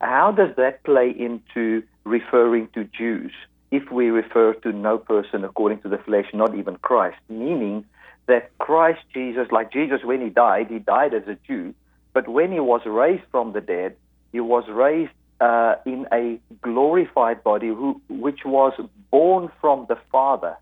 How 0.00 0.32
does 0.32 0.54
that 0.56 0.82
play 0.84 1.10
into 1.10 1.82
referring 2.04 2.68
to 2.74 2.84
Jews 2.84 3.32
if 3.70 3.90
we 3.90 4.08
refer 4.08 4.54
to 4.54 4.72
no 4.72 4.98
person 4.98 5.44
according 5.44 5.80
to 5.82 5.88
the 5.88 5.98
flesh, 5.98 6.26
not 6.32 6.56
even 6.56 6.76
Christ? 6.76 7.18
Meaning 7.28 7.84
that 8.26 8.50
Christ 8.58 9.00
Jesus, 9.14 9.48
like 9.50 9.72
Jesus 9.72 10.00
when 10.04 10.20
he 10.20 10.28
died, 10.30 10.68
he 10.68 10.78
died 10.78 11.14
as 11.14 11.26
a 11.28 11.36
Jew, 11.46 11.74
but 12.12 12.28
when 12.28 12.52
he 12.52 12.60
was 12.60 12.82
raised 12.86 13.24
from 13.30 13.52
the 13.52 13.60
dead, 13.60 13.96
he 14.32 14.40
was 14.40 14.64
raised 14.68 15.12
uh, 15.40 15.76
in 15.86 16.06
a 16.12 16.38
glorified 16.62 17.42
body, 17.44 17.68
who, 17.68 18.00
which 18.08 18.40
was 18.44 18.72
born 19.10 19.50
from 19.60 19.86
the 19.88 19.96
Father. 20.10 20.56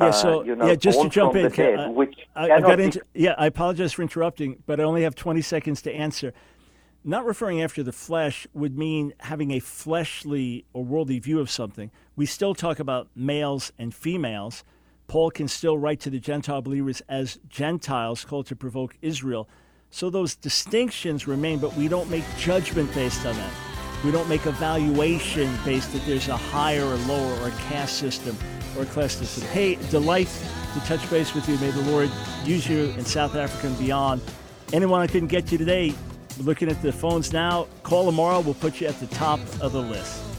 Yeah, 0.00 0.06
Uh, 0.06 0.12
so 0.12 0.44
you 0.44 0.56
know, 0.56 0.66
yeah, 0.66 0.74
just 0.76 1.00
to 1.02 1.08
jump 1.08 1.36
in, 1.36 1.50
dead, 1.50 1.78
I- 1.78 1.88
which 1.88 2.14
I, 2.34 2.50
I 2.52 2.60
got 2.60 2.80
into. 2.80 3.02
Yeah, 3.14 3.34
I 3.36 3.46
apologize 3.46 3.92
for 3.92 4.02
interrupting, 4.02 4.62
but 4.66 4.80
I 4.80 4.84
only 4.84 5.02
have 5.02 5.14
20 5.14 5.42
seconds 5.42 5.82
to 5.82 5.92
answer. 5.92 6.32
Not 7.02 7.24
referring 7.24 7.62
after 7.62 7.82
the 7.82 7.92
flesh 7.92 8.46
would 8.52 8.76
mean 8.76 9.14
having 9.20 9.52
a 9.52 9.60
fleshly 9.60 10.64
or 10.72 10.84
worldly 10.84 11.18
view 11.18 11.40
of 11.40 11.50
something. 11.50 11.90
We 12.14 12.26
still 12.26 12.54
talk 12.54 12.78
about 12.78 13.08
males 13.14 13.72
and 13.78 13.94
females, 13.94 14.64
Paul 15.10 15.32
can 15.32 15.48
still 15.48 15.76
write 15.76 15.98
to 16.02 16.10
the 16.10 16.20
Gentile 16.20 16.62
believers 16.62 17.02
as 17.08 17.40
Gentiles 17.48 18.24
called 18.24 18.46
to 18.46 18.54
provoke 18.54 18.96
Israel. 19.02 19.48
So 19.90 20.08
those 20.08 20.36
distinctions 20.36 21.26
remain, 21.26 21.58
but 21.58 21.74
we 21.74 21.88
don't 21.88 22.08
make 22.08 22.22
judgment 22.38 22.94
based 22.94 23.26
on 23.26 23.34
that. 23.34 23.52
We 24.04 24.12
don't 24.12 24.28
make 24.28 24.46
evaluation 24.46 25.52
based 25.64 25.92
that 25.94 26.06
there's 26.06 26.28
a 26.28 26.36
higher 26.36 26.84
or 26.84 26.94
lower 26.94 27.40
or 27.40 27.48
a 27.48 27.50
caste 27.68 27.98
system 27.98 28.36
or 28.76 28.84
a 28.84 28.86
class 28.86 29.14
system. 29.14 29.42
Hey, 29.48 29.78
delight 29.90 30.28
to 30.74 30.80
touch 30.82 31.10
base 31.10 31.34
with 31.34 31.48
you. 31.48 31.58
May 31.58 31.72
the 31.72 31.90
Lord 31.90 32.08
use 32.44 32.68
you 32.68 32.94
in 32.96 33.04
South 33.04 33.34
Africa 33.34 33.66
and 33.66 33.78
beyond. 33.80 34.22
Anyone 34.72 35.00
I 35.00 35.08
couldn't 35.08 35.26
get 35.26 35.44
to 35.48 35.58
today, 35.58 35.92
looking 36.40 36.68
at 36.68 36.80
the 36.82 36.92
phones 36.92 37.32
now, 37.32 37.66
call 37.82 38.06
tomorrow. 38.06 38.40
We'll 38.40 38.54
put 38.54 38.80
you 38.80 38.86
at 38.86 38.98
the 39.00 39.06
top 39.06 39.40
of 39.60 39.72
the 39.72 39.82
list. 39.82 40.29